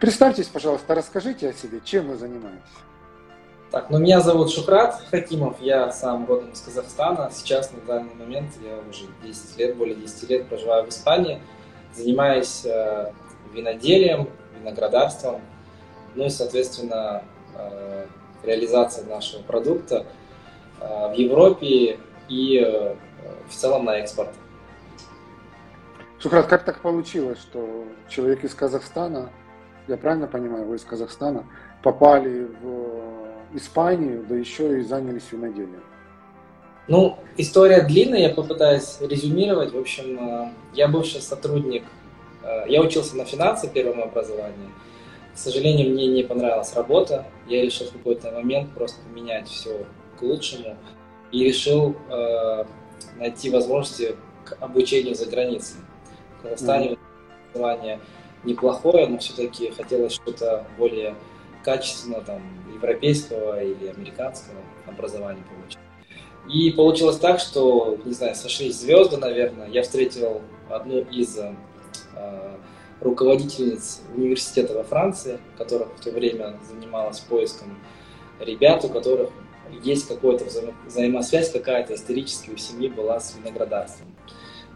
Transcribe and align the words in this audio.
Представьтесь, 0.00 0.46
пожалуйста, 0.46 0.94
расскажите 0.94 1.48
о 1.48 1.52
себе, 1.52 1.80
чем 1.84 2.08
вы 2.08 2.16
занимаетесь. 2.16 2.62
Так, 3.70 3.90
ну 3.90 3.98
меня 3.98 4.20
зовут 4.20 4.50
Шухрат 4.50 5.02
Хакимов, 5.10 5.60
я 5.60 5.90
сам 5.90 6.26
родом 6.26 6.52
из 6.52 6.60
Казахстана. 6.60 7.30
Сейчас 7.32 7.70
на 7.72 7.80
данный 7.80 8.14
момент 8.14 8.50
я 8.62 8.78
уже 8.88 9.06
10 9.22 9.58
лет, 9.58 9.76
более 9.76 9.96
10 9.96 10.30
лет 10.30 10.48
проживаю 10.48 10.86
в 10.86 10.88
Испании. 10.88 11.42
Занимаюсь 11.94 12.64
э, 12.64 13.12
виноделием, 13.52 14.28
виноградарством, 14.58 15.42
ну 16.14 16.24
и, 16.24 16.28
соответственно, 16.30 17.22
э, 17.56 18.06
реализацией 18.44 19.06
нашего 19.08 19.42
продукта 19.42 20.06
э, 20.80 21.08
в 21.08 21.12
Европе 21.12 21.98
и 22.28 22.58
э, 22.58 22.94
в 23.48 23.54
целом 23.54 23.84
на 23.84 23.98
экспорт. 23.98 24.30
Шухрат, 26.20 26.46
как 26.46 26.64
так 26.64 26.80
получилось, 26.80 27.38
что 27.38 27.84
человек 28.08 28.44
из 28.44 28.54
Казахстана 28.54 29.30
я 29.88 29.96
правильно 29.96 30.26
понимаю, 30.26 30.66
вы 30.66 30.76
из 30.76 30.84
Казахстана 30.84 31.44
попали 31.82 32.48
в 32.62 33.56
Испанию, 33.56 34.24
да 34.28 34.36
еще 34.36 34.80
и 34.80 34.82
занялись 34.82 35.32
виноделием? 35.32 35.82
Ну, 36.86 37.18
история 37.36 37.82
длинная, 37.82 38.20
я 38.20 38.30
попытаюсь 38.30 38.98
резюмировать. 39.00 39.72
В 39.72 39.78
общем, 39.78 40.18
э, 40.18 40.52
я 40.74 40.88
бывший 40.88 41.20
сотрудник, 41.20 41.84
э, 42.42 42.64
я 42.68 42.80
учился 42.80 43.16
на 43.16 43.24
финансы 43.24 43.68
первом 43.68 44.02
образовании. 44.02 44.70
К 45.34 45.38
сожалению, 45.38 45.90
мне 45.90 46.06
не 46.06 46.22
понравилась 46.22 46.74
работа. 46.74 47.26
Я 47.46 47.62
решил 47.62 47.86
в 47.88 47.92
какой-то 47.92 48.32
момент 48.32 48.70
просто 48.72 49.00
поменять 49.02 49.48
все 49.48 49.86
к 50.18 50.22
лучшему 50.22 50.76
и 51.30 51.44
решил 51.44 51.94
э, 52.10 52.64
найти 53.18 53.50
возможности 53.50 54.16
к 54.44 54.56
обучению 54.60 55.14
за 55.14 55.26
границей. 55.26 55.76
В 56.38 56.42
Казахстане 56.42 56.88
mm-hmm. 56.88 56.98
образование 57.50 58.00
неплохое, 58.44 59.06
но 59.06 59.18
все-таки 59.18 59.70
хотелось 59.70 60.12
что-то 60.12 60.66
более 60.78 61.14
качественного, 61.64 62.22
там, 62.24 62.42
европейского 62.72 63.62
или 63.62 63.88
американского 63.88 64.58
образования 64.86 65.42
получить. 65.50 65.78
И 66.48 66.70
получилось 66.70 67.18
так, 67.18 67.40
что, 67.40 67.98
не 68.04 68.12
знаю, 68.12 68.34
сошлись 68.34 68.76
звезды, 68.76 69.18
наверное. 69.18 69.68
Я 69.68 69.82
встретил 69.82 70.40
одну 70.70 71.00
из 71.00 71.36
э, 71.36 71.54
руководительниц 73.00 74.02
университета 74.16 74.74
во 74.74 74.82
Франции, 74.82 75.38
которая 75.56 75.88
в 75.88 76.00
то 76.00 76.10
время 76.10 76.58
занималась 76.68 77.20
поиском 77.20 77.78
ребят, 78.40 78.84
у 78.84 78.88
которых 78.88 79.30
есть 79.82 80.08
какая-то 80.08 80.44
вза 80.46 80.62
взаимосвязь, 80.86 81.50
какая-то 81.50 81.94
исторически 81.94 82.50
у 82.50 82.56
семьи 82.56 82.88
была 82.88 83.20
с 83.20 83.36
виноградарством. 83.36 84.08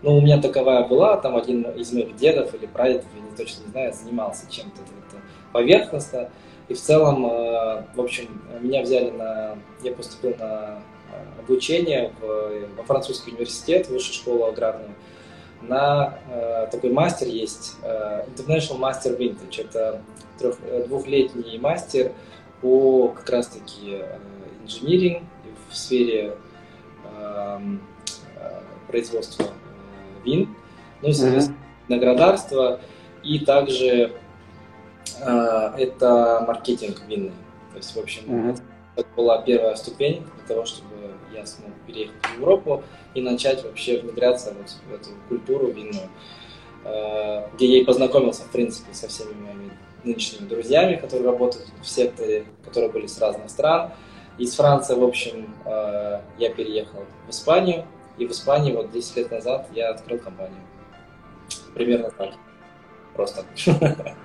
Ну, 0.02 0.16
у 0.16 0.20
меня 0.20 0.40
таковая 0.40 0.86
была, 0.86 1.16
там 1.16 1.36
один 1.36 1.62
из 1.62 1.92
моих 1.92 2.16
дедов 2.16 2.52
или 2.54 2.66
прадедов, 2.66 3.06
я 3.14 3.20
не 3.20 3.36
точно 3.36 3.64
не 3.64 3.70
знаю, 3.70 3.92
занимался 3.94 4.50
чем-то 4.50 4.80
поверхностно. 5.52 6.28
И 6.68 6.74
в 6.74 6.80
целом, 6.80 7.26
э, 7.26 7.84
в 7.94 8.00
общем, 8.00 8.42
меня 8.60 8.82
взяли 8.82 9.10
на... 9.10 9.58
Я 9.82 9.92
поступил 9.92 10.34
на 10.38 10.80
э, 11.12 11.40
обучение 11.40 12.12
в, 12.20 12.76
во 12.76 12.82
французский 12.82 13.30
университет, 13.30 13.88
высшую 13.88 14.14
школу 14.14 14.44
аграрную. 14.46 14.90
На 15.60 16.18
э, 16.30 16.66
такой 16.72 16.90
мастер 16.90 17.28
есть, 17.28 17.76
э, 17.82 18.24
International 18.34 18.80
Master 18.80 19.16
Vintage. 19.16 19.60
Это 19.60 20.02
трех, 20.38 20.58
двухлетний 20.88 21.58
мастер 21.58 22.12
по 22.60 23.08
как 23.08 23.28
раз-таки 23.30 23.98
э, 24.00 24.18
инжиниринг 24.64 25.22
в 25.70 25.76
сфере 25.76 26.36
эм, 27.16 27.80
э, 28.36 28.60
производства 28.88 29.46
вин, 30.24 30.54
ну 31.02 31.08
и, 31.08 31.12
соответственно, 31.12 31.56
mm-hmm. 31.56 31.88
виноградарство, 31.88 32.80
и 33.22 33.38
также 33.40 34.12
э, 35.20 35.72
это 35.78 36.44
маркетинг 36.46 37.02
винный. 37.06 37.32
То 37.72 37.76
есть, 37.76 37.94
в 37.94 37.98
общем, 37.98 38.22
mm-hmm. 38.26 38.60
это 38.96 39.08
была 39.16 39.42
первая 39.42 39.74
ступень 39.76 40.24
для 40.36 40.54
того, 40.54 40.64
чтобы 40.64 40.92
я 41.34 41.46
смог 41.46 41.70
переехать 41.86 42.14
в 42.22 42.38
Европу 42.38 42.82
и 43.14 43.20
начать 43.20 43.64
вообще 43.64 44.00
внедряться 44.00 44.54
вот 44.56 44.70
в 44.88 44.94
эту 44.94 45.10
культуру 45.28 45.68
винную, 45.68 46.08
э, 46.84 47.48
где 47.54 47.66
я 47.66 47.80
и 47.80 47.84
познакомился, 47.84 48.42
в 48.42 48.50
принципе, 48.50 48.92
со 48.94 49.08
всеми 49.08 49.32
моими 49.32 49.70
нынешними 50.04 50.48
друзьями, 50.48 50.96
которые 50.96 51.30
работают 51.30 51.68
в 51.80 51.88
секторе, 51.88 52.44
которые 52.64 52.90
были 52.90 53.06
с 53.06 53.20
разных 53.20 53.50
стран. 53.50 53.92
Из 54.38 54.54
Франции, 54.54 54.94
в 54.94 55.04
общем, 55.04 55.54
э, 55.64 56.20
я 56.38 56.50
переехал 56.50 57.04
в 57.26 57.30
Испанию, 57.30 57.84
и 58.18 58.26
в 58.26 58.30
Испании 58.30 58.74
вот 58.74 58.90
10 58.90 59.16
лет 59.16 59.30
назад 59.30 59.68
я 59.72 59.90
открыл 59.90 60.18
компанию. 60.18 60.60
Примерно 61.74 62.10
так. 62.10 62.30
Просто. 63.14 63.44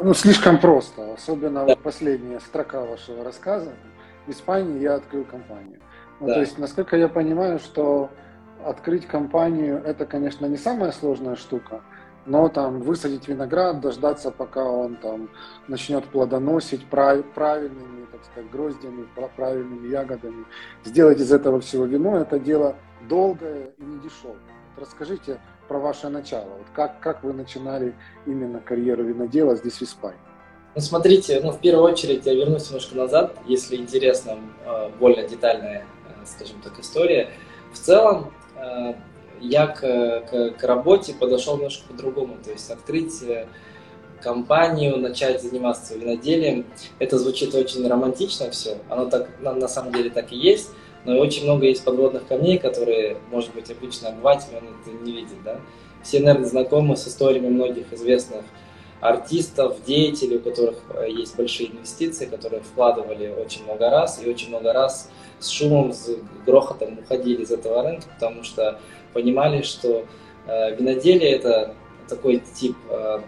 Ну, 0.00 0.14
слишком 0.14 0.60
просто. 0.60 1.14
Особенно 1.14 1.60
да. 1.60 1.66
вот 1.66 1.80
последняя 1.80 2.38
строка 2.38 2.80
вашего 2.84 3.24
рассказа. 3.24 3.72
В 4.28 4.30
Испании 4.30 4.80
я 4.80 4.94
открыл 4.94 5.24
компанию. 5.24 5.80
Ну, 6.20 6.28
да. 6.28 6.34
То 6.34 6.40
есть, 6.42 6.58
насколько 6.58 6.96
я 6.96 7.08
понимаю, 7.08 7.58
что 7.58 8.08
открыть 8.64 9.06
компанию 9.06 9.82
это, 9.84 10.06
конечно, 10.06 10.46
не 10.46 10.56
самая 10.56 10.92
сложная 10.92 11.36
штука, 11.36 11.80
но 12.26 12.48
там 12.48 12.80
высадить 12.80 13.26
виноград, 13.26 13.80
дождаться, 13.80 14.30
пока 14.30 14.64
он 14.64 14.96
там 14.96 15.30
начнет 15.66 16.04
плодоносить 16.04 16.86
прав, 16.86 17.24
правильными, 17.34 18.06
так 18.12 18.24
сказать, 18.24 18.50
гроздями, 18.50 19.08
правильными 19.36 19.88
ягодами, 19.88 20.44
сделать 20.84 21.20
из 21.20 21.32
этого 21.32 21.60
всего 21.60 21.84
вино, 21.84 22.18
это 22.18 22.38
дело 22.38 22.76
долгое 23.08 23.72
и 23.78 23.82
не 23.82 23.98
дешевое. 24.00 24.36
расскажите 24.76 25.40
про 25.66 25.78
ваше 25.78 26.08
начало. 26.08 26.48
Вот 26.48 26.66
как, 26.74 27.00
как 27.00 27.24
вы 27.24 27.32
начинали 27.32 27.94
именно 28.26 28.60
карьеру 28.60 29.04
винодела 29.04 29.56
здесь, 29.56 29.74
в 29.74 29.82
Испании? 29.82 30.18
Ну, 30.74 30.80
смотрите, 30.80 31.40
ну, 31.42 31.50
в 31.50 31.60
первую 31.60 31.90
очередь 31.90 32.24
я 32.26 32.34
вернусь 32.34 32.68
немножко 32.68 32.96
назад, 32.96 33.36
если 33.46 33.76
интересна 33.76 34.38
более 34.98 35.26
детальная, 35.26 35.84
э, 36.06 36.26
скажем 36.26 36.60
так, 36.62 36.78
история. 36.78 37.30
В 37.72 37.78
целом, 37.78 38.32
э, 38.56 38.94
я 39.40 39.66
к, 39.66 39.80
к, 39.80 40.50
к 40.50 40.62
работе 40.62 41.14
подошел 41.14 41.56
немножко 41.56 41.88
по-другому. 41.88 42.36
То 42.42 42.50
есть 42.50 42.70
открыть 42.70 43.22
компанию, 44.22 44.98
начать 44.98 45.42
заниматься 45.42 45.96
виноделием, 45.96 46.66
это 46.98 47.18
звучит 47.18 47.54
очень 47.54 47.86
романтично 47.86 48.50
все. 48.50 48.78
Оно 48.88 49.06
так, 49.06 49.28
на, 49.40 49.52
на 49.54 49.68
самом 49.68 49.92
деле 49.92 50.10
так 50.10 50.32
и 50.32 50.36
есть 50.36 50.70
но 51.08 51.18
очень 51.18 51.44
много 51.44 51.64
есть 51.64 51.84
подводных 51.84 52.26
камней, 52.26 52.58
которые, 52.58 53.16
может 53.30 53.54
быть, 53.54 53.70
обычно 53.70 54.10
обыватель 54.10 54.54
он 54.54 54.68
это 54.68 55.04
не 55.04 55.12
видит, 55.12 55.42
да. 55.42 55.58
Все, 56.02 56.20
наверное, 56.20 56.46
знакомы 56.46 56.96
с 56.96 57.08
историями 57.08 57.48
многих 57.48 57.92
известных 57.94 58.44
артистов, 59.00 59.82
деятелей, 59.86 60.36
у 60.36 60.40
которых 60.40 60.76
э, 60.90 61.06
есть 61.10 61.34
большие 61.36 61.70
инвестиции, 61.70 62.26
которые 62.26 62.62
вкладывали 62.62 63.28
очень 63.28 63.64
много 63.64 63.88
раз 63.88 64.20
и 64.22 64.28
очень 64.28 64.48
много 64.48 64.72
раз 64.74 65.10
с 65.38 65.48
шумом, 65.48 65.94
с 65.94 66.10
грохотом 66.44 66.98
уходили 66.98 67.42
из 67.42 67.50
этого 67.50 67.82
рынка, 67.82 68.06
потому 68.14 68.42
что 68.42 68.78
понимали, 69.14 69.62
что 69.62 70.04
э, 70.46 70.76
виноделие 70.76 71.30
это 71.30 71.74
такой 72.08 72.42
тип 72.54 72.76
э, 72.90 73.20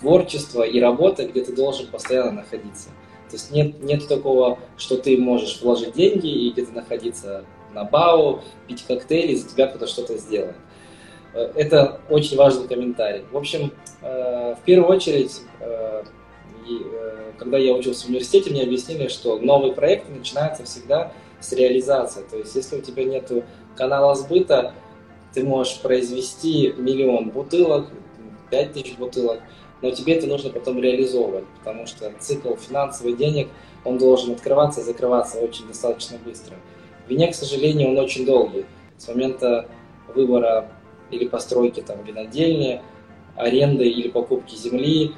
творчества 0.00 0.62
и 0.62 0.78
работы, 0.78 1.24
где 1.24 1.42
ты 1.42 1.54
должен 1.54 1.86
постоянно 1.86 2.32
находиться. 2.32 2.90
То 3.28 3.36
есть 3.36 3.50
нет, 3.50 3.82
нет 3.82 4.08
такого, 4.08 4.58
что 4.76 4.96
ты 4.96 5.18
можешь 5.18 5.60
вложить 5.60 5.94
деньги 5.94 6.28
и 6.28 6.50
где-то 6.50 6.72
находиться 6.72 7.44
на 7.74 7.84
БАУ, 7.84 8.40
пить 8.66 8.84
коктейли, 8.86 9.34
за 9.34 9.48
тебя 9.48 9.66
кто-то 9.66 9.86
что-то 9.86 10.16
сделает. 10.16 10.56
Э, 11.34 11.50
это 11.54 12.00
очень 12.08 12.36
важный 12.36 12.66
комментарий. 12.66 13.24
В 13.30 13.36
общем, 13.36 13.72
э, 14.02 14.54
в 14.54 14.64
первую 14.64 14.96
очередь, 14.96 15.42
э, 15.60 16.04
когда 17.38 17.58
я 17.58 17.72
учился 17.74 18.06
в 18.06 18.08
университете, 18.08 18.50
мне 18.50 18.62
объяснили, 18.62 19.08
что 19.08 19.38
новые 19.38 19.72
проекты 19.72 20.12
начинаются 20.12 20.64
всегда 20.64 21.12
с 21.40 21.52
реализации. 21.52 22.22
То 22.30 22.36
есть, 22.36 22.54
если 22.54 22.76
у 22.76 22.80
тебя 22.80 23.04
нет 23.04 23.30
канала 23.76 24.14
сбыта, 24.14 24.74
ты 25.32 25.44
можешь 25.44 25.78
произвести 25.80 26.74
миллион 26.76 27.30
бутылок, 27.30 27.86
пять 28.50 28.72
тысяч 28.72 28.96
бутылок– 28.96 29.40
но 29.82 29.90
тебе 29.90 30.14
это 30.14 30.26
нужно 30.26 30.50
потом 30.50 30.80
реализовывать, 30.80 31.44
потому 31.58 31.86
что 31.86 32.12
цикл 32.18 32.54
финансовых 32.56 33.16
денег, 33.16 33.48
он 33.84 33.98
должен 33.98 34.32
открываться 34.32 34.80
и 34.80 34.84
закрываться 34.84 35.38
очень 35.38 35.66
достаточно 35.68 36.18
быстро. 36.18 36.56
В 37.06 37.10
вине, 37.10 37.30
к 37.30 37.34
сожалению, 37.34 37.90
он 37.90 37.98
очень 37.98 38.26
долгий. 38.26 38.66
С 38.96 39.08
момента 39.08 39.68
выбора 40.14 40.68
или 41.10 41.26
постройки 41.26 41.80
там, 41.80 42.02
винодельни, 42.04 42.82
аренды 43.36 43.88
или 43.88 44.08
покупки 44.08 44.56
земли, 44.56 45.12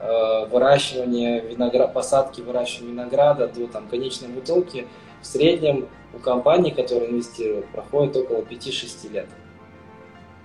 э, 0.00 0.46
выращивания 0.46 1.42
винограда, 1.42 1.92
посадки, 1.92 2.40
выращивания 2.40 2.92
винограда 2.92 3.48
до 3.48 3.66
там, 3.66 3.86
конечной 3.88 4.28
бутылки 4.28 4.86
в 5.20 5.26
среднем 5.26 5.88
у 6.14 6.18
компаний, 6.18 6.70
которые 6.70 7.10
инвестируют, 7.10 7.66
проходит 7.66 8.16
около 8.16 8.42
5-6 8.42 9.08
лет. 9.12 9.26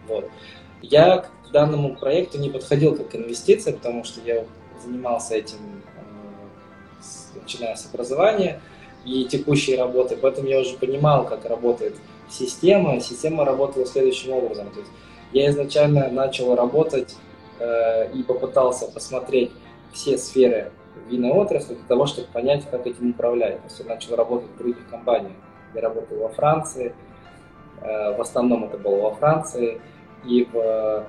Вот. 0.08 0.30
Я 0.82 1.26
данному 1.52 1.96
проекту 1.96 2.40
не 2.40 2.50
подходил 2.50 2.96
как 2.96 3.16
инвестиция, 3.16 3.74
потому 3.74 4.04
что 4.04 4.22
я 4.22 4.46
занимался 4.84 5.36
этим, 5.36 5.58
э, 5.98 7.40
начиная 7.40 7.76
с 7.76 7.88
образования 7.92 8.62
и 9.06 9.26
текущей 9.26 9.76
работы, 9.76 10.18
поэтому 10.18 10.48
я 10.48 10.60
уже 10.60 10.76
понимал, 10.78 11.26
как 11.26 11.46
работает 11.46 11.96
система. 12.30 13.00
Система 13.00 13.46
работала 13.46 13.86
следующим 13.86 14.34
образом. 14.34 14.70
То 14.70 14.80
есть 14.80 14.92
я 15.34 15.50
изначально 15.50 16.10
начал 16.10 16.56
работать 16.56 17.16
э, 17.60 18.12
и 18.14 18.24
попытался 18.24 18.88
посмотреть 18.88 19.52
все 19.92 20.18
сферы 20.18 20.72
винной 21.10 21.32
отрасли 21.32 21.76
для 21.76 21.86
того, 21.88 22.06
чтобы 22.06 22.28
понять, 22.32 22.66
как 22.70 22.86
этим 22.86 23.12
управлять. 23.12 23.58
То 23.58 23.64
есть 23.66 23.80
я 23.80 23.86
начал 23.86 24.16
работать 24.16 24.50
в 24.52 24.58
других 24.58 24.90
компаниях. 24.90 25.34
Я 25.74 25.82
работал 25.82 26.18
во 26.18 26.30
Франции, 26.30 26.94
э, 27.82 28.18
в 28.18 28.22
основном 28.22 28.66
это 28.66 28.78
было 28.78 29.02
во 29.02 29.12
Франции, 29.12 29.82
и 30.26 30.48
в 30.52 31.06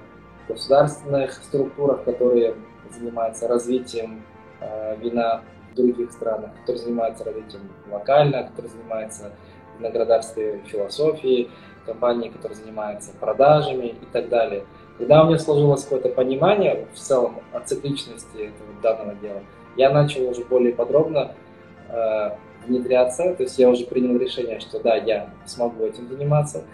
государственных 0.48 1.32
структурах, 1.32 2.04
которые 2.04 2.54
занимаются 2.90 3.48
развитием 3.48 4.22
э, 4.60 4.96
вина 4.98 5.42
в 5.72 5.76
других 5.76 6.12
странах, 6.12 6.50
которые 6.60 6.82
занимаются 6.82 7.24
развитием 7.24 7.62
локально, 7.90 8.44
которые 8.44 8.70
занимаются 8.70 9.32
виноградарской 9.78 10.60
философией, 10.66 11.50
компании, 11.86 12.28
которые 12.28 12.56
занимаются 12.56 13.12
продажами 13.18 13.86
и 13.88 14.06
так 14.12 14.28
далее. 14.28 14.64
Когда 14.98 15.24
у 15.24 15.28
меня 15.28 15.38
сложилось 15.38 15.84
какое-то 15.84 16.10
понимание 16.10 16.86
в 16.92 16.98
целом 16.98 17.40
о 17.52 17.60
цикличности 17.60 18.36
этого 18.36 18.80
данного 18.82 19.14
дела, 19.16 19.40
я 19.76 19.90
начал 19.90 20.28
уже 20.28 20.44
более 20.44 20.74
подробно 20.74 21.32
э, 21.88 22.30
внедряться, 22.66 23.34
то 23.34 23.42
есть 23.42 23.58
я 23.58 23.68
уже 23.68 23.86
принял 23.86 24.16
решение, 24.18 24.60
что 24.60 24.78
да, 24.80 24.96
я 24.96 25.30
смогу 25.46 25.84
этим 25.84 26.08
заниматься. 26.08 26.64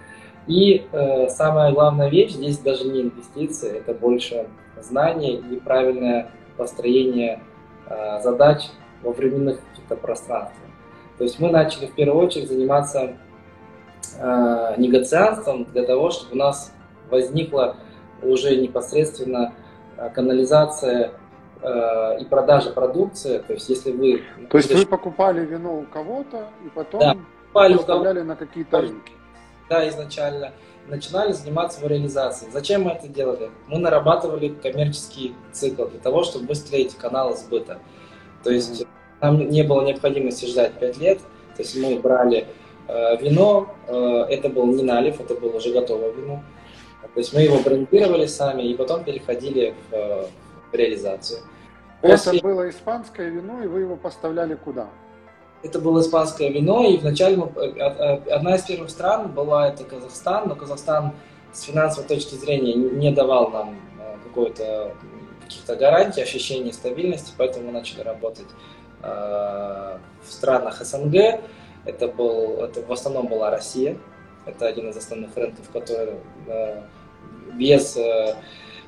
И 0.48 0.86
э, 0.90 1.28
самая 1.28 1.72
главная 1.72 2.08
вещь 2.08 2.32
здесь 2.32 2.58
даже 2.58 2.84
не 2.88 3.02
инвестиции, 3.02 3.78
это 3.78 3.92
больше 3.92 4.48
знание 4.80 5.34
и 5.34 5.60
правильное 5.60 6.30
построение 6.56 7.42
э, 7.86 8.20
задач 8.22 8.62
во 9.02 9.12
временных 9.12 9.60
каких-то 9.70 9.96
пространствах. 9.96 10.70
То 11.18 11.24
есть 11.24 11.38
мы 11.38 11.50
начали 11.50 11.86
в 11.86 11.92
первую 11.92 12.26
очередь 12.26 12.48
заниматься 12.48 13.16
э, 14.18 14.74
негацианством 14.78 15.64
для 15.64 15.84
того, 15.84 16.10
чтобы 16.10 16.34
у 16.34 16.38
нас 16.38 16.72
возникла 17.10 17.76
уже 18.22 18.56
непосредственно 18.56 19.52
э, 19.98 20.08
канализация 20.14 21.12
э, 21.60 22.20
и 22.20 22.24
продажа 22.24 22.70
продукции. 22.70 23.38
То 23.46 23.52
есть 23.52 23.68
если 23.68 23.92
вы... 23.92 24.22
То 24.48 24.56
есть 24.56 24.74
вы 24.74 24.86
покупали 24.86 25.44
вино 25.44 25.78
у 25.78 25.82
кого-то 25.84 26.48
и 26.64 26.70
потом 26.70 27.00
да, 27.00 27.16
поставляли 27.52 28.22
на 28.22 28.34
какие-то 28.34 28.80
рынки? 28.80 29.17
Да, 29.68 29.88
изначально. 29.88 30.52
Начинали 30.86 31.32
заниматься 31.32 31.80
его 31.80 31.88
реализацией. 31.88 32.50
Зачем 32.50 32.84
мы 32.84 32.92
это 32.92 33.08
делали? 33.08 33.50
Мы 33.66 33.78
нарабатывали 33.78 34.48
коммерческий 34.48 35.34
цикл 35.52 35.84
для 35.84 36.00
того, 36.00 36.24
чтобы 36.24 36.46
выстроить 36.46 36.94
каналы 36.96 37.36
сбыта. 37.36 37.78
То 38.42 38.50
есть 38.50 38.82
mm-hmm 38.82 38.88
нам 39.20 39.48
не 39.48 39.62
было 39.62 39.84
необходимости 39.84 40.46
ждать 40.46 40.74
5 40.78 40.98
лет, 40.98 41.18
то 41.56 41.62
есть 41.62 41.76
мы 41.76 41.98
брали 41.98 42.46
э, 42.86 43.16
вино, 43.20 43.74
э, 43.88 44.26
это 44.30 44.48
был 44.48 44.66
не 44.66 44.82
налив, 44.82 45.20
это 45.20 45.34
было 45.34 45.56
уже 45.56 45.72
готовое 45.72 46.12
вино. 46.12 46.42
То 47.14 47.20
есть 47.20 47.32
мы 47.32 47.40
его 47.40 47.58
брендировали 47.58 48.26
сами 48.26 48.62
и 48.62 48.74
потом 48.76 49.02
переходили 49.02 49.74
в, 49.90 49.94
э, 49.94 50.26
в 50.70 50.74
реализацию. 50.74 51.40
После... 52.00 52.38
Это 52.38 52.46
было 52.46 52.70
испанское 52.70 53.28
вино, 53.28 53.62
и 53.62 53.66
вы 53.66 53.80
его 53.80 53.96
поставляли 53.96 54.54
куда? 54.54 54.88
Это 55.62 55.78
было 55.80 56.00
испанское 56.00 56.50
вино, 56.50 56.86
и 56.86 56.96
вначале 56.98 57.36
мы, 57.36 57.46
э, 57.56 57.72
э, 57.76 58.30
одна 58.30 58.56
из 58.56 58.62
первых 58.62 58.90
стран 58.90 59.32
была 59.32 59.68
это 59.68 59.84
Казахстан, 59.84 60.48
но 60.48 60.54
Казахстан 60.54 61.12
с 61.52 61.62
финансовой 61.62 62.06
точки 62.08 62.34
зрения 62.34 62.74
не 62.74 63.10
давал 63.10 63.50
нам 63.50 63.76
какой-то 64.22 64.94
каких-то 65.42 65.76
гарантий, 65.76 66.20
ощущения 66.20 66.72
стабильности, 66.72 67.32
поэтому 67.36 67.66
мы 67.66 67.72
начали 67.72 68.02
работать 68.02 68.46
Э, 69.02 69.98
в 70.22 70.32
странах 70.32 70.82
СНГ. 70.82 71.40
Это, 71.84 72.08
был, 72.08 72.64
это 72.64 72.82
в 72.82 72.92
основном 72.92 73.28
была 73.28 73.50
Россия. 73.50 73.96
Это 74.44 74.66
один 74.66 74.90
из 74.90 74.96
основных 74.96 75.36
рынков, 75.36 75.68
который 75.72 76.14
э, 76.48 76.82
без, 77.54 77.96
э, 77.96 78.34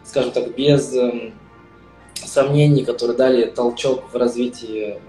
скажем 0.04 0.32
так, 0.32 0.54
без 0.54 0.94
эм, 0.94 1.34
сомнений, 2.14 2.84
которые 2.84 3.16
дали 3.16 3.46
толчок 3.46 4.12
в 4.12 4.16
развитии 4.16 5.00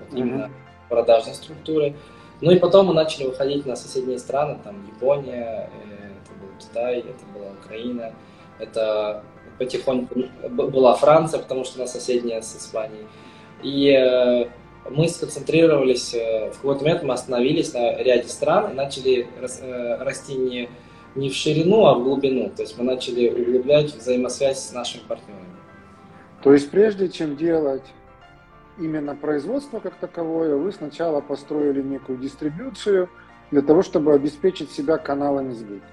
вот 0.00 0.18
именно 0.18 0.44
mm-hmm. 0.44 0.63
Продажной 0.94 1.34
структуры. 1.34 1.94
Ну 2.40 2.50
и 2.50 2.58
потом 2.58 2.86
мы 2.86 2.94
начали 2.94 3.26
выходить 3.26 3.66
на 3.66 3.76
соседние 3.76 4.18
страны, 4.18 4.58
там 4.62 4.86
Япония, 4.86 5.70
это 6.22 6.32
был 6.40 6.48
Китай, 6.58 7.00
это 7.00 7.24
была 7.34 7.50
Украина, 7.64 8.12
это 8.58 9.22
потихоньку 9.58 10.14
была 10.48 10.94
Франция, 10.94 11.40
потому 11.40 11.64
что 11.64 11.80
она 11.80 11.86
соседняя 11.86 12.42
с 12.42 12.56
Испанией. 12.56 13.06
И 13.62 13.88
э, 13.88 14.46
мы 14.90 15.08
сконцентрировались, 15.08 16.14
э, 16.14 16.50
в 16.50 16.56
какой-то 16.56 16.84
момент 16.84 17.02
мы 17.02 17.14
остановились 17.14 17.72
на 17.72 17.96
ряде 17.96 18.28
стран 18.28 18.72
и 18.72 18.74
начали 18.74 19.26
э, 19.40 19.96
расти 20.02 20.34
не, 20.34 20.68
не 21.14 21.30
в 21.30 21.34
ширину, 21.34 21.86
а 21.86 21.94
в 21.94 22.04
глубину. 22.04 22.50
То 22.50 22.62
есть 22.62 22.76
мы 22.76 22.84
начали 22.84 23.28
углублять 23.28 23.94
взаимосвязь 23.94 24.58
с 24.58 24.72
нашими 24.72 25.02
партнерами. 25.08 25.44
То 26.42 26.52
есть 26.52 26.70
прежде 26.70 27.08
чем 27.08 27.36
делать 27.36 27.84
именно 28.78 29.14
производство 29.14 29.80
как 29.80 29.94
таковое, 29.94 30.56
вы 30.56 30.72
сначала 30.72 31.20
построили 31.20 31.82
некую 31.82 32.18
дистрибуцию 32.18 33.08
для 33.50 33.62
того, 33.62 33.82
чтобы 33.82 34.12
обеспечить 34.14 34.70
себя 34.70 34.98
каналами 34.98 35.52
сбыта. 35.52 35.86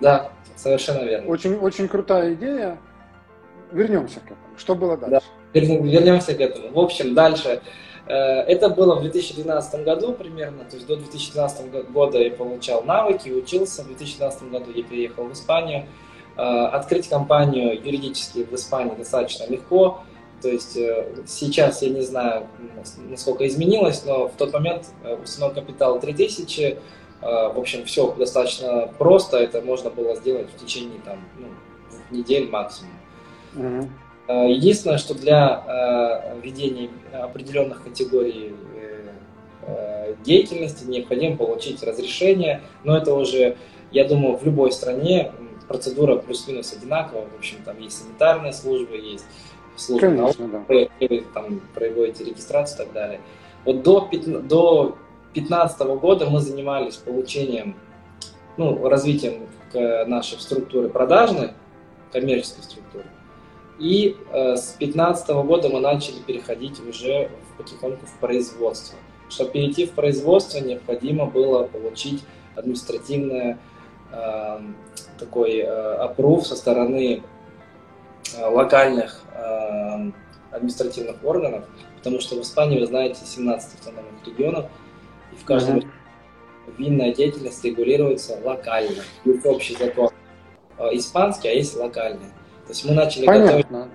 Да, 0.00 0.30
совершенно 0.56 1.04
верно. 1.04 1.28
Очень, 1.28 1.56
очень 1.56 1.88
крутая 1.88 2.34
идея. 2.34 2.78
Вернемся 3.72 4.20
к 4.20 4.26
этому. 4.26 4.56
Что 4.56 4.74
было 4.74 4.96
дальше? 4.96 5.26
Да. 5.52 5.60
Вернемся 5.60 6.34
к 6.34 6.40
этому. 6.40 6.72
В 6.72 6.78
общем, 6.78 7.14
дальше. 7.14 7.60
Э, 8.06 8.14
это 8.42 8.68
было 8.70 8.96
в 8.96 9.02
2012 9.02 9.84
году 9.84 10.12
примерно, 10.12 10.64
то 10.64 10.76
есть 10.76 10.86
до 10.86 10.96
2012 10.96 11.90
года 11.90 12.18
я 12.18 12.30
получал 12.30 12.82
навыки, 12.84 13.28
учился. 13.30 13.82
В 13.82 13.88
2012 13.88 14.50
году 14.50 14.70
я 14.74 14.82
переехал 14.82 15.24
в 15.24 15.32
Испанию. 15.32 15.84
Э, 16.36 16.66
открыть 16.66 17.08
компанию 17.08 17.74
юридически 17.74 18.44
в 18.44 18.52
Испании 18.54 18.94
достаточно 18.94 19.44
легко. 19.50 20.02
То 20.42 20.48
есть 20.48 20.76
э, 20.76 21.06
сейчас 21.26 21.82
я 21.82 21.90
не 21.90 22.02
знаю, 22.02 22.46
насколько 23.08 23.46
изменилось, 23.46 24.04
но 24.04 24.28
в 24.28 24.32
тот 24.32 24.52
момент 24.52 24.86
установок 25.22 25.56
капитала 25.56 26.00
3000. 26.00 26.78
В 27.20 27.58
общем, 27.58 27.84
все 27.84 28.12
достаточно 28.12 28.92
просто. 28.96 29.38
Это 29.38 29.60
можно 29.60 29.90
было 29.90 30.14
сделать 30.14 30.48
в 30.50 30.64
течение 30.64 31.00
там, 31.04 31.18
ну, 31.36 31.48
недель 32.16 32.48
максимум. 32.48 32.92
Mm-hmm. 33.54 33.88
Э, 34.28 34.46
единственное, 34.50 34.98
что 34.98 35.14
для 35.14 35.64
э, 35.66 36.40
ведения 36.42 36.90
определенных 37.12 37.82
категорий 37.82 38.54
э, 39.66 40.14
деятельности 40.22 40.84
необходимо 40.84 41.36
получить 41.36 41.82
разрешение, 41.82 42.60
но 42.84 42.96
это 42.96 43.14
уже, 43.14 43.56
я 43.90 44.04
думаю, 44.04 44.36
в 44.36 44.44
любой 44.44 44.70
стране 44.70 45.32
процедура 45.66 46.16
плюс-минус 46.16 46.74
одинаковая. 46.74 47.26
В 47.26 47.38
общем, 47.38 47.56
там 47.64 47.80
есть 47.80 48.02
санитарные 48.02 48.52
службы, 48.52 48.96
есть 48.96 49.24
службы 49.78 50.08
Конечно, 50.08 50.48
да. 50.48 50.64
вы 50.68 51.24
там 51.34 51.60
проводите 51.74 52.24
регистрацию 52.24 52.76
и 52.76 52.84
так 52.84 52.92
далее. 52.92 53.20
Вот 53.64 53.82
до, 53.82 54.08
до 54.42 54.96
2015 55.34 55.80
года 56.00 56.26
мы 56.28 56.40
занимались 56.40 56.96
получением, 56.96 57.76
ну, 58.56 58.88
развитием 58.88 59.46
нашей 59.72 60.38
структуры 60.40 60.88
продажной, 60.88 61.52
коммерческой 62.12 62.62
структуры. 62.62 63.04
И 63.78 64.16
э, 64.32 64.56
с 64.56 64.74
2015 64.78 65.28
года 65.28 65.68
мы 65.68 65.80
начали 65.80 66.18
переходить 66.26 66.80
уже 66.80 67.28
в, 67.28 67.58
потихоньку 67.58 68.06
в 68.06 68.18
производство. 68.18 68.98
Чтобы 69.28 69.52
перейти 69.52 69.86
в 69.86 69.92
производство, 69.92 70.58
необходимо 70.58 71.26
было 71.26 71.64
получить 71.64 72.24
административное 72.56 73.58
э, 74.10 74.60
такой 75.18 75.58
э, 75.58 76.42
со 76.42 76.56
стороны 76.56 77.22
локальных 78.36 79.20
э, 79.34 80.10
административных 80.50 81.22
органов, 81.24 81.64
потому 81.96 82.20
что 82.20 82.36
в 82.36 82.42
Испании, 82.42 82.80
вы 82.80 82.86
знаете, 82.86 83.24
17 83.24 83.80
автономных 83.80 84.26
регионов, 84.26 84.66
и 85.32 85.36
в 85.36 85.44
каждом 85.44 85.78
mm-hmm. 85.78 86.76
винная 86.78 87.14
деятельность 87.14 87.64
регулируется 87.64 88.38
локально. 88.44 89.02
Есть 89.24 89.46
общий 89.46 89.76
закон 89.76 90.10
э, 90.78 90.88
испанский, 90.92 91.48
а 91.48 91.52
есть 91.52 91.76
локальный. 91.76 92.28
То 92.66 92.70
есть 92.70 92.84
мы 92.84 92.94
начали 92.94 93.26
Понятно. 93.26 93.56
готовить... 93.62 93.88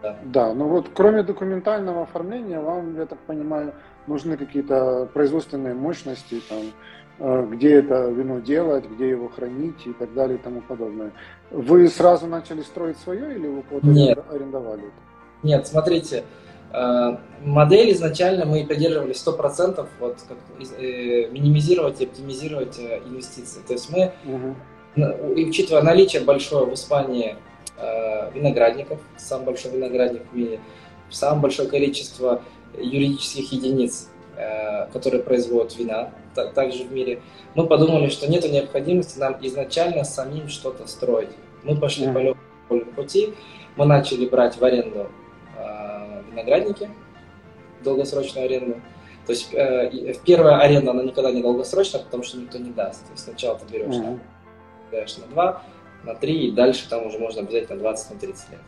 Да. 0.00 0.16
да, 0.22 0.54
ну 0.54 0.68
вот 0.68 0.90
кроме 0.94 1.24
документального 1.24 2.02
оформления, 2.02 2.60
вам, 2.60 2.96
я 2.96 3.04
так 3.04 3.18
понимаю, 3.18 3.74
нужны 4.06 4.36
какие-то 4.36 5.08
производственные 5.12 5.74
мощности, 5.74 6.40
там, 6.48 6.58
э, 6.58 6.70
где 7.18 7.74
это 7.74 8.08
вино 8.10 8.38
делать, 8.38 8.84
где 8.84 9.10
его 9.10 9.28
хранить 9.28 9.86
и 9.86 9.92
так 9.92 10.14
далее 10.14 10.38
и 10.38 10.40
тому 10.40 10.60
подобное. 10.60 11.12
Вы 11.50 11.88
сразу 11.88 12.26
начали 12.26 12.62
строить 12.62 12.98
свое 12.98 13.34
или 13.34 13.46
вы 13.46 13.62
кого-то 13.62 13.86
Нет. 13.86 14.18
арендовали? 14.30 14.84
Нет, 15.42 15.66
смотрите, 15.66 16.24
э, 16.72 17.16
модель 17.42 17.92
изначально 17.92 18.44
мы 18.44 18.66
придерживались 18.66 19.16
100% 19.24 19.86
вот, 20.00 20.18
как, 20.28 20.38
э, 20.78 21.28
минимизировать 21.30 22.00
и 22.00 22.04
оптимизировать 22.04 22.78
э, 22.78 23.00
инвестиции. 23.06 23.60
То 23.66 23.72
есть 23.72 23.90
мы, 23.90 24.12
угу. 24.24 24.54
и 25.34 25.44
учитывая 25.44 25.82
наличие 25.82 26.22
большое 26.22 26.66
в 26.66 26.74
Испании 26.74 27.36
виноградников, 28.34 28.98
самый 29.16 29.44
большой 29.44 29.70
виноградник 29.70 30.22
в 30.32 30.36
мире, 30.36 30.58
самое 31.10 31.42
большое 31.42 31.68
количество 31.68 32.42
юридических 32.76 33.52
единиц, 33.52 34.08
которые 34.92 35.22
производят 35.22 35.76
вина, 35.76 36.10
также 36.54 36.84
в 36.84 36.92
мире, 36.92 37.20
мы 37.54 37.66
подумали, 37.66 38.08
что 38.08 38.30
нет 38.30 38.50
необходимости 38.50 39.18
нам 39.18 39.36
изначально 39.40 40.04
самим 40.04 40.48
что-то 40.48 40.86
строить. 40.86 41.30
Мы 41.64 41.76
пошли 41.76 42.06
mm. 42.06 42.12
по 42.14 42.18
легкому 42.18 42.92
пути, 42.92 43.34
мы 43.76 43.86
начали 43.86 44.26
брать 44.26 44.56
в 44.56 44.64
аренду 44.64 45.08
э, 45.56 46.22
виноградники, 46.30 46.88
долгосрочную 47.82 48.46
аренду. 48.46 48.80
То 49.26 49.32
есть 49.32 49.52
э, 49.52 50.14
первая 50.24 50.58
аренда, 50.58 50.92
она 50.92 51.02
никогда 51.02 51.30
не 51.30 51.42
долгосрочная, 51.42 52.02
потому 52.02 52.22
что 52.22 52.38
никто 52.38 52.58
не 52.58 52.70
даст. 52.70 53.04
То 53.06 53.12
есть 53.12 53.24
сначала 53.24 53.58
ты 53.58 53.72
берешь, 53.72 53.94
mm-hmm. 53.94 54.18
берешь 54.92 55.16
на 55.18 55.26
2, 55.26 55.62
на 56.04 56.14
3, 56.14 56.46
и 56.48 56.50
дальше 56.52 56.88
там 56.88 57.06
уже 57.06 57.18
можно 57.18 57.42
взять 57.42 57.68
на 57.70 57.76
20, 57.76 58.10
на 58.10 58.18
30 58.18 58.50
лет. 58.50 58.60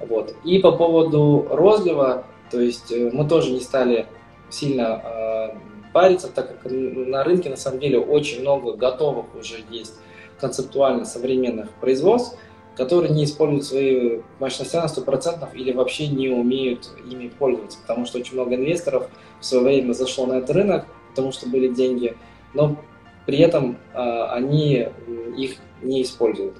Вот. 0.00 0.34
И 0.44 0.58
по 0.58 0.72
поводу 0.72 1.46
розлива, 1.50 2.24
то 2.50 2.60
есть 2.60 2.92
э, 2.92 3.10
мы 3.12 3.26
тоже 3.28 3.52
не 3.52 3.60
стали 3.60 4.06
сильно 4.50 5.02
э, 5.04 5.48
париться, 5.92 6.28
так 6.28 6.48
как 6.48 6.70
на 6.70 7.24
рынке 7.24 7.50
на 7.50 7.56
самом 7.56 7.80
деле 7.80 7.98
очень 7.98 8.40
много 8.40 8.74
готовых 8.74 9.34
уже 9.34 9.56
есть 9.70 9.94
концептуально 10.40 11.04
современных 11.04 11.70
производств, 11.80 12.38
которые 12.76 13.12
не 13.12 13.24
используют 13.24 13.64
свои 13.64 14.20
мощности 14.38 14.76
на 14.76 14.84
100% 14.84 15.54
или 15.54 15.72
вообще 15.72 16.08
не 16.08 16.28
умеют 16.28 16.90
ими 17.10 17.28
пользоваться, 17.28 17.78
потому 17.80 18.04
что 18.04 18.18
очень 18.18 18.34
много 18.34 18.54
инвесторов 18.54 19.08
в 19.40 19.44
свое 19.44 19.64
время 19.64 19.92
зашло 19.92 20.26
на 20.26 20.34
этот 20.34 20.50
рынок, 20.50 20.86
потому 21.10 21.32
что 21.32 21.48
были 21.48 21.68
деньги, 21.68 22.16
но 22.52 22.76
при 23.24 23.38
этом 23.38 23.78
э, 23.94 24.22
они 24.30 24.88
их 25.36 25.56
не 25.82 26.02
используют. 26.02 26.56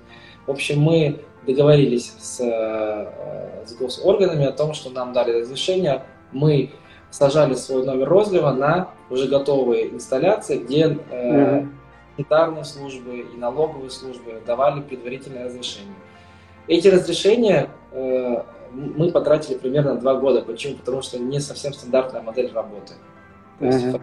В 0.47 0.50
общем, 0.50 0.81
мы 0.81 1.21
договорились 1.47 2.14
с, 2.19 2.40
э, 2.40 3.66
с 3.66 3.75
госорганами 3.75 4.47
о 4.47 4.52
том, 4.52 4.75
что 4.75 4.90
нам 4.90 5.12
дали 5.12 5.40
разрешение, 5.40 6.05
мы 6.33 6.71
сажали 7.17 7.55
свой 7.55 7.83
номер 7.83 8.11
розлива 8.11 8.51
на 8.51 8.91
уже 9.09 9.27
готовые 9.27 9.91
инсталляции, 9.91 10.59
где 10.59 10.99
э, 11.11 11.67
санитарные 12.15 12.65
службы 12.65 13.21
и 13.21 13.37
налоговые 13.39 13.89
службы 13.89 14.43
давали 14.47 14.83
предварительное 14.83 15.47
разрешение. 15.47 15.95
Эти 16.69 16.89
разрешения 16.89 17.71
э, 17.93 18.43
мы 18.71 19.11
потратили 19.13 19.57
примерно 19.57 19.95
два 19.95 20.17
года. 20.17 20.43
Почему? 20.43 20.77
Потому 20.77 21.01
что 21.01 21.19
не 21.19 21.41
совсем 21.41 21.73
стандартная 21.73 22.21
модель 22.21 22.53
работы. 22.53 22.93
То 23.61 23.65
есть 23.65 23.87
uh-huh. 23.87 24.01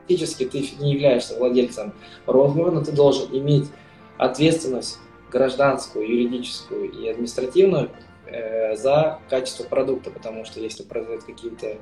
фактически 0.00 0.46
ты 0.46 0.66
не 0.78 0.94
являешься 0.94 1.38
владельцем 1.38 1.92
розлива, 2.24 2.70
но 2.70 2.82
ты 2.82 2.92
должен 2.92 3.28
иметь 3.36 3.70
ответственность 4.16 5.00
гражданскую, 5.30 6.08
юридическую 6.08 6.90
и 6.90 7.08
административную 7.08 7.90
э, 8.24 8.74
за 8.76 9.18
качество 9.28 9.64
продукта, 9.64 10.10
потому 10.10 10.46
что 10.46 10.60
если 10.60 10.82
произойдут 10.82 11.24
какие-то, 11.24 11.76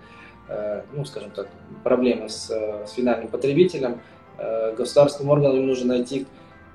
ну, 0.93 1.05
скажем 1.05 1.31
так, 1.31 1.49
проблемы 1.83 2.29
с, 2.29 2.51
с 2.51 2.93
финальным 2.93 3.29
потребителем, 3.29 4.01
э, 4.39 4.75
государственным 4.75 5.31
органам 5.31 5.67
нужно 5.67 5.95
найти 5.95 6.27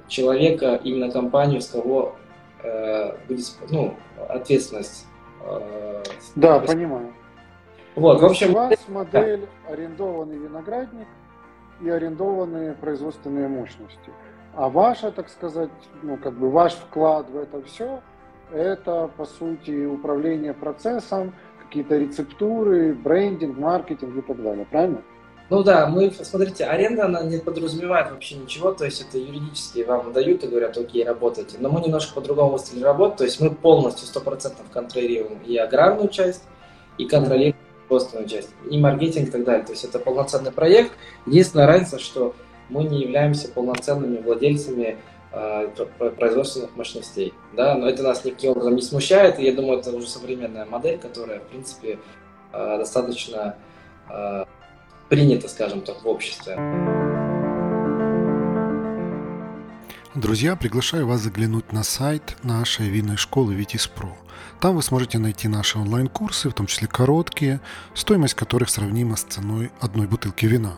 человека, 0.07 0.79
именно 0.83 1.11
компанию, 1.11 1.61
с 1.61 1.67
кого 1.67 2.15
э, 2.63 3.15
будет 3.27 3.45
ну, 3.69 3.93
ответственность. 4.29 5.05
Э, 5.45 6.03
да, 6.35 6.59
понимаю. 6.59 7.13
Вот, 7.95 8.21
в 8.21 8.25
общем, 8.25 8.51
у 8.51 8.53
вас 8.53 8.79
модель 8.87 9.47
арендованный 9.67 10.37
виноградник 10.37 11.07
и 11.81 11.89
арендованные 11.89 12.73
производственные 12.73 13.47
мощности. 13.47 14.11
А 14.55 14.69
ваша, 14.69 15.11
так 15.11 15.29
сказать, 15.29 15.69
ну, 16.03 16.17
как 16.17 16.33
бы 16.33 16.49
ваш 16.49 16.73
вклад 16.73 17.29
в 17.29 17.37
это 17.37 17.61
все, 17.63 18.01
это, 18.51 19.09
по 19.17 19.25
сути, 19.25 19.85
управление 19.85 20.53
процессом, 20.53 21.33
какие-то 21.67 21.97
рецептуры, 21.97 22.93
брендинг, 22.93 23.57
маркетинг 23.57 24.17
и 24.17 24.21
так 24.21 24.41
далее, 24.41 24.65
правильно? 24.69 25.01
Ну 25.49 25.63
да, 25.63 25.87
мы, 25.87 26.11
смотрите, 26.11 26.65
аренда, 26.65 27.05
она 27.05 27.23
не 27.23 27.37
подразумевает 27.37 28.11
вообще 28.11 28.35
ничего, 28.35 28.73
то 28.73 28.83
есть 28.83 29.01
это 29.07 29.17
юридически 29.17 29.83
вам 29.83 30.11
дают 30.11 30.43
и 30.43 30.47
говорят, 30.47 30.77
окей, 30.77 31.05
работайте. 31.05 31.55
Но 31.59 31.69
мы 31.69 31.79
немножко 31.79 32.15
по-другому 32.15 32.57
стиле 32.57 32.83
работы, 32.83 33.19
то 33.19 33.23
есть 33.23 33.39
мы 33.39 33.51
полностью, 33.51 34.07
сто 34.07 34.19
процентов 34.19 34.65
контролируем 34.73 35.39
и 35.45 35.55
аграрную 35.55 36.09
часть, 36.09 36.43
и 36.97 37.05
контролируем 37.05 37.55
производственную 37.87 38.27
часть, 38.27 38.49
и 38.69 38.77
маркетинг 38.77 39.29
и 39.29 39.31
так 39.31 39.45
далее. 39.45 39.65
То 39.65 39.71
есть 39.71 39.85
это 39.85 39.99
полноценный 39.99 40.51
проект. 40.51 40.91
Единственное 41.25 41.67
разница, 41.67 41.97
что 41.99 42.35
мы 42.69 42.83
не 42.83 42.99
являемся 42.99 43.47
полноценными 43.47 44.17
владельцами 44.17 44.97
производственных 45.31 46.75
мощностей. 46.75 47.33
Да? 47.53 47.75
Но 47.75 47.87
это 47.87 48.03
нас 48.03 48.23
никаким 48.25 48.51
образом 48.51 48.75
не 48.75 48.81
смущает, 48.81 49.39
и 49.39 49.43
я 49.43 49.53
думаю, 49.53 49.79
это 49.79 49.95
уже 49.95 50.07
современная 50.07 50.65
модель, 50.65 50.97
которая, 50.97 51.39
в 51.39 51.43
принципе, 51.43 51.99
э, 52.53 52.77
достаточно 52.77 53.55
э, 54.09 54.45
принято, 55.09 55.47
скажем 55.47 55.81
так, 55.81 56.03
в 56.03 56.07
обществе. 56.07 56.57
Друзья, 60.15 60.55
приглашаю 60.55 61.05
вас 61.05 61.21
заглянуть 61.21 61.71
на 61.71 61.83
сайт 61.83 62.37
нашей 62.41 62.89
винной 62.89 63.17
школы 63.17 63.53
Витис 63.53 63.85
Про. 63.85 64.17
Там 64.59 64.75
вы 64.75 64.81
сможете 64.81 65.19
найти 65.19 65.47
наши 65.47 65.77
онлайн-курсы, 65.77 66.49
в 66.49 66.53
том 66.53 66.65
числе 66.65 66.87
короткие, 66.87 67.61
стоимость 67.93 68.33
которых 68.33 68.69
сравнима 68.69 69.15
с 69.15 69.21
ценой 69.21 69.69
одной 69.79 70.07
бутылки 70.07 70.47
вина. 70.47 70.77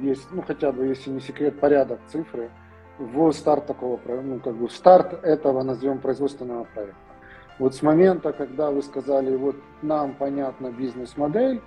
есть, 0.00 0.26
ну 0.30 0.42
хотя 0.42 0.72
бы, 0.72 0.86
если 0.86 1.10
не 1.10 1.20
секрет, 1.20 1.60
порядок 1.60 2.00
цифры, 2.08 2.50
в 2.98 3.32
старт 3.32 3.66
такого, 3.66 3.98
ну 4.06 4.38
как 4.40 4.54
бы 4.54 4.68
в 4.68 4.72
старт 4.72 5.24
этого, 5.24 5.62
назовем, 5.62 5.98
производственного 5.98 6.64
проекта? 6.64 6.96
Вот 7.58 7.74
с 7.74 7.82
момента, 7.82 8.32
когда 8.32 8.70
вы 8.70 8.82
сказали, 8.82 9.36
вот 9.36 9.56
нам 9.82 10.14
понятна 10.14 10.70
бизнес-модель, 10.70 11.60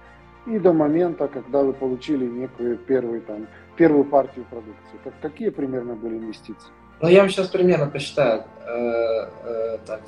и 0.48 0.60
до 0.60 0.74
момента, 0.74 1.28
когда 1.28 1.64
вы 1.64 1.74
получили 1.74 2.26
некую 2.26 2.78
первую, 2.78 3.22
там, 3.22 3.48
первую 3.76 4.06
партию 4.06 4.46
продукции. 4.50 5.00
Как, 5.04 5.14
какие 5.22 5.50
примерно 5.50 5.96
были 5.96 6.18
инвестиции? 6.18 6.70
Ну, 7.02 7.10
я 7.10 7.22
вам 7.22 7.30
сейчас 7.30 7.48
примерно 7.48 7.88
посчитаю. 7.88 8.44
Э, 8.66 9.28
э, 9.44 9.78
так, 9.86 10.02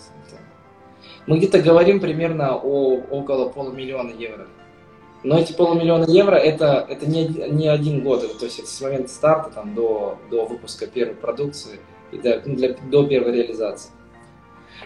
мы 1.25 1.37
где-то 1.37 1.61
говорим 1.61 1.99
примерно 1.99 2.55
о 2.55 2.97
около 3.09 3.49
полумиллиона 3.49 4.11
евро. 4.11 4.47
Но 5.27 5.37
эти 5.37 5.51
полумиллиона 5.51 6.05
евро 6.07 6.35
это, 6.35 6.85
это 6.87 7.05
не, 7.05 7.27
не 7.27 7.67
один 7.67 8.01
год, 8.01 8.23
это, 8.23 8.39
то 8.39 8.45
есть 8.45 8.59
это 8.59 8.69
с 8.69 8.79
момента 8.79 9.09
старта 9.09 9.49
там, 9.49 9.75
до, 9.75 10.17
до 10.31 10.45
выпуска 10.45 10.87
первой 10.87 11.15
продукции 11.15 11.81
и 12.13 12.17
до, 12.17 12.41
ну, 12.45 12.55
для, 12.55 12.73
до 12.73 13.05
первой 13.05 13.33
реализации. 13.33 13.91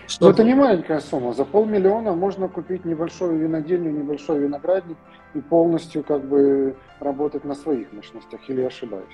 Что... 0.07 0.25
Но 0.25 0.31
это 0.31 0.43
не 0.43 0.55
маленькая 0.55 1.00
сумма. 1.00 1.33
За 1.33 1.45
полмиллиона 1.45 2.13
можно 2.13 2.48
купить 2.48 2.86
небольшую 2.86 3.38
винодельню, 3.38 3.91
небольшой 3.91 4.39
виноградник 4.39 4.98
и 5.36 5.41
полностью 5.41 6.03
как 6.03 6.27
бы 6.27 6.75
работать 7.00 7.45
на 7.45 7.53
своих 7.53 7.93
мощностях. 7.93 8.39
Или 8.48 8.62
ошибаюсь? 8.62 9.13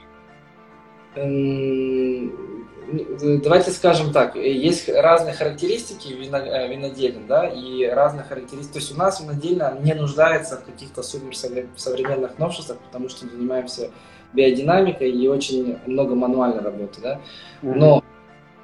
Давайте 3.43 3.71
скажем 3.71 4.13
так, 4.13 4.36
есть 4.36 4.88
разные 4.88 5.33
характеристики 5.33 6.13
э, 6.13 6.67
виноделин, 6.69 7.27
да, 7.27 7.47
и 7.47 7.86
разные 7.86 8.24
характеристики. 8.24 8.74
То 8.74 8.79
есть 8.79 8.95
у 8.95 8.97
нас 8.97 9.19
винодельня 9.19 9.77
не 9.81 9.93
нуждается 9.93 10.57
в 10.57 10.63
каких-то 10.63 11.03
супер 11.03 11.36
современных 11.75 12.39
новшествах, 12.39 12.77
потому 12.79 13.09
что 13.09 13.25
мы 13.25 13.31
занимаемся 13.31 13.91
биодинамикой 14.33 15.12
и 15.12 15.27
очень 15.27 15.77
много 15.86 16.15
мануальной 16.15 16.62
работы, 16.62 17.01
да. 17.01 17.19
Но 17.62 18.03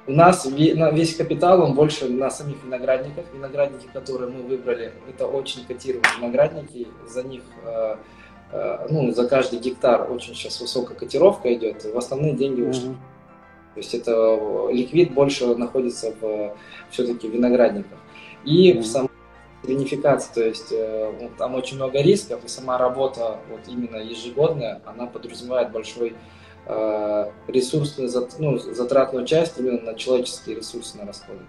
у 0.06 0.12
нас 0.12 0.46
весь 0.46 1.16
капитал, 1.16 1.62
он 1.62 1.74
больше 1.74 2.08
на 2.08 2.30
самих 2.30 2.62
виноградниках. 2.62 3.24
Виноградники, 3.32 3.86
которые 3.92 4.30
мы 4.30 4.42
выбрали, 4.42 4.92
это 5.08 5.26
очень 5.26 5.64
котированные 5.66 6.12
виноградники. 6.18 6.88
За 7.08 7.22
них, 7.22 7.42
э, 7.64 7.96
ну, 8.52 9.10
за 9.12 9.28
каждый 9.28 9.58
гектар 9.58 10.10
очень 10.10 10.34
сейчас 10.34 10.60
высокая 10.60 10.96
котировка 10.96 11.52
идет. 11.54 11.84
В 11.84 11.96
основные 11.98 12.34
деньги 12.34 12.62
ушли. 12.62 12.90
Mm-hmm. 12.90 13.74
То 13.74 13.80
есть 13.80 13.94
это 13.94 14.12
э, 14.12 14.72
ликвид 14.72 15.12
больше 15.12 15.54
находится 15.56 16.14
в 16.20 16.56
все-таки 16.90 17.28
виноградниках. 17.28 17.98
И 18.44 18.72
mm-hmm. 18.72 18.80
в, 18.80 18.86
сам, 18.86 19.08
винификация, 19.64 20.34
то 20.34 20.44
есть 20.44 20.70
э, 20.70 21.30
там 21.38 21.54
очень 21.54 21.76
много 21.76 22.00
рисков, 22.00 22.44
и 22.44 22.48
сама 22.48 22.78
работа, 22.78 23.38
вот 23.50 23.60
именно 23.66 23.96
ежегодная, 23.96 24.80
она 24.84 25.06
подразумевает 25.06 25.72
большой 25.72 26.14
э, 26.66 27.30
ресурсную, 27.48 28.10
ну, 28.38 28.58
затратную 28.58 29.26
часть 29.26 29.58
именно 29.58 29.80
на 29.80 29.94
человеческие 29.94 30.56
ресурсы 30.56 30.96
на 30.96 31.06
расходы. 31.06 31.40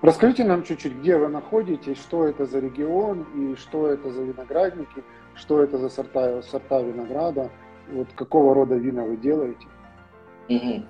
Расскажите 0.00 0.44
нам 0.44 0.64
чуть-чуть, 0.64 0.94
где 0.94 1.16
вы 1.16 1.28
находитесь, 1.28 1.98
что 1.98 2.26
это 2.26 2.46
за 2.46 2.58
регион 2.58 3.26
и 3.36 3.56
что 3.56 3.86
это 3.86 4.10
за 4.10 4.22
виноградники, 4.22 5.04
что 5.34 5.62
это 5.62 5.78
за 5.78 5.88
сорта, 5.88 6.42
сорта 6.42 6.80
винограда, 6.80 7.50
вот 7.90 8.08
какого 8.14 8.54
рода 8.54 8.74
вина 8.74 9.04
вы 9.04 9.16
делаете? 9.16 9.66
Угу. 10.48 10.82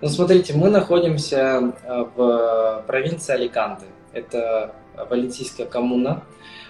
Ну, 0.00 0.08
смотрите, 0.08 0.54
мы 0.54 0.70
находимся 0.70 1.74
э, 1.84 2.04
в 2.16 2.84
провинции 2.86 3.34
Аликанте. 3.34 3.86
Это 4.12 4.74
Валенсийская 5.10 5.66
коммуна. 5.66 6.22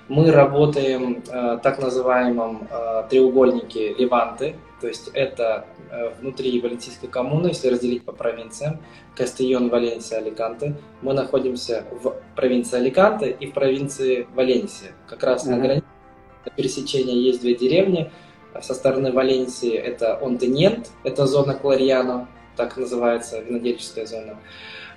Мы 0.08 0.30
работаем 0.30 1.22
в 1.22 1.58
так 1.58 1.80
называемом 1.80 2.68
э, 2.70 3.04
треугольнике 3.10 3.94
Леванты, 3.94 4.56
то 4.80 4.88
есть 4.88 5.10
это 5.14 5.66
э, 5.90 6.10
внутри 6.20 6.60
Валенсийской 6.60 7.08
коммуны, 7.08 7.48
если 7.48 7.68
разделить 7.68 8.04
по 8.04 8.12
провинциям, 8.12 8.78
Кастильон, 9.16 9.68
Валенсия, 9.68 10.18
Аликанте. 10.18 10.74
Мы 11.02 11.14
находимся 11.14 11.84
в 11.90 12.14
провинции 12.36 12.76
Аликанте 12.76 13.30
и 13.30 13.46
в 13.46 13.54
провинции 13.54 14.28
Валенсия. 14.34 14.90
Как 15.08 15.22
раз 15.22 15.46
mm-hmm. 15.46 15.50
на 15.50 15.58
границе 15.58 15.86
пересечения 16.50 17.14
есть 17.14 17.40
две 17.40 17.54
деревни. 17.54 18.10
Со 18.60 18.74
стороны 18.74 19.12
Валенсии 19.12 19.74
это 19.74 20.18
Онтенент, 20.22 20.90
это 21.04 21.26
зона 21.26 21.54
Клариано, 21.54 22.28
так 22.56 22.76
называется 22.76 23.40
винодельческая 23.40 24.06
зона. 24.06 24.38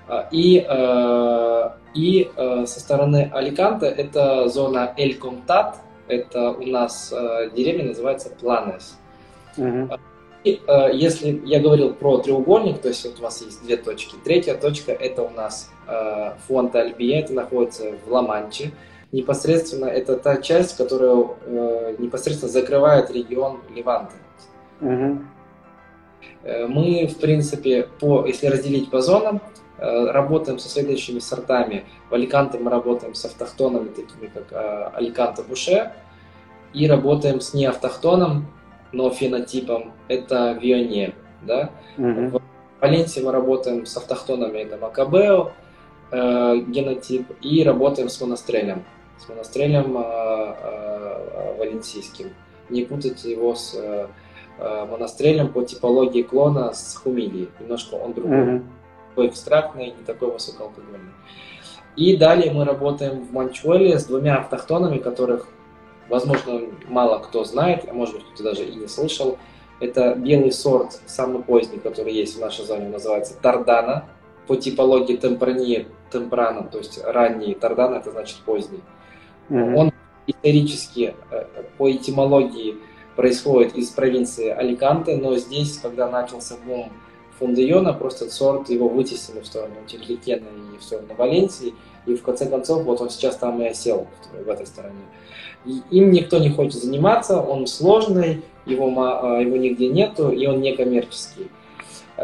А, 0.09 0.27
и, 0.31 0.65
э, 0.67 1.69
и 1.93 2.31
э, 2.35 2.65
со 2.65 2.79
стороны 2.79 3.29
Аликанта 3.31 3.85
это 3.85 4.47
зона 4.47 4.93
Эль 4.97 5.15
Комтат, 5.15 5.77
это 6.07 6.51
у 6.51 6.65
нас 6.65 7.13
э, 7.13 7.51
деревня 7.55 7.89
называется 7.89 8.31
Планес. 8.31 8.97
Uh-huh. 9.55 9.99
И 10.45 10.61
если 10.93 11.41
я 11.45 11.59
говорил 11.59 11.93
про 11.93 12.19
треугольник, 12.19 12.79
то 12.81 12.87
есть 12.87 13.03
вот 13.05 13.19
у 13.19 13.23
вас 13.23 13.41
есть 13.41 13.61
две 13.61 13.75
точки. 13.75 14.15
Третья 14.23 14.55
точка 14.55 14.93
это 14.93 15.23
у 15.23 15.29
нас 15.31 15.69
Фуанта 16.47 16.79
Альбия, 16.79 17.19
это 17.19 17.33
находится 17.33 17.91
в 18.05 18.09
Ла-Манче. 18.09 18.71
Непосредственно 19.11 19.85
это 19.85 20.17
та 20.17 20.37
часть, 20.37 20.77
которая 20.77 21.95
непосредственно 21.97 22.51
закрывает 22.51 23.09
регион 23.09 23.59
Леванта. 23.75 24.13
Uh-huh. 24.81 25.19
Мы, 26.43 27.07
в 27.07 27.17
принципе, 27.17 27.89
по, 27.99 28.25
если 28.25 28.47
разделить 28.47 28.91
по 28.91 29.01
зонам, 29.01 29.41
Э, 29.81 30.11
работаем 30.11 30.59
со 30.59 30.67
следующими 30.67 31.19
сортами. 31.19 31.85
В 32.09 32.13
Аликанте 32.13 32.59
мы 32.59 32.69
работаем 32.69 33.15
с 33.15 33.23
автохтонами, 33.23 33.87
такими 33.87 34.27
как 34.27 34.51
э, 34.51 34.89
Аликанте 34.93 35.41
Буше, 35.43 35.93
и 36.73 36.85
работаем 36.87 37.39
с 37.39 37.53
неавтохтоном, 37.53 38.47
но 38.91 39.09
фенотипом, 39.09 39.93
это 40.09 40.51
Вионе. 40.61 41.13
Да? 41.43 41.69
Mm-hmm. 41.97 42.29
В 42.31 42.41
Валенсии 42.81 43.21
мы 43.21 43.31
работаем 43.31 43.85
с 43.85 43.95
автохтонами, 43.95 44.57
это 44.57 44.77
Макабео, 44.77 45.51
э, 46.11 46.57
генотип, 46.67 47.31
и 47.41 47.63
работаем 47.63 48.09
с 48.09 48.19
монострелем, 48.19 48.83
с 49.19 49.29
монострелем 49.29 49.97
э, 49.97 50.01
э, 50.01 51.57
валенсийским. 51.57 52.33
Не 52.69 52.85
путать 52.85 53.23
его 53.25 53.55
с 53.55 53.75
э, 53.75 54.07
монострелем 54.59 55.51
по 55.51 55.63
типологии 55.63 56.23
клона 56.23 56.73
с 56.73 56.95
хумилией, 56.95 57.49
немножко 57.59 57.95
он 57.95 58.13
другой. 58.13 58.37
Mm-hmm 58.37 58.63
такой 59.19 59.27
экстрактный, 59.27 59.87
не 59.87 60.03
такой 60.05 60.31
высокоалкогольный. 60.31 61.11
И 61.97 62.15
далее 62.15 62.53
мы 62.53 62.63
работаем 62.63 63.21
в 63.21 63.33
Манчуэле 63.33 63.99
с 63.99 64.05
двумя 64.05 64.37
автохтонами, 64.37 64.99
которых, 64.99 65.47
возможно, 66.07 66.61
мало 66.87 67.19
кто 67.19 67.43
знает, 67.43 67.85
а 67.89 67.93
может 67.93 68.15
быть, 68.15 68.25
кто 68.33 68.43
даже 68.43 68.63
и 68.63 68.75
не 68.75 68.87
слышал. 68.87 69.37
Это 69.81 70.15
белый 70.15 70.53
сорт, 70.53 71.01
самый 71.05 71.43
поздний, 71.43 71.79
который 71.79 72.13
есть 72.13 72.37
в 72.37 72.39
нашей 72.39 72.65
зоне, 72.65 72.87
называется 72.87 73.35
Тардана. 73.41 74.05
По 74.47 74.55
типологии 74.55 75.17
темпрани, 75.17 75.87
темпрана, 76.09 76.63
то 76.63 76.77
есть 76.77 77.03
ранний 77.03 77.53
Тардана, 77.53 77.95
это 77.95 78.11
значит 78.11 78.37
поздний. 78.45 78.81
Mm-hmm. 79.49 79.75
Он 79.75 79.91
исторически, 80.27 81.15
э, 81.31 81.45
по 81.77 81.91
этимологии, 81.91 82.77
происходит 83.15 83.75
из 83.75 83.89
провинции 83.89 84.49
Аликанте, 84.49 85.17
но 85.17 85.35
здесь, 85.35 85.77
когда 85.79 86.09
начался 86.09 86.55
бум 86.65 86.91
Фундиона, 87.37 87.93
просто 87.93 88.29
сорт 88.29 88.69
его 88.69 88.87
вытеснили 88.87 89.41
в 89.41 89.45
сторону 89.45 89.75
Тихликена 89.87 90.45
и 90.73 90.77
в 90.77 90.83
сторону 90.83 91.15
Валенсии, 91.17 91.73
и 92.05 92.15
в 92.15 92.21
конце 92.21 92.45
концов 92.49 92.83
вот 92.83 93.01
он 93.01 93.09
сейчас 93.09 93.35
там 93.35 93.61
и 93.61 93.67
осел 93.67 94.07
в, 94.31 94.45
в 94.45 94.49
этой 94.49 94.65
стороне. 94.65 95.01
И 95.65 95.81
им 95.91 96.11
никто 96.11 96.37
не 96.37 96.49
хочет 96.49 96.81
заниматься, 96.81 97.41
он 97.41 97.67
сложный, 97.67 98.41
его, 98.65 98.93
а, 98.97 99.41
его 99.41 99.57
нигде 99.57 99.89
нету, 99.89 100.29
и 100.29 100.45
он 100.45 100.61
некоммерческий. 100.61 101.49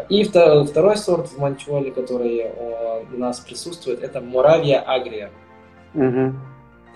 И 0.08 0.24
второй 0.24 0.96
сорт 0.96 1.28
в 1.28 1.38
Манчуале, 1.38 1.90
который 1.90 2.50
у 3.12 3.18
нас 3.18 3.40
присутствует, 3.40 4.02
это 4.02 4.20
Моравия 4.20 4.80
Агрия. 4.80 5.30
Угу. 5.94 6.34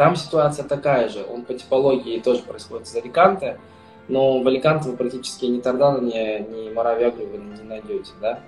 Там 0.00 0.16
ситуация 0.16 0.66
такая 0.66 1.10
же, 1.10 1.26
он 1.30 1.42
по 1.42 1.52
типологии 1.52 2.20
тоже 2.20 2.40
происходит 2.40 2.86
из 2.86 2.96
Аликанте, 2.96 3.60
но 4.08 4.40
в 4.40 4.48
Аликанте 4.48 4.88
вы 4.88 4.96
практически 4.96 5.44
ни 5.44 5.60
Тардана, 5.60 5.98
ни, 5.98 6.10
ни 6.10 6.72
Моравиагру 6.72 7.26
вы 7.26 7.36
не 7.36 7.62
найдете, 7.68 8.12
да. 8.18 8.40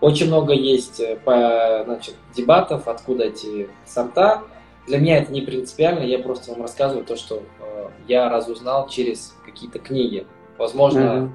Очень 0.00 0.28
много 0.28 0.52
есть 0.52 1.00
э, 1.00 1.16
по, 1.16 1.82
значит, 1.84 2.14
дебатов, 2.36 2.86
откуда 2.86 3.24
эти 3.24 3.68
сорта. 3.84 4.44
Для 4.86 4.98
меня 4.98 5.18
это 5.18 5.32
не 5.32 5.40
принципиально, 5.40 6.04
я 6.04 6.20
просто 6.20 6.52
вам 6.52 6.62
рассказываю 6.62 7.04
то, 7.04 7.16
что 7.16 7.42
э, 7.58 7.88
я 8.06 8.28
разузнал 8.28 8.86
через 8.88 9.34
какие-то 9.44 9.80
книги. 9.80 10.28
Возможно, 10.58 11.32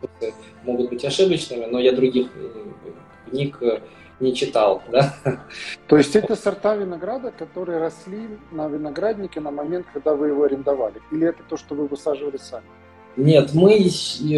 mm-hmm. 0.00 0.34
могут 0.64 0.88
быть 0.88 1.04
ошибочными, 1.04 1.66
но 1.66 1.78
я 1.78 1.92
других 1.92 2.28
э, 2.34 2.64
книг 3.28 3.58
э, 3.60 3.82
не 4.20 4.34
читал. 4.34 4.82
Да? 4.90 5.14
То 5.86 5.96
есть 5.96 6.16
это 6.16 6.36
сорта 6.36 6.74
винограда, 6.76 7.30
которые 7.30 7.78
росли 7.78 8.28
на 8.50 8.68
винограднике 8.68 9.40
на 9.40 9.50
момент, 9.50 9.86
когда 9.92 10.14
вы 10.14 10.28
его 10.28 10.44
арендовали? 10.44 11.00
Или 11.12 11.28
это 11.28 11.42
то, 11.48 11.56
что 11.56 11.74
вы 11.74 11.86
высаживали 11.86 12.36
сами? 12.36 12.66
Нет, 13.16 13.52
мы, 13.52 13.90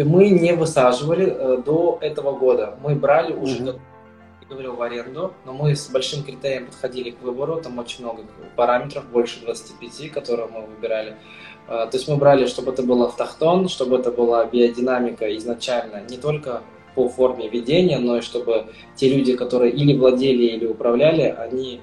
мы 0.05 0.29
не 0.29 0.53
высаживали 0.53 1.27
э, 1.27 1.57
до 1.63 1.99
этого 2.01 2.31
года. 2.35 2.77
Мы 2.81 2.95
брали 2.95 3.33
уже, 3.33 3.63
mm-hmm. 3.63 3.79
как 4.39 4.49
говорил, 4.49 4.75
в 4.75 4.81
аренду, 4.81 5.33
но 5.45 5.53
мы 5.53 5.75
с 5.75 5.87
большим 5.89 6.23
критерием 6.23 6.65
подходили 6.65 7.11
к 7.11 7.21
выбору. 7.21 7.61
Там 7.61 7.77
очень 7.77 8.03
много 8.03 8.23
параметров, 8.55 9.05
больше 9.11 9.39
25, 9.41 10.11
которые 10.11 10.47
мы 10.47 10.65
выбирали. 10.65 11.15
Э, 11.67 11.85
то 11.85 11.91
есть 11.93 12.07
мы 12.07 12.17
брали, 12.17 12.47
чтобы 12.47 12.71
это 12.71 12.81
был 12.81 13.03
автохтон, 13.03 13.67
чтобы 13.67 13.97
это 13.97 14.11
была 14.11 14.45
биодинамика 14.45 15.35
изначально, 15.37 16.01
не 16.09 16.17
только 16.17 16.63
по 16.95 17.09
форме 17.09 17.49
ведения, 17.49 17.99
но 17.99 18.17
и 18.17 18.21
чтобы 18.21 18.67
те 18.95 19.13
люди, 19.13 19.35
которые 19.35 19.71
или 19.71 19.97
владели, 19.97 20.43
или 20.43 20.65
управляли, 20.65 21.23
они 21.37 21.81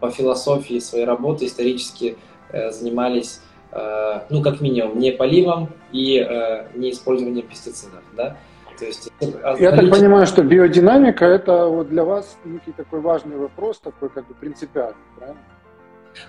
по 0.00 0.10
философии 0.10 0.78
своей 0.78 1.04
работы 1.04 1.46
исторически 1.46 2.16
э, 2.50 2.70
занимались 2.70 3.40
Э, 3.72 4.22
ну, 4.30 4.42
как 4.42 4.60
минимум, 4.60 4.98
не 4.98 5.12
поливом 5.12 5.68
и 5.92 6.18
э, 6.18 6.66
не 6.74 6.90
использованием 6.90 7.46
пестицидов, 7.46 8.02
да. 8.16 8.36
То 8.78 8.84
есть, 8.84 9.10
а 9.20 9.56
Я 9.58 9.70
так 9.70 9.90
понимаю, 9.90 10.26
что 10.26 10.42
биодинамика– 10.42 11.24
это 11.26 11.66
вот 11.66 11.88
для 11.88 12.02
вас 12.02 12.36
некий 12.44 12.72
такой 12.72 13.00
важный 13.00 13.36
вопрос, 13.36 13.78
такой 13.78 14.08
как 14.08 14.26
бы 14.26 14.34
принципиальный, 14.34 14.96
правильно? 15.16 15.40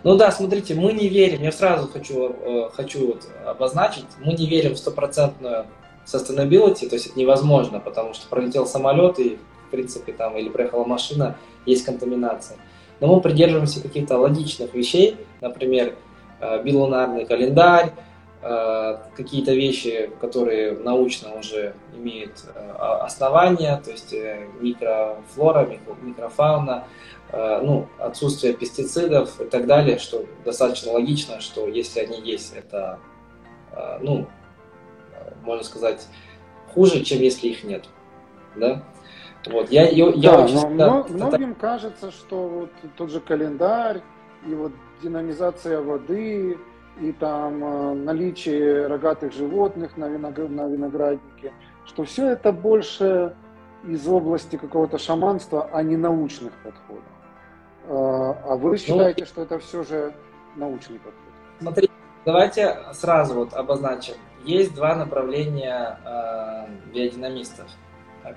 Ну 0.04 0.16
да, 0.18 0.32
смотрите, 0.32 0.76
мы 0.76 0.94
не 0.94 1.08
верим, 1.08 1.42
я 1.42 1.52
сразу 1.52 1.88
хочу, 1.88 2.30
э, 2.30 2.70
хочу 2.76 3.08
вот 3.08 3.28
обозначить, 3.46 4.06
мы 4.24 4.34
не 4.34 4.46
верим 4.46 4.74
в 4.74 4.78
стопроцентную 4.78 5.66
sustainability, 6.06 6.88
то 6.88 6.96
есть 6.96 7.08
это 7.08 7.20
невозможно, 7.20 7.80
потому 7.80 8.14
что 8.14 8.28
пролетел 8.28 8.66
самолет 8.66 9.20
и, 9.20 9.38
в 9.68 9.72
принципе, 9.72 10.14
там, 10.14 10.38
или 10.38 10.50
проехала 10.50 10.86
машина, 10.86 11.38
есть 11.66 11.86
контаминация. 11.86 12.58
Но 13.00 13.08
мы 13.08 13.22
придерживаемся 13.22 13.82
каких-то 13.82 14.18
логичных 14.18 14.74
вещей, 14.74 15.18
например, 15.42 15.96
Э, 16.42 16.60
билунарный 16.64 17.26
календарь, 17.26 17.92
э, 18.42 18.98
какие-то 19.16 19.54
вещи, 19.54 20.10
которые 20.20 20.72
научно 20.72 21.36
уже 21.36 21.76
имеют 21.96 22.44
э, 22.56 22.72
основания, 23.02 23.80
то 23.86 23.92
есть 23.92 24.16
микрофлора, 24.60 25.70
микрофауна, 26.02 26.86
ну, 27.32 27.88
отсутствие 27.98 28.54
пестицидов 28.54 29.40
и 29.40 29.46
так 29.46 29.66
далее, 29.66 30.00
что 30.00 30.26
достаточно 30.44 30.92
логично, 30.92 31.40
что 31.40 31.66
если 31.66 32.02
они 32.02 32.20
есть, 32.20 32.54
это, 32.54 33.00
ну, 34.02 34.28
можно 35.42 35.64
сказать, 35.64 36.08
хуже, 36.74 37.04
чем 37.04 37.20
если 37.20 37.48
их 37.48 37.64
нет. 37.64 37.86
Да? 38.56 38.84
Вот. 39.48 39.72
Я, 39.72 39.90
я, 39.90 40.10
я 40.10 40.32
да, 40.32 40.44
очень, 40.44 40.70
но 40.76 41.04
да, 41.04 41.08
многим 41.10 41.52
это... 41.52 41.60
кажется, 41.60 42.12
что 42.12 42.48
вот 42.48 42.72
тот 42.96 43.10
же 43.10 43.20
календарь 43.20 44.02
и 44.46 44.54
вот 44.54 44.72
динамизация 45.02 45.82
воды, 45.82 46.58
и 47.00 47.12
там 47.14 47.64
э, 47.64 47.94
наличие 47.96 48.88
рогатых 48.88 49.34
животных 49.34 49.98
на, 49.98 50.08
на 50.10 50.30
винограднике, 50.30 51.54
что 51.86 52.04
все 52.04 52.30
это 52.30 52.52
больше 52.52 53.36
из 53.84 54.08
области 54.08 54.58
какого-то 54.58 54.98
шаманства, 54.98 55.70
а 55.72 55.82
не 55.82 55.98
научных 55.98 56.54
подходов. 56.64 57.04
А, 57.88 58.38
а 58.46 58.56
вы 58.56 58.72
ну, 58.72 58.78
считаете, 58.78 59.26
что 59.26 59.42
это 59.42 59.58
все 59.58 59.84
же 59.84 60.14
научный 60.56 61.00
подход? 61.00 61.34
Смотри, 61.60 61.90
давайте 62.26 62.78
сразу 62.94 63.34
вот 63.34 63.54
обозначим. 63.54 64.16
Есть 64.46 64.74
два 64.74 64.96
направления 64.96 66.00
э, 66.06 66.92
биодинамистов. 66.94 67.68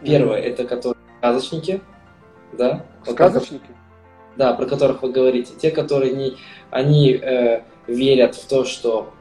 Первое 0.03 0.41
mm-hmm. 0.41 0.53
это 0.53 0.65
которые 0.65 1.05
сказочники, 1.19 1.81
да? 2.53 2.85
Сказочники? 3.07 3.67
Да, 4.37 4.55
про 4.55 4.67
которых 4.67 5.03
вы 5.03 5.13
говорите. 5.13 5.55
Те, 5.55 5.71
которые 5.71 6.13
не, 6.13 6.37
они 6.71 7.13
э, 7.13 7.63
верят 7.87 8.35
в 8.35 8.49
то, 8.49 8.65
что 8.65 9.13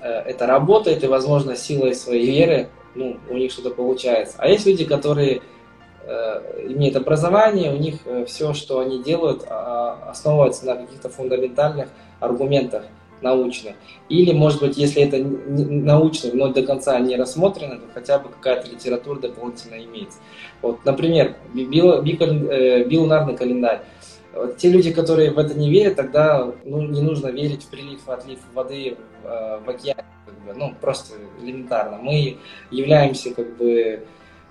э, 0.00 0.08
это 0.08 0.46
работает, 0.46 1.02
и, 1.02 1.06
возможно, 1.06 1.56
силой 1.56 1.94
своей 1.94 2.30
веры 2.30 2.68
ну, 2.94 3.18
у 3.28 3.36
них 3.36 3.52
что-то 3.52 3.70
получается. 3.70 4.36
А 4.38 4.48
есть 4.48 4.66
люди, 4.66 4.84
которые 4.84 5.42
э, 6.02 6.66
имеют 6.68 6.96
образование, 6.96 7.72
у 7.72 7.76
них 7.76 8.00
э, 8.04 8.24
все, 8.26 8.52
что 8.54 8.80
они 8.80 9.02
делают, 9.02 9.44
э, 9.44 9.46
основывается 10.08 10.66
на 10.66 10.76
каких-то 10.76 11.08
фундаментальных 11.08 11.88
аргументах 12.20 12.84
научных. 13.22 13.74
Или, 14.08 14.32
может 14.32 14.60
быть, 14.60 14.76
если 14.76 15.02
это 15.02 15.18
научно, 15.18 16.30
но 16.34 16.48
до 16.48 16.62
конца 16.62 16.98
не 16.98 17.16
рассмотрено, 17.16 17.76
то 17.76 17.86
хотя 17.92 18.18
бы 18.18 18.28
какая-то 18.28 18.70
литература 18.70 19.18
дополнительно 19.18 19.74
имеется. 19.84 20.18
Вот, 20.62 20.84
например, 20.84 21.36
био, 21.54 22.02
э, 22.02 23.36
календарь. 23.36 23.82
Вот, 24.32 24.56
те 24.58 24.70
люди, 24.70 24.92
которые 24.92 25.32
в 25.32 25.38
это 25.38 25.54
не 25.54 25.70
верят, 25.70 25.96
тогда 25.96 26.52
ну, 26.64 26.82
не 26.82 27.02
нужно 27.02 27.28
верить 27.28 27.64
в 27.64 27.68
прилив 27.68 28.08
отлив 28.08 28.38
воды 28.54 28.96
в, 29.22 29.26
э, 29.26 29.60
в 29.64 29.68
океане. 29.68 30.04
Как 30.26 30.34
бы, 30.44 30.54
ну, 30.54 30.74
просто 30.80 31.14
элементарно. 31.42 31.98
Мы 31.98 32.38
являемся 32.70 33.34
как 33.34 33.56
бы 33.56 34.04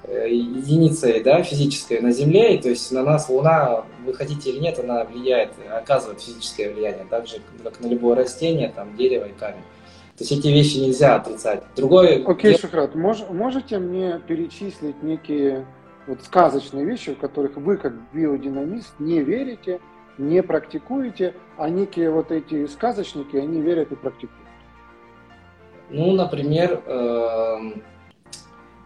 единицей 0.07 1.21
да, 1.21 1.43
физической 1.43 1.99
на 2.01 2.11
Земле, 2.11 2.55
и 2.55 2.61
то 2.61 2.69
есть 2.69 2.91
на 2.91 3.03
нас 3.03 3.29
Луна, 3.29 3.85
вы 4.05 4.13
хотите 4.13 4.49
или 4.49 4.59
нет, 4.59 4.79
она 4.79 5.03
влияет, 5.03 5.51
оказывает 5.71 6.21
физическое 6.21 6.73
влияние, 6.73 7.05
так 7.09 7.27
же, 7.27 7.41
как 7.63 7.79
на 7.79 7.87
любое 7.87 8.15
растение, 8.15 8.69
там, 8.69 8.95
дерево 8.95 9.25
и 9.25 9.33
камень. 9.33 9.63
То 10.17 10.23
есть 10.23 10.31
эти 10.31 10.47
вещи 10.47 10.77
нельзя 10.77 11.15
отрицать. 11.15 11.63
Другой... 11.75 12.23
Окей, 12.23 12.53
okay, 12.53 12.59
Шухрат, 12.59 12.95
мож, 12.95 13.19
можете 13.29 13.79
мне 13.79 14.21
перечислить 14.27 15.01
некие 15.03 15.65
вот 16.07 16.23
сказочные 16.23 16.85
вещи, 16.85 17.13
в 17.13 17.19
которых 17.19 17.55
вы, 17.55 17.77
как 17.77 17.93
биодинамист, 18.13 18.99
не 18.99 19.21
верите, 19.21 19.79
не 20.17 20.43
практикуете, 20.43 21.35
а 21.57 21.69
некие 21.69 22.09
вот 22.09 22.31
эти 22.31 22.65
сказочники, 22.67 23.37
они 23.37 23.61
верят 23.61 23.91
и 23.91 23.95
практикуют? 23.95 24.47
Ну, 25.89 26.11
например, 26.11 26.81
э 26.85 27.57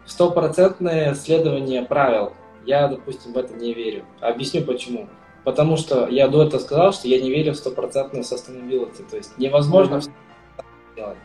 стопроцентное 0.06 1.14
следование 1.14 1.82
правил. 1.82 2.32
Я, 2.66 2.88
допустим, 2.88 3.32
в 3.32 3.38
это 3.38 3.54
не 3.54 3.74
верю. 3.74 4.04
Объясню 4.20 4.62
почему. 4.62 5.08
Потому 5.44 5.76
что 5.76 6.08
я 6.08 6.28
до 6.28 6.42
этого 6.42 6.60
сказал, 6.60 6.92
что 6.92 7.08
я 7.08 7.20
не 7.20 7.30
верю 7.30 7.52
в 7.52 7.56
стопроцентную 7.56 8.24
sustainability. 8.24 9.08
То 9.08 9.16
есть 9.16 9.36
невозможно 9.38 9.96
mm-hmm. 9.96 10.62
делать. 10.96 11.18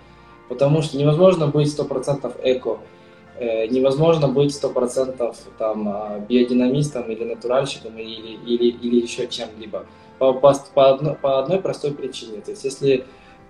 Потому 0.50 0.82
что 0.82 0.98
невозможно 0.98 1.48
быть 1.48 1.72
сто 1.72 1.86
процентов 1.86 2.34
эко, 2.44 2.80
э, 3.38 3.68
невозможно 3.68 4.28
быть 4.28 4.54
сто 4.54 4.70
процентов 4.70 5.38
там 5.58 5.88
а, 5.88 6.20
биодинамистом 6.28 7.04
или 7.04 7.24
натуральщиком 7.24 7.98
или, 7.98 8.38
или, 8.46 8.70
или 8.70 9.02
еще 9.02 9.28
чем-либо. 9.28 9.86
По, 10.18 10.34
по, 10.34 10.54
по, 10.74 10.90
одной, 10.90 11.16
по 11.16 11.40
одной 11.40 11.62
простой 11.62 11.92
причине. 11.92 12.42
То 12.42 12.52
есть 12.52 12.66
если 12.66 13.06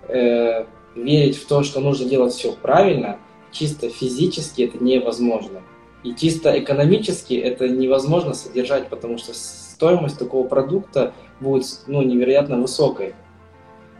э, 0.06 0.66
верить 0.94 1.36
в 1.36 1.48
то, 1.48 1.64
что 1.64 1.80
нужно 1.80 2.08
делать 2.08 2.32
все 2.32 2.52
правильно– 2.52 3.18
чисто 3.52 3.88
физически 3.88 4.62
это 4.62 4.82
невозможно. 4.82 5.62
И 6.02 6.14
чисто 6.14 6.58
экономически 6.58 7.34
это 7.34 7.68
невозможно 7.68 8.32
содержать, 8.32 8.88
потому 8.88 9.18
что 9.18 9.34
стоимость 9.34 10.18
такого 10.18 10.46
продукта 10.46 11.12
будет 11.40 11.66
ну, 11.86 12.02
невероятно 12.02 12.58
высокой. 12.58 13.14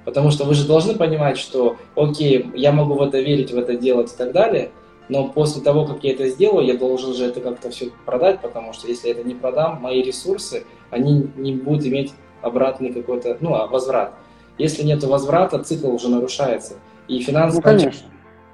Потому 0.04 0.30
что 0.30 0.44
вы 0.44 0.54
же 0.54 0.66
должны 0.66 0.94
понимать, 0.94 1.36
что, 1.36 1.76
окей, 1.94 2.50
я 2.54 2.72
могу 2.72 2.94
в 2.94 3.02
это 3.02 3.20
верить, 3.20 3.52
в 3.52 3.58
это 3.58 3.76
делать 3.76 4.12
и 4.12 4.16
так 4.16 4.32
далее, 4.32 4.70
но 5.10 5.28
после 5.28 5.60
того, 5.60 5.84
как 5.84 6.02
я 6.02 6.12
это 6.12 6.28
сделаю, 6.28 6.66
я 6.66 6.74
должен 6.74 7.12
же 7.14 7.26
это 7.26 7.40
как-то 7.40 7.70
все 7.70 7.90
продать, 8.06 8.40
потому 8.40 8.72
что 8.72 8.88
если 8.88 9.08
я 9.08 9.14
это 9.14 9.24
не 9.24 9.34
продам, 9.34 9.82
мои 9.82 10.02
ресурсы, 10.02 10.64
они 10.88 11.28
не 11.36 11.52
будут 11.52 11.84
иметь 11.84 12.12
обратный 12.40 12.94
какой-то, 12.94 13.36
ну, 13.40 13.54
а 13.54 13.66
возврат. 13.66 14.14
Если 14.56 14.84
нет 14.84 15.04
возврата, 15.04 15.58
цикл 15.58 15.90
уже 15.90 16.08
нарушается. 16.08 16.74
И 17.08 17.20
финансовый 17.20 17.58
ну, 17.58 17.62
конечно 17.62 18.10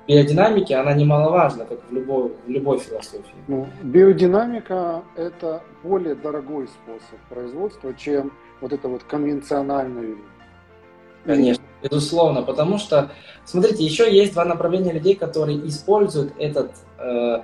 биодинамики, 0.09 0.73
она 0.73 0.95
немаловажна, 0.95 1.64
как 1.64 1.79
в 1.88 1.92
любой, 1.92 2.33
в 2.47 2.49
любой 2.49 2.79
философии. 2.79 3.35
Ну, 3.49 3.66
биодинамика– 3.83 5.03
это 5.16 5.62
более 5.83 6.14
дорогой 6.14 6.69
способ 6.69 7.19
производства, 7.29 7.95
чем 7.95 8.33
вот 8.61 8.73
это 8.73 8.88
вот 8.88 9.03
конвенциональный. 9.05 10.16
Конечно, 11.25 11.64
безусловно, 11.83 12.42
потому 12.42 12.79
что, 12.79 13.11
смотрите, 13.45 13.85
еще 13.85 14.14
есть 14.14 14.35
два 14.35 14.45
направления 14.45 14.92
людей, 14.92 15.16
которые 15.16 15.66
используют 15.66 16.33
этот, 16.38 16.73
э, 16.99 17.03
э, 17.05 17.42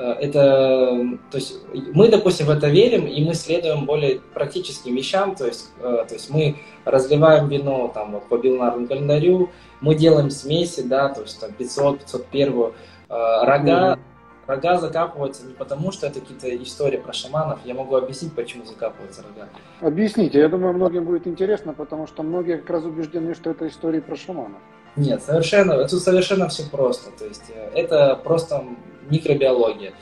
это, 0.00 1.18
то 1.30 1.38
есть 1.38 1.58
мы, 1.94 2.08
допустим, 2.08 2.46
в 2.46 2.50
это 2.50 2.68
верим, 2.68 3.06
и 3.06 3.24
мы 3.24 3.34
следуем 3.34 3.86
более 3.86 4.20
практическим 4.34 4.94
вещам, 4.94 5.34
то 5.34 5.46
есть, 5.46 5.70
э, 5.80 6.04
то 6.08 6.14
есть 6.14 6.30
мы 6.30 6.56
разливаем 6.84 7.48
вино 7.48 7.90
там, 7.92 8.12
вот, 8.12 8.28
по 8.28 8.38
бинарному 8.38 8.86
календарю, 8.86 9.50
мы 9.80 9.94
делаем 9.94 10.30
смеси, 10.30 10.82
да, 10.82 11.08
то 11.08 11.22
есть 11.22 11.40
там 11.40 11.52
500, 11.52 12.00
501, 12.00 12.52
э, 12.52 12.72
рога, 13.08 13.94
mm-hmm. 13.94 13.98
рога 14.46 14.78
закапываются 14.78 15.46
не 15.46 15.54
потому, 15.54 15.92
что 15.92 16.06
это 16.06 16.20
какие-то 16.20 16.54
истории 16.62 16.98
про 16.98 17.12
шаманов, 17.12 17.58
я 17.64 17.74
могу 17.74 17.96
объяснить, 17.96 18.32
почему 18.34 18.64
закапываются 18.64 19.22
рога. 19.22 19.48
Объясните, 19.80 20.38
я 20.38 20.48
думаю, 20.48 20.72
многим 20.74 21.04
будет 21.04 21.26
интересно, 21.26 21.74
потому 21.74 22.06
что 22.06 22.22
многие 22.22 22.58
как 22.58 22.70
раз 22.70 22.84
убеждены, 22.84 23.34
что 23.34 23.50
это 23.50 23.66
истории 23.66 24.00
про 24.00 24.16
шаманов. 24.16 24.60
Нет, 24.96 25.22
совершенно, 25.22 25.72
это 25.72 26.00
совершенно 26.00 26.48
все 26.48 26.64
просто, 26.68 27.10
то 27.16 27.24
есть 27.24 27.44
э, 27.48 27.70
это 27.74 28.16
просто 28.16 28.64
микробиология. 29.10 29.92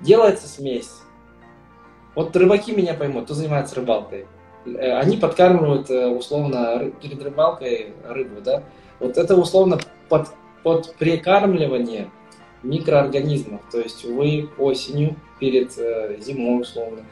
Делается 0.00 0.48
смесь. 0.48 0.90
Вот 2.14 2.34
рыбаки 2.36 2.72
меня 2.72 2.94
поймут, 2.94 3.24
кто 3.24 3.34
занимается 3.34 3.76
рыбалкой. 3.76 4.26
Э, 4.66 4.98
они 4.98 5.16
подкармливают 5.16 5.90
э, 5.90 6.06
условно 6.08 6.92
перед 7.02 7.22
рыбалкой 7.22 7.94
рыбу, 8.04 8.40
да, 8.40 8.62
вот 9.00 9.16
это 9.16 9.36
условно 9.36 9.78
под, 10.08 10.28
под 10.62 10.94
прикармливание 10.96 12.10
микроорганизмов. 12.62 13.60
То 13.70 13.80
есть 13.80 14.04
вы 14.04 14.48
осенью 14.58 15.16
перед 15.38 15.76
э, 15.78 16.16
зимой 16.20 16.62
условно 16.62 17.04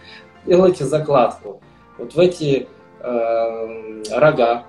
делаете 0.46 0.84
закладку. 0.84 1.60
Вот 1.98 2.14
в 2.14 2.18
эти 2.18 2.68
э, 3.00 4.02
рога 4.10 4.64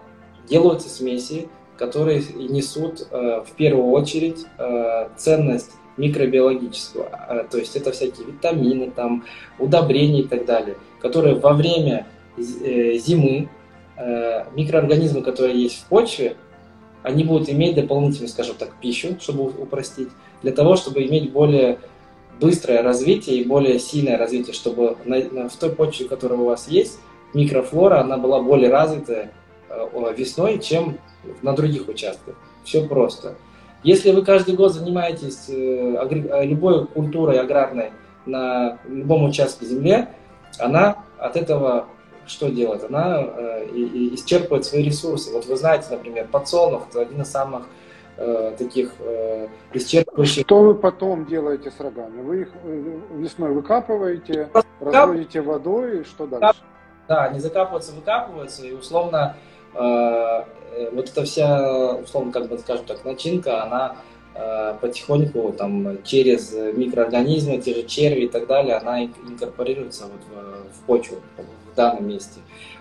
делаются 0.48 0.90
смеси, 0.90 1.48
которые 1.78 2.24
несут 2.34 3.08
э, 3.10 3.44
в 3.46 3.52
первую 3.56 3.92
очередь 3.92 4.46
э, 4.58 5.10
ценность 5.16 5.72
микробиологического. 5.98 7.10
Э, 7.30 7.46
то 7.50 7.58
есть 7.58 7.76
это 7.76 7.92
всякие 7.92 8.28
витамины, 8.28 8.92
там, 8.92 9.26
удобрения 9.60 10.22
и 10.22 10.28
так 10.28 10.46
далее, 10.46 10.78
которые 11.00 11.36
во 11.36 11.54
время 11.54 12.08
э, 12.38 12.98
зимы 12.98 13.50
э, 13.98 14.46
микроорганизмы, 14.56 15.22
которые 15.22 15.62
есть 15.62 15.82
в 15.82 15.86
почве, 15.86 16.36
они 17.04 17.24
будут 17.24 17.50
иметь 17.50 17.76
дополнительную, 17.76 18.30
скажем 18.30 18.56
так, 18.56 18.76
пищу, 18.82 19.18
чтобы 19.20 19.46
упростить, 19.46 20.10
для 20.42 20.52
того, 20.52 20.76
чтобы 20.76 21.04
иметь 21.06 21.32
более 21.32 21.80
быстрое 22.40 22.82
развитие 22.82 23.38
и 23.38 23.46
более 23.46 23.80
сильное 23.80 24.18
развитие, 24.18 24.54
чтобы 24.54 24.98
на, 25.06 25.18
на, 25.30 25.50
в 25.50 25.56
той 25.56 25.70
почве, 25.70 26.08
которая 26.08 26.40
у 26.40 26.46
вас 26.46 26.68
есть, 26.68 27.00
микрофлора, 27.34 28.00
она 28.02 28.18
была 28.18 28.42
более 28.42 28.70
развитая 28.70 29.32
э, 29.70 30.14
весной, 30.18 30.60
чем 30.60 30.98
на 31.42 31.54
других 31.54 31.88
участках. 31.88 32.36
Все 32.64 32.86
просто. 32.88 33.36
Если 33.84 34.12
вы 34.12 34.24
каждый 34.24 34.56
год 34.56 34.74
занимаетесь 34.74 35.50
э, 35.50 35.54
э, 35.54 36.46
любой 36.46 36.88
культурой 36.88 37.40
аграрной 37.40 37.92
на 38.26 38.80
любом 38.88 39.26
участке 39.26 39.66
земли, 39.66 40.08
она 40.58 41.04
от 41.18 41.36
этого 41.36 41.88
что 42.26 42.50
делает? 42.50 42.86
Она 42.86 43.20
э, 43.22 43.66
исчерпывает 44.14 44.66
свои 44.66 44.84
ресурсы. 44.84 45.34
Вот 45.34 45.46
вы 45.46 45.58
знаете, 45.58 45.88
например, 45.92 46.28
подсолнух– 46.32 46.88
это 46.90 47.02
один 47.02 47.22
из 47.22 47.30
самых 47.30 47.64
таких 48.60 48.92
исчерпывающих. 49.74 50.44
Что 50.44 50.62
вы 50.62 50.76
потом 50.76 51.26
делаете 51.26 51.72
с 51.72 51.80
рогами? 51.80 52.22
Вы 52.22 52.42
их 52.42 52.50
весной 53.16 53.52
выкапываете, 53.54 54.50
Просто 54.54 54.70
разводите 54.80 55.42
водой, 55.42 56.02
и 56.02 56.04
что 56.04 56.28
дальше? 56.28 56.62
Да, 57.08 57.24
они 57.24 57.40
закапываются, 57.40 57.92
выкапываются, 57.92 58.68
и 58.68 58.74
условно 58.74 59.36
вот 59.74 61.10
эта 61.10 61.24
вся, 61.24 61.96
условно, 61.96 62.32
как 62.32 62.48
бы 62.48 62.58
скажем 62.58 62.86
так, 62.86 63.06
начинка, 63.06 63.64
она 63.64 63.96
э, 64.36 64.76
потихоньку 64.82 65.54
там 65.54 66.04
через 66.04 66.54
микроорганизмы, 66.54 67.60
те 67.60 67.76
же 67.76 67.84
черви 67.84 68.22
и 68.22 68.28
так 68.28 68.48
далее, 68.48 68.76
она 68.76 69.04
инкорпорируется 69.04 70.06
вот 70.06 70.22
в, 70.30 70.78
в 70.78 70.86
почву, 70.86 71.18
в 71.72 71.76
данном 71.76 72.08
месте. 72.08 72.40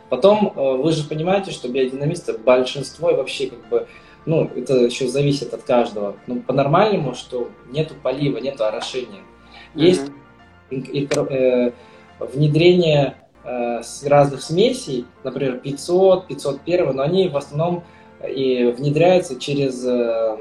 Потом 0.08 0.52
э, 0.54 0.76
вы 0.76 0.92
же 0.92 1.08
понимаете, 1.08 1.52
что 1.52 1.68
биодинамисты 1.68 2.36
большинство 2.36 3.10
и 3.10 3.14
вообще 3.14 3.46
как 3.46 3.68
бы, 3.68 3.86
ну, 4.26 4.50
это 4.54 4.74
еще 4.74 5.08
зависит 5.08 5.54
от 5.54 5.62
каждого. 5.62 6.16
Ну, 6.26 6.40
по-нормальному, 6.40 7.14
что 7.14 7.48
нету 7.70 7.94
полива, 8.02 8.38
нету 8.38 8.64
орошения. 8.64 9.22
Есть 9.74 10.10
mm-hmm. 10.70 11.32
э, 11.32 11.72
внедрение 12.18 13.21
э, 13.44 13.80
разных 14.04 14.42
смесей, 14.42 15.06
например, 15.24 15.58
500, 15.58 16.28
501, 16.28 16.96
но 16.96 17.02
они 17.02 17.28
в 17.28 17.36
основном 17.36 17.84
и 18.28 18.72
внедряется 18.76 19.38
через, 19.38 19.84
э, 19.84 20.36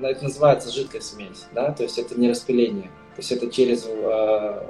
это 0.00 0.24
называется 0.24 0.72
жидкая 0.72 1.00
смесь, 1.00 1.46
да, 1.54 1.72
то 1.72 1.82
есть 1.82 1.98
это 1.98 2.18
не 2.18 2.28
распыление, 2.28 2.90
то 3.14 3.18
есть 3.18 3.32
это 3.32 3.50
через 3.50 3.86
э, 3.88 4.62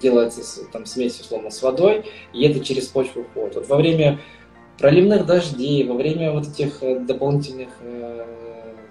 делается 0.00 0.64
там 0.72 0.86
смесь 0.86 1.20
условно 1.20 1.50
с 1.50 1.62
водой, 1.62 2.04
и 2.32 2.44
это 2.44 2.64
через 2.64 2.88
почву 2.88 3.22
уходит. 3.22 3.54
Вот 3.54 3.68
во 3.68 3.76
время 3.76 4.20
проливных 4.78 5.26
дождей, 5.26 5.86
во 5.86 5.94
время 5.94 6.32
вот 6.32 6.48
этих 6.48 6.82
э, 6.82 6.98
дополнительных 6.98 7.68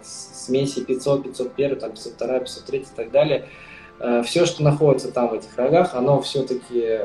смесей 0.01 0.83
500, 0.83 1.23
501, 1.23 1.79
там 1.79 1.91
502, 1.91 2.39
503 2.39 2.79
и 2.79 2.85
так 2.95 3.11
далее, 3.11 3.47
все, 4.23 4.45
что 4.45 4.63
находится 4.63 5.11
там 5.11 5.29
в 5.29 5.33
этих 5.33 5.55
рогах, 5.57 5.95
оно 5.95 6.21
все-таки 6.21 6.99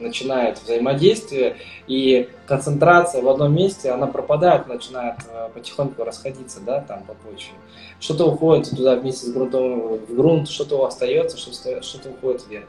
начинает 0.00 0.58
взаимодействие, 0.58 1.56
и 1.86 2.28
концентрация 2.46 3.22
в 3.22 3.28
одном 3.28 3.54
месте, 3.54 3.90
она 3.90 4.06
пропадает, 4.06 4.66
начинает 4.66 5.16
э, 5.28 5.48
потихоньку 5.52 6.04
расходиться, 6.04 6.60
да, 6.60 6.80
там 6.80 7.04
по 7.04 7.14
почве. 7.14 7.54
Что-то 8.00 8.26
уходит 8.26 8.70
туда 8.70 8.96
вместе 8.96 9.26
с 9.26 9.32
грунтом 9.32 9.98
в 9.98 10.14
грунт, 10.14 10.48
что-то 10.48 10.84
остается, 10.84 11.36
что-то 11.36 12.10
уходит 12.10 12.46
вверх. 12.48 12.66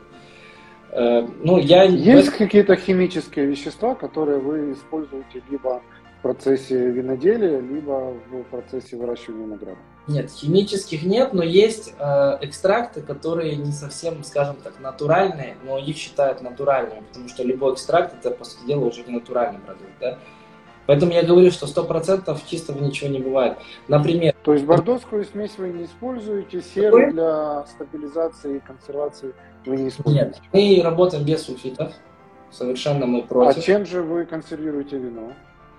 Э, 0.91 1.27
ну, 1.43 1.57
я... 1.57 1.83
Есть 1.83 2.31
какие-то 2.31 2.75
химические 2.75 3.45
вещества, 3.45 3.95
которые 3.95 4.39
вы 4.39 4.73
используете 4.73 5.41
либо 5.49 5.81
в 6.19 6.21
процессе 6.21 6.89
виноделия, 6.89 7.59
либо 7.59 8.13
в 8.31 8.43
процессе 8.43 8.95
выращивания 8.95 9.45
винограда? 9.45 9.77
Нет, 10.07 10.29
химических 10.29 11.03
нет, 11.03 11.33
но 11.33 11.41
есть 11.43 11.93
э, 11.97 12.37
экстракты, 12.41 13.01
которые 13.01 13.55
не 13.55 13.71
совсем, 13.71 14.23
скажем 14.23 14.55
так, 14.57 14.79
натуральные, 14.79 15.57
но 15.65 15.79
их 15.79 15.97
считают 15.97 16.41
натуральными, 16.41 17.03
потому 17.07 17.27
что 17.27 17.43
любой 17.43 17.73
экстракт 17.73 18.13
это, 18.13 18.29
по 18.29 18.45
сути 18.45 18.67
дела, 18.67 18.85
уже 18.85 19.03
не 19.03 19.13
натуральный 19.13 19.59
продукт, 19.59 19.89
да. 19.99 20.19
Поэтому 20.85 21.11
я 21.11 21.23
говорю, 21.23 21.49
что 21.49 21.65
100% 21.65 22.37
чистого 22.45 22.79
ничего 22.79 23.09
не 23.09 23.19
бывает. 23.19 23.57
Например... 23.87 24.35
То 24.43 24.53
есть 24.53 24.65
бордоскую 24.65 25.25
смесь 25.25 25.57
вы 25.57 25.69
не 25.69 25.85
используете, 25.85 26.61
серу 26.61 27.11
для 27.11 27.65
стабилизации 27.65 28.57
и 28.57 28.59
консервации 28.59 29.33
вы 29.65 29.77
не 29.77 29.89
используете? 29.89 30.25
Нет, 30.25 30.41
мы 30.53 30.83
работаем 30.83 31.25
без 31.25 31.43
сульфитов, 31.43 31.93
совершенно 32.51 33.07
мы 33.07 33.23
против. 33.23 33.57
А 33.57 33.61
чем 33.61 33.85
же 33.87 34.03
вы 34.03 34.25
консервируете 34.25 34.97
вино? 34.97 35.33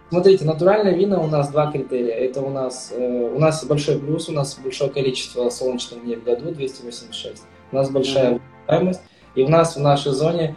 Смотрите, 0.08 0.44
натуральное 0.44 0.94
вино 0.94 1.22
у 1.22 1.26
нас 1.26 1.50
два 1.50 1.70
критерия. 1.72 2.14
Это 2.14 2.40
у 2.40 2.50
нас, 2.50 2.92
э, 2.96 3.30
у 3.34 3.38
нас 3.40 3.64
большой 3.64 3.98
плюс, 3.98 4.28
у 4.28 4.32
нас 4.32 4.56
большое 4.56 4.90
количество 4.90 5.50
солнечных 5.50 6.02
дней 6.02 6.16
в 6.16 6.22
году, 6.22 6.52
286. 6.52 7.42
У 7.72 7.76
нас 7.76 7.90
большая 7.90 8.40
выживаемость. 8.66 9.00
И 9.34 9.42
у 9.42 9.48
нас 9.48 9.76
в 9.76 9.80
нашей 9.80 10.12
зоне 10.12 10.54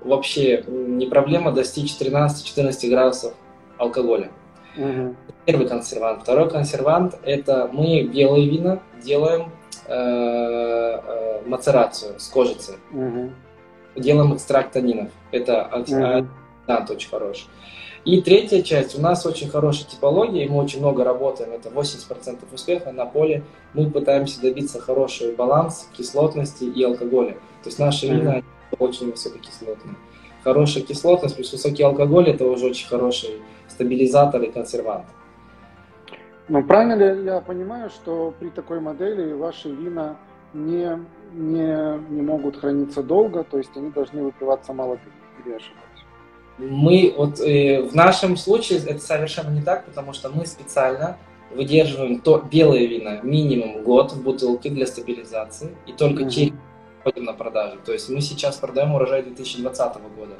вообще 0.00 0.64
не 0.68 1.06
проблема 1.06 1.50
достичь 1.50 1.96
13-14 1.98 2.88
градусов 2.88 3.34
алкоголя. 3.78 4.30
Угу. 4.76 5.16
Первый 5.44 5.68
консервант. 5.68 6.22
Второй 6.22 6.48
консервант– 6.48 7.18
это 7.24 7.68
мы 7.72 8.02
белые 8.04 8.48
вина 8.48 8.80
делаем 9.02 9.50
э, 9.86 9.92
э, 9.94 11.42
мацерацию 11.46 12.18
с 12.20 12.28
кожицы. 12.28 12.76
Угу. 12.92 13.30
Делаем 13.96 14.34
экстракт 14.34 14.72
танинов. 14.72 15.10
Это 15.32 15.68
угу. 15.72 16.92
очень 16.92 17.10
хороший. 17.10 17.46
И 18.04 18.20
третья 18.20 18.60
часть, 18.60 18.98
у 18.98 19.00
нас 19.00 19.24
очень 19.24 19.48
хорошая 19.48 19.88
типология, 19.88 20.44
и 20.44 20.48
мы 20.48 20.62
очень 20.62 20.80
много 20.80 21.04
работаем, 21.04 21.52
это 21.52 21.70
80% 21.70 22.38
успеха 22.52 22.92
на 22.92 23.06
поле. 23.06 23.42
Мы 23.72 23.90
пытаемся 23.90 24.42
добиться 24.42 24.78
хорошего 24.78 25.34
баланса 25.34 25.86
кислотности 25.96 26.64
и 26.64 26.82
алкоголя. 26.82 27.32
То 27.62 27.70
есть 27.70 27.78
наши 27.78 28.06
вина 28.06 28.38
mm-hmm. 28.38 28.76
очень 28.78 29.10
высококислотные. 29.10 29.94
Хорошая 30.42 30.84
кислотность 30.84 31.36
плюс 31.36 31.50
высокий 31.52 31.82
алкоголь– 31.82 32.28
это 32.28 32.44
уже 32.44 32.66
очень 32.66 32.86
хороший 32.86 33.40
стабилизатор 33.68 34.42
и 34.42 34.50
консервант. 34.50 35.06
Ну, 36.48 36.62
правильно 36.62 36.92
ли 36.92 37.24
я 37.24 37.40
понимаю, 37.40 37.88
что 37.88 38.34
при 38.38 38.50
такой 38.50 38.80
модели 38.80 39.32
ваши 39.32 39.70
вина 39.70 40.18
не, 40.52 40.98
не, 41.32 41.98
не 42.10 42.20
могут 42.20 42.58
храниться 42.58 43.02
долго, 43.02 43.44
то 43.44 43.56
есть 43.56 43.70
они 43.76 43.90
должны 43.90 44.22
выпиваться 44.24 44.74
молодыми? 44.74 45.14
Или 45.42 45.54
ошибаюсь? 45.54 45.93
Мы 46.58 47.12
вот 47.16 47.40
э, 47.40 47.82
в 47.82 47.94
нашем 47.94 48.36
случае 48.36 48.78
это 48.78 49.00
совершенно 49.00 49.50
не 49.50 49.62
так, 49.62 49.86
потому 49.86 50.12
что 50.12 50.28
мы 50.30 50.46
специально 50.46 51.16
выдерживаем 51.54 52.20
то 52.20 52.38
белое 52.38 52.86
вино 52.86 53.20
минимум 53.22 53.82
год 53.82 54.12
в 54.12 54.22
бутылке 54.22 54.70
для 54.70 54.86
стабилизации 54.86 55.76
и 55.86 55.92
только 55.92 56.24
mm-hmm. 56.24 56.30
через 56.30 56.54
на 57.16 57.32
продажу. 57.34 57.78
То 57.84 57.92
есть 57.92 58.08
мы 58.08 58.20
сейчас 58.20 58.56
продаем 58.56 58.94
урожай 58.94 59.22
2020 59.22 59.94
года. 60.16 60.34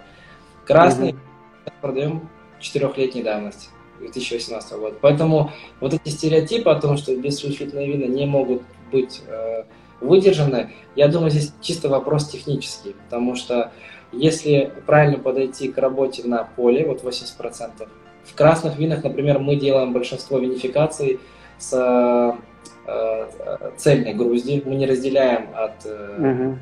Красный 0.65 1.13
mm-hmm. 1.13 1.73
продаем 1.81 2.29
четырехлетней 2.61 3.23
давности. 3.23 3.69
2018 4.01 4.73
года. 4.79 4.97
Поэтому 5.01 5.53
вот 5.81 5.95
эти 5.95 6.09
стереотипы 6.09 6.71
о 6.71 6.81
том, 6.81 6.97
что 6.97 7.17
бессульфитные 7.17 7.91
вина 7.91 8.07
не 8.07 8.27
могут 8.27 8.63
быть 8.91 9.23
э, 9.27 9.65
выдержаны, 10.01 10.73
я 10.97 11.09
думаю, 11.09 11.31
здесь 11.31 11.53
чисто 11.61 11.89
вопрос 11.89 12.29
технический, 12.29 12.95
потому 13.05 13.35
что 13.37 13.73
если 14.17 14.73
правильно 14.87 15.19
подойти 15.19 15.69
к 15.69 15.79
работе 15.79 16.27
на 16.27 16.45
поле, 16.45 16.87
вот 16.87 17.03
80%, 17.03 17.89
в 18.25 18.35
красных 18.35 18.79
винах, 18.79 19.05
например, 19.05 19.39
мы 19.39 19.57
делаем 19.57 19.93
большинство 19.93 20.39
винификаций 20.39 21.21
с 21.59 21.73
э, 21.73 22.91
э, 22.91 23.71
цельной 23.77 24.15
грузди, 24.15 24.63
мы 24.65 24.75
не 24.77 24.87
разделяем 24.87 25.49
от, 25.55 25.85
угу. 25.85 26.59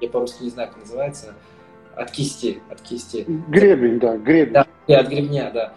я 0.00 0.08
по-русски 0.08 0.44
не 0.44 0.50
знаю, 0.50 0.68
как 0.68 0.80
называется, 0.80 1.34
от 1.96 2.10
кисти, 2.10 2.60
от 2.70 2.80
кисти. 2.80 3.24
Гребень, 3.48 3.98
да, 3.98 4.16
гребень. 4.16 4.52
Да, 4.52 4.66
от 4.86 5.08
гребня, 5.08 5.50
да. 5.52 5.72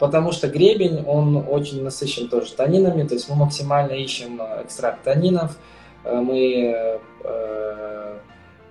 Потому 0.00 0.32
что 0.32 0.48
гребень, 0.48 1.04
он 1.06 1.44
очень 1.48 1.82
насыщен 1.84 2.28
тоже 2.28 2.54
танинами, 2.54 3.06
то 3.06 3.14
есть 3.14 3.28
мы 3.28 3.36
максимально 3.36 3.92
ищем 3.92 4.40
экстракт 4.62 5.02
танинов, 5.02 5.58
мы 6.02 6.98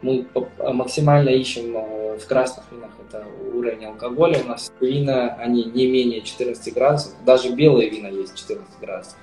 мы 0.02 0.28
максимально 0.74 1.30
ищем 1.30 1.76
э, 1.76 2.18
в 2.18 2.28
красных 2.28 2.66
винах 2.72 2.92
это 3.08 3.26
уровень 3.54 3.86
алкоголя. 3.86 4.40
У 4.44 4.48
нас 4.48 4.72
вина, 4.80 5.36
они 5.40 5.64
не 5.64 5.88
менее 5.88 6.22
14 6.22 6.74
градусов. 6.74 7.14
Даже 7.26 7.54
белые 7.54 7.90
вина 7.90 8.08
есть 8.08 8.36
14 8.36 8.80
градусов. 8.80 9.16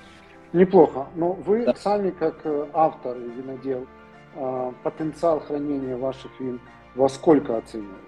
Неплохо. 0.52 1.06
Но 1.14 1.32
вы 1.32 1.64
да. 1.64 1.74
сами, 1.74 2.11
как 2.11 2.40
э, 2.44 2.66
автор 2.72 3.16
и 3.16 3.30
винодел, 3.30 3.87
э, 4.35 4.72
потенциал 4.82 5.40
хранения 5.40 5.96
ваших 5.96 6.30
вин 6.40 6.61
во 6.94 7.08
сколько 7.08 7.56
оцениваете? 7.56 7.98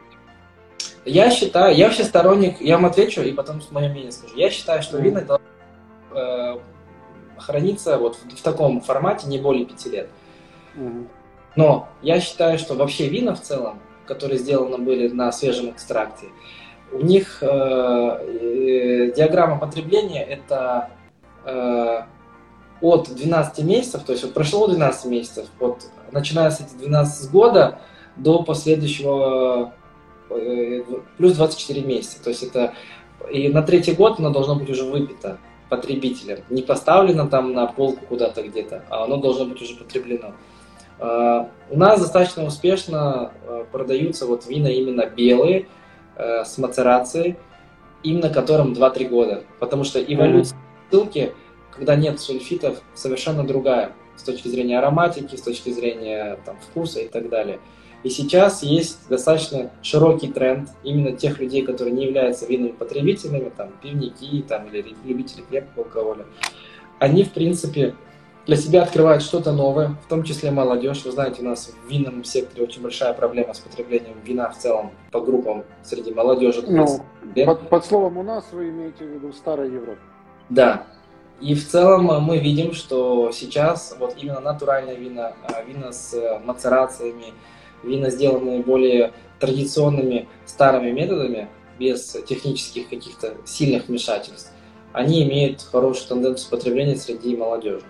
Я 1.05 1.31
считаю, 1.31 1.77
я 1.77 1.87
вообще 1.87 2.05
сторонник, 2.05 2.61
я 2.61 2.77
вам 2.77 2.87
отвечу 2.87 3.22
и 3.22 3.33
потом 3.33 3.61
мое 3.70 3.88
мнение 3.88 4.12
скажу. 4.12 4.35
Я 4.37 4.50
считаю, 4.50 4.83
что 4.83 4.98
вина 4.98 5.20
должны 5.20 5.46
э, 6.12 6.59
храниться 7.38 7.98
вот 7.98 8.16
в, 8.16 8.37
в 8.37 8.42
таком 8.42 8.81
формате 8.81 9.27
не 9.29 9.38
более 9.38 9.66
пяти 9.66 9.90
лет. 9.90 10.09
Mm. 10.77 11.07
Но 11.57 11.88
я 12.03 12.21
считаю, 12.21 12.59
что 12.59 12.75
вообще 12.75 13.09
вина 13.09 13.35
в 13.35 13.40
целом, 13.40 13.81
которые 14.07 14.38
сделаны 14.38 14.79
были 14.79 15.09
на 15.09 15.31
свежем 15.33 15.71
экстракте, 15.71 16.27
у 16.93 17.01
них 17.01 17.43
э, 17.43 17.47
э, 17.47 19.12
диаграмма 19.17 19.59
потребления 19.59 20.23
это 20.23 20.90
э, 21.45 22.03
от 22.81 23.14
12 23.14 23.64
месяцев, 23.64 24.05
то 24.05 24.12
есть 24.12 24.25
вот 24.25 24.35
прошло 24.35 24.69
12 24.69 25.07
месяцев, 25.07 25.47
вот, 25.59 25.87
начиная 26.12 26.51
с 26.51 26.61
этих 26.61 26.77
12 26.79 27.31
года 27.31 27.79
до 28.17 28.43
последующего 28.43 29.73
э, 30.31 30.83
плюс 31.17 31.33
24 31.35 31.81
месяца. 31.83 32.23
То 32.23 32.31
есть 32.31 32.43
это 32.43 32.75
и 33.33 33.49
на 33.49 33.62
третий 33.62 33.93
год 33.93 34.19
оно 34.19 34.31
должно 34.31 34.55
быть 34.57 34.71
уже 34.71 34.85
выпито 34.85 35.38
потребителем. 35.69 36.40
Не 36.51 36.62
поставлено 36.62 37.27
там 37.27 37.53
на 37.53 37.67
полку 37.67 38.05
куда-то 38.07 38.43
где-то, 38.43 38.85
а 38.90 39.05
оно 39.05 39.17
должно 39.17 39.47
быть 39.47 39.62
уже 39.62 39.77
потреблено. 39.77 40.35
А, 40.99 41.49
у 41.71 41.79
нас 41.79 42.01
достаточно 42.01 42.45
успешно 42.45 43.33
а, 43.47 43.65
продаются 43.71 44.27
вот 44.27 44.47
вина 44.47 44.69
именно 44.69 45.07
белые, 45.07 45.67
э, 46.17 46.45
с 46.45 46.59
мацерацией, 46.59 47.37
именно 48.03 48.31
которым 48.31 48.73
2-3 48.73 49.09
года. 49.09 49.45
Потому 49.59 49.85
что 49.85 50.01
эволюция 50.01 50.57
ссылки, 50.91 51.33
когда 51.73 51.97
нет 51.97 52.21
сульфитов, 52.21 52.81
совершенно 52.95 53.45
другая 53.45 53.93
с 54.17 54.23
точки 54.23 54.49
зрения 54.49 54.79
ароматики, 54.79 55.35
с 55.35 55.43
точки 55.43 55.71
зрения 55.71 56.39
там, 56.45 56.57
вкуса 56.61 57.01
и 57.01 57.09
так 57.09 57.29
далее. 57.29 57.59
И 58.05 58.11
сейчас 58.11 58.63
есть 58.63 59.09
достаточно 59.09 59.71
широкий 59.83 60.29
тренд 60.29 60.69
именно 60.85 61.13
тех 61.13 61.41
людей, 61.41 61.63
которые 61.63 61.95
не 61.95 62.05
являются 62.05 62.47
винными 62.47 62.73
потребителями, 62.73 63.51
там, 63.57 63.71
пивники 63.83 64.45
там, 64.47 64.69
или 64.69 64.95
любители 65.05 65.43
крепкого 65.43 65.87
алкоголя. 65.87 66.27
Они, 66.99 67.25
в 67.25 67.33
принципе, 67.33 67.95
для 68.47 68.57
себя 68.57 68.83
открывают 68.83 69.23
что-то 69.23 69.53
новое, 69.53 69.97
в 70.05 70.09
том 70.09 70.23
числе 70.23 70.51
молодежь. 70.51 71.05
Вы 71.05 71.13
знаете, 71.13 71.43
у 71.43 71.45
нас 71.45 71.73
в 71.85 71.91
винном 71.91 72.25
секторе 72.25 72.65
очень 72.65 72.83
большая 72.83 73.15
проблема 73.15 73.55
с 73.55 73.61
потреблением 73.61 74.17
вина 74.25 74.51
в 74.51 74.59
целом 74.59 74.93
по 75.11 75.21
группам 75.21 75.65
среди 75.83 76.13
молодежи. 76.13 76.63
Ну, 76.67 76.87
под, 77.47 77.69
под 77.69 77.85
словом 77.85 78.19
«у 78.19 78.23
нас» 78.23 78.45
вы 78.53 78.69
имеете 78.69 79.05
в 79.05 79.09
виду 79.09 79.33
старая 79.33 79.69
Европа? 79.69 80.01
Да. 80.51 80.87
И 81.41 81.55
в 81.55 81.67
целом 81.67 82.05
мы 82.23 82.39
видим, 82.39 82.75
что 82.75 83.33
сейчас 83.33 83.97
вот 83.99 84.17
именно 84.21 84.41
натуральные 84.41 84.97
вина, 84.97 85.35
а, 85.43 85.63
вина 85.63 85.93
с 85.93 86.15
мацерациями, 86.45 87.33
вина, 87.83 88.11
сделанные 88.11 88.63
более 88.63 89.13
традиционными 89.41 90.29
старыми 90.47 90.91
методами, 90.91 91.49
без 91.79 92.17
технических 92.27 92.89
каких-то 92.89 93.35
сильных 93.45 93.89
вмешательств, 93.89 94.53
они 94.93 95.25
имеют 95.25 95.61
хорошую 95.61 96.09
тенденцию 96.09 96.51
потребления 96.51 96.95
среди 96.95 97.37
молодежи. 97.37 97.85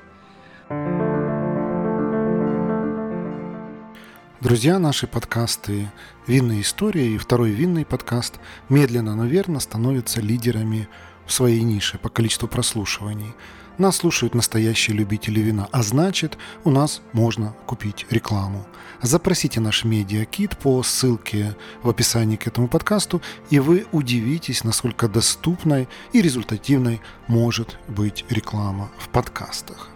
Друзья, 4.40 4.78
наши 4.78 5.06
подкасты 5.06 5.90
«Винные 6.26 6.62
истории» 6.62 7.14
и 7.14 7.18
второй 7.18 7.50
винный 7.50 7.84
подкаст 7.84 8.40
медленно, 8.70 9.14
но 9.14 9.26
верно 9.26 9.60
становятся 9.60 10.22
лидерами 10.22 10.88
в 11.26 11.32
своей 11.32 11.60
нише 11.60 11.98
по 11.98 12.08
количеству 12.08 12.48
прослушиваний. 12.48 13.34
Нас 13.76 13.96
слушают 13.96 14.34
настоящие 14.34 14.96
любители 14.96 15.40
вина, 15.40 15.68
а 15.70 15.82
значит, 15.82 16.38
у 16.62 16.70
нас 16.70 17.02
можно 17.12 17.54
купить 17.66 18.06
рекламу. 18.08 18.64
Запросите 19.02 19.60
наш 19.60 19.84
медиакит 19.84 20.56
по 20.56 20.82
ссылке 20.82 21.56
в 21.82 21.90
описании 21.90 22.36
к 22.36 22.46
этому 22.46 22.68
подкасту, 22.68 23.20
и 23.50 23.58
вы 23.58 23.84
удивитесь, 23.92 24.64
насколько 24.64 25.08
доступной 25.08 25.88
и 26.12 26.22
результативной 26.22 27.02
может 27.26 27.76
быть 27.88 28.24
реклама 28.30 28.90
в 28.96 29.08
подкастах. 29.10 29.93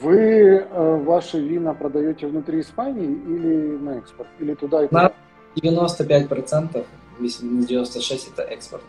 Вы 0.00 0.58
э, 0.58 0.96
ваши 1.04 1.40
вина 1.40 1.74
продаете 1.74 2.26
внутри 2.26 2.60
Испании 2.60 3.06
или 3.06 3.76
на 3.76 3.98
экспорт? 3.98 4.28
Или 4.38 4.54
туда 4.54 4.84
и 4.84 4.88
туда? 4.88 5.02
На 5.02 5.60
95%, 5.60 6.84
96% 7.20 8.32
это 8.32 8.42
экспорт. 8.42 8.82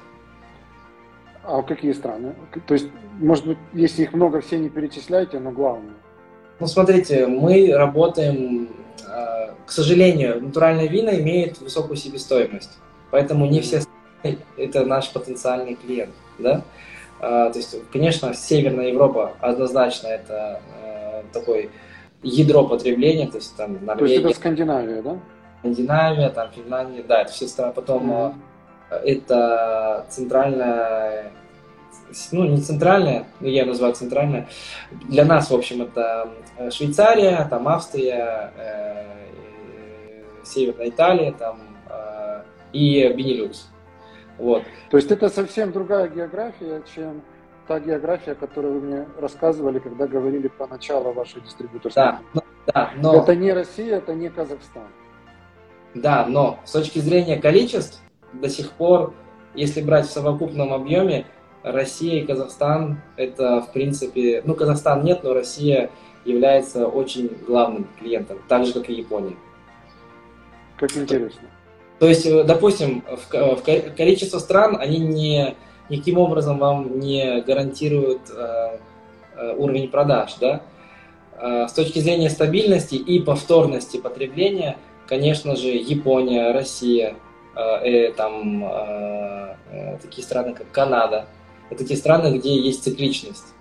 А 1.43 1.61
какие 1.61 1.93
страны? 1.93 2.35
То 2.65 2.73
есть, 2.73 2.87
может 3.19 3.45
быть, 3.45 3.57
если 3.73 4.03
их 4.03 4.13
много, 4.13 4.41
все 4.41 4.57
не 4.57 4.69
перечисляете, 4.69 5.39
но 5.39 5.51
главное. 5.51 5.93
Ну, 6.59 6.67
смотрите, 6.67 7.27
мы 7.27 7.71
работаем, 7.73 8.69
э, 9.07 9.53
к 9.65 9.71
сожалению, 9.71 10.41
натуральные 10.41 10.87
вина 10.87 11.15
имеют 11.21 11.61
высокую 11.61 11.95
себестоимость, 11.95 12.77
поэтому 13.11 13.45
не 13.45 13.61
все 13.61 13.81
страны 13.81 14.39
это 14.57 14.83
наш 14.85 15.13
потенциальный 15.13 15.75
клиент, 15.75 16.13
да? 16.37 16.63
А, 17.19 17.49
то 17.49 17.57
есть, 17.57 17.75
конечно, 17.91 18.33
Северная 18.33 18.89
Европа 18.89 19.33
однозначно 19.39 20.07
это 20.07 20.61
э, 20.83 20.86
такой 21.31 21.69
ядро 22.23 22.67
потребления, 22.67 23.27
то 23.27 23.37
есть 23.37 23.55
там 23.55 23.73
Норвегия. 23.85 23.97
То 23.97 24.05
есть 24.05 24.25
это 24.25 24.39
Скандинавия, 24.39 25.01
да? 25.01 25.19
Скандинавия, 25.59 26.29
там 26.29 26.51
Финляндия, 26.51 27.03
да, 27.03 27.21
это 27.21 27.31
все 27.31 27.47
страны. 27.47 27.73
Потом 27.73 28.11
mm-hmm. 28.11 28.33
это 29.03 30.05
центральная, 30.09 31.31
ну 32.31 32.45
не 32.45 32.57
центральная, 32.57 33.25
но 33.39 33.47
я 33.47 33.65
называю 33.65 33.93
центральная. 33.93 34.47
Для 34.91 35.25
нас, 35.25 35.49
в 35.49 35.55
общем, 35.55 35.81
это 35.81 36.29
э, 36.57 36.69
Швейцария, 36.71 37.47
там 37.49 37.67
Австрия, 37.67 38.51
э, 38.57 39.05
Северная 40.43 40.89
Италия, 40.89 41.31
там 41.33 41.59
э, 41.89 42.41
и 42.73 43.07
Бенилюкс. 43.09 43.69
Вот. 44.37 44.63
То 44.91 44.97
есть 44.97 45.11
это 45.11 45.29
совсем 45.29 45.71
другая 45.71 46.07
география, 46.07 46.83
чем 46.93 47.23
та 47.67 47.79
география, 47.79 48.35
которую 48.35 48.75
вы 48.75 48.87
мне 48.87 49.07
рассказывали, 49.19 49.79
когда 49.79 50.07
говорили 50.07 50.47
про 50.47 50.67
начало 50.67 51.11
вашей 51.11 51.41
дистрибьюторской. 51.41 52.03
Да, 52.03 52.19
но, 52.33 52.43
да, 52.65 52.91
но... 52.97 53.21
Это 53.21 53.35
не 53.35 53.53
Россия, 53.53 53.97
это 53.97 54.13
не 54.13 54.29
Казахстан. 54.29 54.87
Да, 55.93 56.25
но 56.27 56.59
с 56.63 56.71
точки 56.71 56.99
зрения 56.99 57.37
количеств, 57.37 58.01
до 58.33 58.49
сих 58.49 58.71
пор, 58.71 59.13
если 59.53 59.81
брать 59.81 60.05
в 60.05 60.11
совокупном 60.11 60.73
объеме, 60.73 61.25
Россия 61.63 62.21
и 62.21 62.25
Казахстан 62.25 63.01
это 63.17 63.61
в 63.61 63.73
принципе, 63.73 64.41
ну 64.45 64.53
Казахстан 64.53 65.03
нет, 65.03 65.23
но 65.23 65.33
Россия 65.33 65.89
является 66.23 66.87
очень 66.87 67.29
главным 67.45 67.87
клиентом, 67.99 68.39
так 68.47 68.65
же 68.65 68.73
как 68.73 68.89
и 68.89 68.93
Япония. 68.93 69.35
Как 70.77 70.95
интересно. 70.95 71.47
То 71.99 72.07
есть, 72.07 72.25
э, 72.25 72.43
допустим, 72.43 73.03
в, 73.07 73.33
в 73.33 73.95
количество 73.95 74.37
стран 74.39 74.77
они 74.79 74.99
не 74.99 75.55
никаким 75.89 76.17
образом 76.17 76.57
вам 76.57 76.99
не 76.99 77.41
гарантируют 77.41 78.21
э, 78.29 78.77
э, 79.35 79.55
уровень 79.57 79.89
продаж, 79.89 80.35
да. 80.39 80.61
Э, 81.39 81.67
с 81.67 81.73
точки 81.73 81.99
зрения 81.99 82.29
стабильности 82.29 82.95
и 82.95 83.19
повторности 83.19 83.97
потребления, 83.97 84.77
конечно 85.07 85.55
же, 85.55 85.67
Япония, 85.69 86.51
Россия, 86.51 87.15
э, 87.55 88.11
там 88.13 88.63
э, 88.65 89.97
такие 90.01 90.23
страны, 90.23 90.53
как 90.53 90.71
Канада, 90.71 91.25
это 91.69 91.85
те 91.85 91.95
страны, 91.95 92.37
где 92.37 92.55
есть 92.55 92.83
цикличность. 92.83 93.53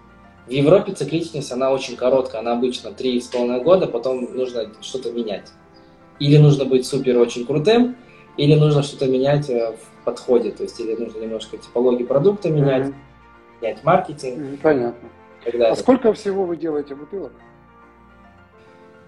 В 0.46 0.50
Европе 0.50 0.92
цикличность, 0.92 1.50
она 1.50 1.70
очень 1.72 1.96
короткая, 1.96 2.40
она 2.40 2.52
обычно 2.52 2.88
3,5 2.88 3.62
года, 3.62 3.86
потом 3.88 4.32
нужно 4.32 4.70
что-то 4.80 5.10
менять. 5.10 5.50
Или 6.20 6.36
нужно 6.38 6.64
быть 6.64 6.86
супер 6.86 7.18
очень 7.18 7.44
крутым, 7.44 7.96
или 8.36 8.54
нужно 8.54 8.82
что-то 8.82 9.06
менять 9.06 9.48
в 9.48 9.95
подходе, 10.06 10.52
то 10.52 10.62
есть 10.62 10.80
или 10.80 10.94
нужно 10.94 11.20
немножко 11.20 11.58
типологию 11.58 12.06
продукта 12.06 12.48
менять, 12.48 12.86
mm-hmm. 12.86 13.60
менять 13.60 13.84
маркетинг. 13.84 14.38
Mm-hmm, 14.38 14.60
понятно. 14.62 15.08
А 15.70 15.76
сколько 15.76 16.12
всего 16.12 16.44
вы 16.44 16.56
делаете 16.56 16.94
бутылок? 16.94 17.32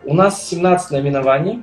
У 0.04 0.14
нас 0.14 0.46
17 0.48 0.90
наименований, 0.90 1.62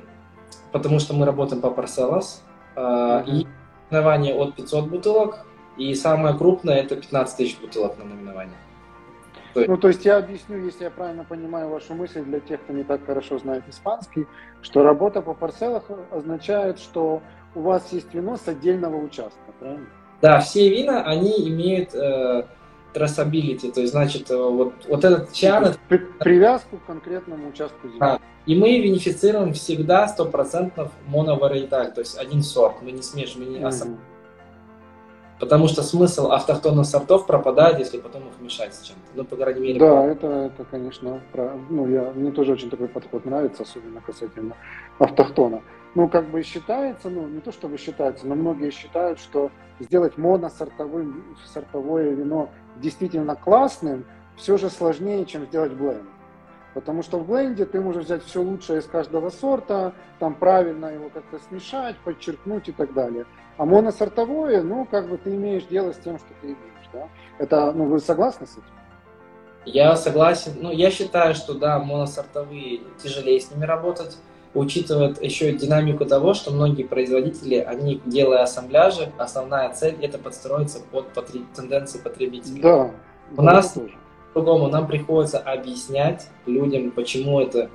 потому 0.72 0.98
что 0.98 1.14
мы 1.14 1.26
работаем 1.26 1.60
по 1.60 1.68
Parcellas. 1.68 2.40
Mm-hmm. 2.74 3.24
И 3.26 3.46
наименование 3.90 4.34
от 4.34 4.54
500 4.56 4.88
бутылок, 4.88 5.46
и 5.76 5.94
самое 5.94 6.36
крупное 6.36 6.76
это 6.76 6.96
15 6.96 7.36
тысяч 7.36 7.58
бутылок 7.60 7.98
на 7.98 8.04
наименование. 8.04 8.56
Ну, 9.66 9.76
то 9.76 9.88
есть 9.88 10.04
я 10.04 10.18
объясню, 10.18 10.64
если 10.64 10.84
я 10.84 10.90
правильно 10.90 11.24
понимаю 11.24 11.68
вашу 11.68 11.94
мысль 11.94 12.22
для 12.22 12.40
тех, 12.40 12.60
кто 12.62 12.72
не 12.72 12.84
так 12.84 13.04
хорошо 13.06 13.38
знает 13.38 13.64
испанский, 13.68 14.26
что 14.62 14.82
работа 14.82 15.22
по 15.22 15.34
парцелах 15.34 15.84
означает, 16.10 16.78
что 16.78 17.22
у 17.54 17.60
вас 17.60 17.92
есть 17.92 18.12
вино 18.12 18.36
с 18.36 18.46
отдельного 18.48 18.96
участка, 18.96 19.52
правильно? 19.58 19.86
Да, 20.20 20.40
все 20.40 20.68
вина, 20.70 21.02
они 21.04 21.48
имеют 21.48 21.94
э, 21.94 22.44
traceability, 22.94 23.72
то 23.72 23.80
есть, 23.80 23.92
значит, 23.92 24.30
э, 24.30 24.36
вот, 24.36 24.72
вот 24.88 25.04
этот 25.04 25.32
чан... 25.32 25.74
При, 25.88 25.98
привязку 25.98 26.78
к 26.78 26.86
конкретному 26.86 27.48
участку 27.48 27.88
земли. 27.88 28.00
Да. 28.00 28.18
И 28.46 28.54
мы 28.54 28.78
винифицируем 28.80 29.52
всегда 29.52 30.06
100% 30.16 30.90
моновариеталь, 31.06 31.92
то 31.92 32.00
есть 32.00 32.16
один 32.16 32.42
сорт, 32.42 32.76
мы 32.80 32.92
не 32.92 33.02
смешиваем, 33.02 33.50
мы 33.50 33.58
не 33.58 33.64
mm-hmm. 33.64 33.96
Потому 35.38 35.68
что 35.68 35.82
смысл 35.82 36.30
автохтонных 36.32 36.86
сортов 36.86 37.26
пропадает, 37.26 37.78
если 37.78 37.98
потом 37.98 38.22
их 38.28 38.40
мешать 38.40 38.74
с 38.74 38.82
чем-то. 38.82 39.02
Ну, 39.14 39.24
по 39.24 39.36
крайней 39.36 39.60
мере. 39.60 39.78
Да, 39.78 40.04
это, 40.04 40.26
это 40.26 40.64
конечно, 40.64 41.20
ну, 41.68 41.88
я, 41.88 42.10
мне 42.14 42.30
тоже 42.30 42.52
очень 42.52 42.70
такой 42.70 42.88
подход 42.88 43.24
нравится, 43.26 43.62
особенно 43.64 44.00
касательно 44.00 44.56
автохтона 44.98 45.62
ну, 45.96 46.08
как 46.08 46.28
бы 46.28 46.42
считается, 46.42 47.08
ну, 47.08 47.26
не 47.26 47.40
то 47.40 47.50
чтобы 47.50 47.78
считается, 47.78 48.26
но 48.26 48.34
многие 48.34 48.70
считают, 48.70 49.18
что 49.18 49.50
сделать 49.80 50.18
моносортовое 50.18 51.06
сортовое 51.46 52.10
вино 52.10 52.50
действительно 52.76 53.34
классным 53.34 54.04
все 54.36 54.58
же 54.58 54.68
сложнее, 54.68 55.24
чем 55.24 55.46
сделать 55.46 55.72
бленд. 55.72 56.04
Потому 56.76 57.02
что 57.02 57.18
в 57.18 57.26
бленде 57.26 57.64
ты 57.64 57.80
можешь 57.80 58.04
взять 58.04 58.22
все 58.22 58.42
лучшее 58.42 58.80
из 58.80 58.84
каждого 58.84 59.30
сорта, 59.30 59.94
там 60.18 60.34
правильно 60.34 60.84
его 60.92 61.08
как-то 61.08 61.38
смешать, 61.48 61.96
подчеркнуть 62.04 62.68
и 62.68 62.72
так 62.72 62.92
далее. 62.92 63.24
А 63.56 63.64
моносортовое, 63.64 64.62
ну, 64.62 64.84
как 64.84 65.08
бы 65.08 65.16
ты 65.16 65.34
имеешь 65.36 65.64
дело 65.64 65.94
с 65.94 65.96
тем, 65.96 66.18
что 66.18 66.28
ты 66.42 66.48
имеешь, 66.48 66.90
да? 66.92 67.08
Это, 67.38 67.72
ну, 67.72 67.86
вы 67.86 67.98
согласны 67.98 68.46
с 68.46 68.52
этим? 68.58 68.64
Я 69.64 69.96
согласен. 69.96 70.52
Ну, 70.60 70.70
я 70.70 70.90
считаю, 70.90 71.34
что, 71.34 71.54
да, 71.54 71.78
моносортовые 71.78 72.82
тяжелее 73.02 73.40
с 73.40 73.50
ними 73.50 73.64
работать 73.64 74.18
учитывает 74.52 75.22
еще 75.22 75.52
динамику 75.52 76.04
того, 76.04 76.34
что 76.34 76.50
многие 76.50 76.82
производители, 76.82 77.54
они 77.56 78.02
делая 78.04 78.42
ассамбляжи, 78.42 79.12
основная 79.16 79.72
цель 79.72 79.96
это 80.02 80.18
подстроиться 80.18 80.80
под 80.92 81.08
потр... 81.14 81.38
тенденции 81.54 81.98
потребителей. 81.98 82.60
Да. 82.60 82.90
У 83.34 83.40
нас 83.40 83.78
по-другому, 84.36 84.68
нам 84.68 84.86
приходится 84.86 85.38
объяснять 85.38 86.28
людям, 86.44 86.90
почему 86.90 87.40
это 87.40 87.70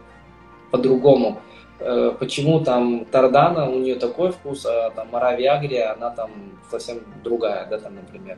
по-другому. 0.70 1.40
Э, 1.80 2.14
почему 2.20 2.60
там 2.60 3.06
Тардана, 3.06 3.68
у 3.68 3.80
нее 3.80 3.96
такой 3.96 4.32
вкус, 4.32 4.68
а 4.68 4.92
там 4.92 5.10
Марави 5.12 5.46
Агрия, 5.46 5.92
она 5.92 6.12
там 6.12 6.30
совсем 6.70 7.00
другая, 7.24 7.66
да, 7.68 7.80
там, 7.80 7.96
например. 7.96 8.38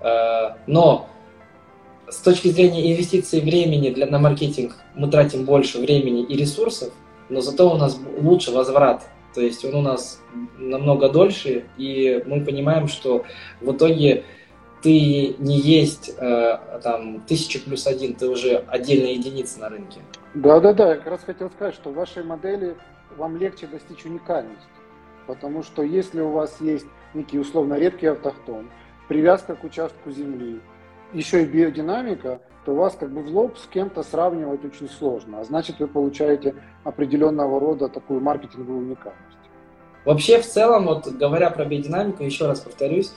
Э, 0.00 0.54
но 0.66 1.08
с 2.08 2.16
точки 2.22 2.48
зрения 2.48 2.90
инвестиций 2.90 3.40
времени 3.40 3.90
для, 3.90 4.06
на 4.06 4.18
маркетинг 4.18 4.78
мы 4.94 5.10
тратим 5.10 5.44
больше 5.44 5.78
времени 5.78 6.22
и 6.22 6.34
ресурсов, 6.34 6.94
но 7.28 7.42
зато 7.42 7.70
у 7.70 7.76
нас 7.76 8.00
лучше 8.18 8.50
возврат. 8.50 9.02
То 9.34 9.42
есть 9.42 9.62
он 9.64 9.74
у 9.74 9.82
нас 9.82 10.22
намного 10.58 11.10
дольше, 11.10 11.64
и 11.76 12.22
мы 12.24 12.42
понимаем, 12.44 12.88
что 12.88 13.24
в 13.60 13.72
итоге 13.72 14.24
ты 14.82 15.36
не 15.38 15.58
есть 15.58 16.12
э, 16.18 16.80
там 16.82 17.20
тысяча 17.20 17.60
плюс 17.60 17.86
один, 17.86 18.14
ты 18.14 18.28
уже 18.28 18.64
отдельная 18.68 19.12
единица 19.12 19.60
на 19.60 19.68
рынке. 19.68 20.00
Да, 20.34 20.60
да, 20.60 20.72
да. 20.72 20.90
Я 20.90 20.96
как 20.96 21.06
раз 21.06 21.20
хотел 21.24 21.50
сказать, 21.50 21.74
что 21.74 21.90
в 21.90 21.94
вашей 21.94 22.24
модели 22.24 22.76
вам 23.16 23.36
легче 23.36 23.66
достичь 23.66 24.04
уникальности. 24.04 24.62
Потому 25.26 25.62
что 25.62 25.82
если 25.82 26.20
у 26.20 26.30
вас 26.30 26.56
есть 26.60 26.86
некий 27.14 27.38
условно 27.38 27.74
редкий 27.74 28.06
автохтон, 28.06 28.70
привязка 29.08 29.54
к 29.54 29.62
участку 29.62 30.10
земли, 30.10 30.60
еще 31.12 31.42
и 31.42 31.46
биодинамика, 31.46 32.40
то 32.64 32.72
у 32.72 32.76
вас 32.76 32.96
как 32.98 33.12
бы 33.12 33.22
в 33.22 33.28
лоб 33.28 33.58
с 33.58 33.66
кем-то 33.66 34.02
сравнивать 34.02 34.64
очень 34.64 34.88
сложно. 34.88 35.40
А 35.40 35.44
значит, 35.44 35.78
вы 35.78 35.86
получаете 35.86 36.54
определенного 36.84 37.60
рода 37.60 37.88
такую 37.88 38.20
маркетинговую 38.20 38.78
уникальность. 38.78 39.38
Вообще, 40.04 40.40
в 40.40 40.46
целом, 40.46 40.86
вот 40.86 41.06
говоря 41.06 41.50
про 41.50 41.64
биодинамику, 41.64 42.24
еще 42.24 42.46
раз 42.46 42.60
повторюсь, 42.60 43.12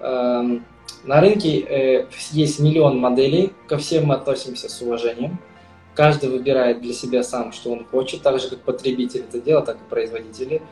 э, 0.00 0.58
на 1.04 1.20
рынке 1.20 1.60
э, 1.60 2.06
есть 2.32 2.60
миллион 2.60 2.98
моделей, 2.98 3.52
ко 3.68 3.76
всем 3.76 4.06
мы 4.06 4.14
относимся 4.14 4.68
с 4.68 4.80
уважением. 4.80 5.38
Каждый 5.94 6.30
выбирает 6.30 6.80
для 6.80 6.92
себя 6.92 7.22
сам, 7.22 7.52
что 7.52 7.70
он 7.70 7.84
хочет, 7.84 8.22
так 8.22 8.40
же 8.40 8.48
как 8.48 8.60
потребитель 8.60 9.20
это 9.20 9.40
делает, 9.40 9.66
так 9.66 9.76
и 9.76 9.90
производители. 9.90 10.62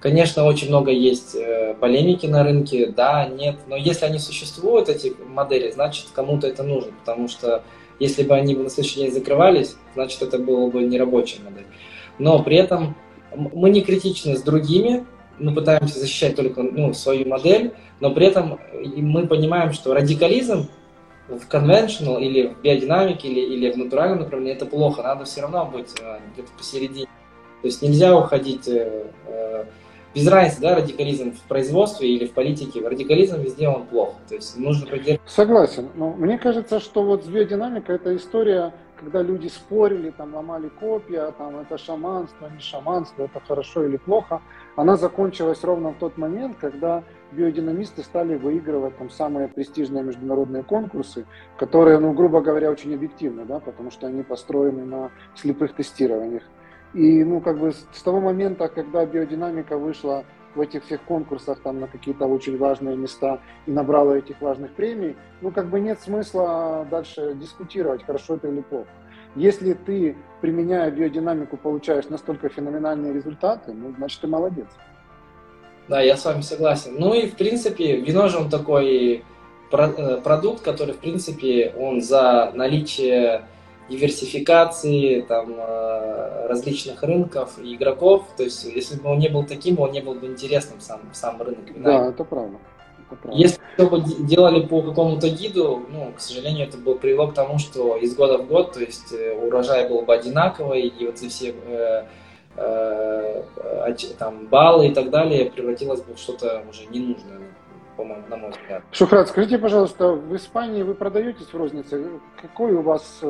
Конечно, 0.00 0.44
очень 0.44 0.68
много 0.68 0.92
есть 0.92 1.34
э, 1.34 1.74
полемики 1.80 2.26
на 2.26 2.44
рынке, 2.44 2.86
да, 2.86 3.26
нет, 3.26 3.56
но 3.66 3.76
если 3.76 4.04
они 4.04 4.20
существуют, 4.20 4.88
эти 4.88 5.12
модели, 5.26 5.72
значит 5.72 6.06
кому-то 6.14 6.46
это 6.46 6.62
нужно, 6.62 6.92
потому 7.00 7.26
что 7.26 7.64
если 7.98 8.22
бы 8.22 8.36
они 8.36 8.54
на 8.54 8.70
следующий 8.70 9.00
день 9.00 9.10
закрывались, 9.10 9.76
значит 9.94 10.22
это 10.22 10.38
была 10.38 10.70
бы 10.70 10.82
нерабочая 10.82 11.42
модель. 11.42 11.66
Но 12.20 12.40
при 12.42 12.56
этом 12.58 12.94
мы 13.34 13.70
не 13.70 13.80
критичны 13.80 14.36
с 14.36 14.42
другими, 14.42 15.04
мы 15.38 15.54
пытаемся 15.54 15.98
защищать 15.98 16.36
только 16.36 16.62
ну, 16.62 16.92
свою 16.94 17.28
модель, 17.28 17.72
но 18.00 18.12
при 18.12 18.26
этом 18.26 18.58
мы 18.96 19.26
понимаем, 19.26 19.72
что 19.72 19.94
радикализм 19.94 20.68
в 21.28 21.46
conventional 21.48 22.20
или 22.20 22.48
в 22.48 22.60
биодинамике 22.60 23.28
или, 23.28 23.40
или 23.40 23.72
в 23.72 23.76
натуральном 23.76 24.20
направлении 24.20 24.54
это 24.54 24.66
плохо, 24.66 25.02
надо 25.02 25.24
все 25.24 25.42
равно 25.42 25.66
быть 25.66 25.94
э, 26.00 26.18
где-то 26.32 26.50
посередине. 26.56 27.06
То 27.60 27.66
есть 27.66 27.82
нельзя 27.82 28.16
уходить 28.16 28.66
э, 28.68 29.06
э, 29.26 29.64
без 30.14 30.26
разницы, 30.26 30.60
да, 30.60 30.76
радикализм 30.76 31.32
в 31.32 31.40
производстве 31.42 32.08
или 32.08 32.26
в 32.26 32.32
политике, 32.32 32.86
радикализм 32.86 33.40
везде 33.40 33.68
он 33.68 33.86
плох. 33.86 34.14
То 34.28 34.36
есть 34.36 34.56
нужно 34.56 34.86
придерживаться. 34.86 35.34
Согласен. 35.34 35.88
Но 35.96 36.12
мне 36.14 36.38
кажется, 36.38 36.80
что 36.80 37.02
вот 37.02 37.24
с 37.24 37.26
биодинамикой 37.26 37.96
это 37.96 38.16
история, 38.16 38.72
когда 38.96 39.22
люди 39.22 39.48
спорили, 39.48 40.10
там 40.10 40.34
ломали 40.34 40.68
копья, 40.68 41.32
там 41.36 41.58
это 41.60 41.76
шаманство, 41.76 42.48
не 42.48 42.60
шаманство, 42.60 43.24
это 43.24 43.40
хорошо 43.46 43.84
или 43.84 43.96
плохо. 43.98 44.40
Она 44.78 44.96
закончилась 44.96 45.64
ровно 45.64 45.90
в 45.90 45.96
тот 45.96 46.16
момент, 46.18 46.56
когда 46.60 47.02
биодинамисты 47.32 48.04
стали 48.04 48.36
выигрывать 48.36 48.96
там 48.96 49.10
самые 49.10 49.48
престижные 49.48 50.04
международные 50.04 50.62
конкурсы, 50.62 51.26
которые, 51.56 51.98
ну, 51.98 52.12
грубо 52.12 52.40
говоря, 52.40 52.70
очень 52.70 52.94
объективны, 52.94 53.44
да, 53.44 53.58
потому 53.58 53.90
что 53.90 54.06
они 54.06 54.22
построены 54.22 54.84
на 54.84 55.10
слепых 55.34 55.74
тестированиях. 55.74 56.44
И, 56.94 57.24
ну, 57.24 57.40
как 57.40 57.58
бы 57.58 57.72
с 57.72 58.02
того 58.04 58.20
момента, 58.20 58.68
когда 58.68 59.04
биодинамика 59.04 59.76
вышла 59.76 60.24
в 60.54 60.60
этих 60.60 60.84
всех 60.84 61.02
конкурсах 61.02 61.58
там 61.58 61.80
на 61.80 61.88
какие-то 61.88 62.26
очень 62.26 62.56
важные 62.56 62.96
места 62.96 63.40
и 63.66 63.72
набрала 63.72 64.16
этих 64.16 64.40
важных 64.40 64.70
премий, 64.74 65.16
ну, 65.40 65.50
как 65.50 65.70
бы 65.70 65.80
нет 65.80 65.98
смысла 65.98 66.86
дальше 66.88 67.34
дискутировать, 67.34 68.04
хорошо 68.04 68.36
это 68.36 68.46
или 68.46 68.60
плохо. 68.60 68.86
Если 69.34 69.74
ты, 69.74 70.16
применяя 70.40 70.90
биодинамику, 70.90 71.56
получаешь 71.56 72.08
настолько 72.08 72.48
феноменальные 72.48 73.12
результаты, 73.12 73.72
ну, 73.72 73.92
значит, 73.96 74.20
ты 74.20 74.26
молодец. 74.26 74.66
Да, 75.88 76.00
я 76.00 76.16
с 76.16 76.24
вами 76.24 76.42
согласен. 76.42 76.96
Ну 76.98 77.14
и, 77.14 77.26
в 77.26 77.36
принципе, 77.36 77.96
вино 77.96 78.28
же 78.28 78.38
он 78.38 78.50
такой 78.50 79.24
э, 79.72 80.20
продукт, 80.22 80.62
который, 80.62 80.94
в 80.94 80.98
принципе, 80.98 81.72
он 81.78 82.02
за 82.02 82.52
наличие 82.54 83.46
диверсификации 83.88 85.22
там, 85.22 85.54
э, 85.56 86.46
различных 86.48 87.02
рынков 87.02 87.58
и 87.58 87.74
игроков. 87.74 88.26
То 88.36 88.42
есть, 88.42 88.64
если 88.64 89.00
бы 89.00 89.10
он 89.10 89.18
не 89.18 89.28
был 89.28 89.44
таким, 89.44 89.80
он 89.80 89.92
не 89.92 90.00
был 90.00 90.14
бы 90.14 90.26
интересным 90.26 90.80
сам, 90.80 91.00
сам 91.12 91.40
рынок 91.40 91.70
вина. 91.70 91.84
Да, 91.84 92.08
это 92.10 92.24
правда. 92.24 92.58
Если 93.30 93.60
бы 93.78 94.02
делали 94.26 94.66
по 94.66 94.82
какому-то 94.82 95.28
гиду, 95.28 95.82
ну, 95.90 96.12
к 96.16 96.20
сожалению, 96.20 96.68
это 96.68 96.78
бы 96.78 96.96
привело 96.96 97.28
к 97.28 97.34
тому, 97.34 97.58
что 97.58 97.96
из 97.96 98.14
года 98.14 98.38
в 98.38 98.46
год, 98.46 98.72
то 98.72 98.80
есть 98.80 99.12
э, 99.12 99.34
урожай 99.34 99.88
был 99.88 100.02
бы 100.02 100.14
одинаковый, 100.14 100.82
и 100.82 101.06
вот 101.06 101.16
эти 101.16 101.28
все 101.28 101.54
э, 101.66 102.04
э, 102.56 103.94
там 104.18 104.46
баллы 104.46 104.88
и 104.88 104.94
так 104.94 105.10
далее 105.10 105.50
превратилось 105.50 106.02
бы 106.02 106.14
в 106.14 106.18
что-то 106.18 106.62
уже 106.68 106.86
ненужное 106.86 107.40
по-моему, 107.96 108.22
на 108.28 108.36
мой 108.36 108.50
взгляд. 108.52 108.84
Шухрат, 108.92 109.28
скажите, 109.28 109.58
пожалуйста, 109.58 110.12
в 110.12 110.36
Испании 110.36 110.84
вы 110.84 110.94
продаетесь 110.94 111.52
в 111.52 111.56
рознице? 111.56 112.20
Какой 112.40 112.72
у 112.72 112.82
вас 112.82 113.24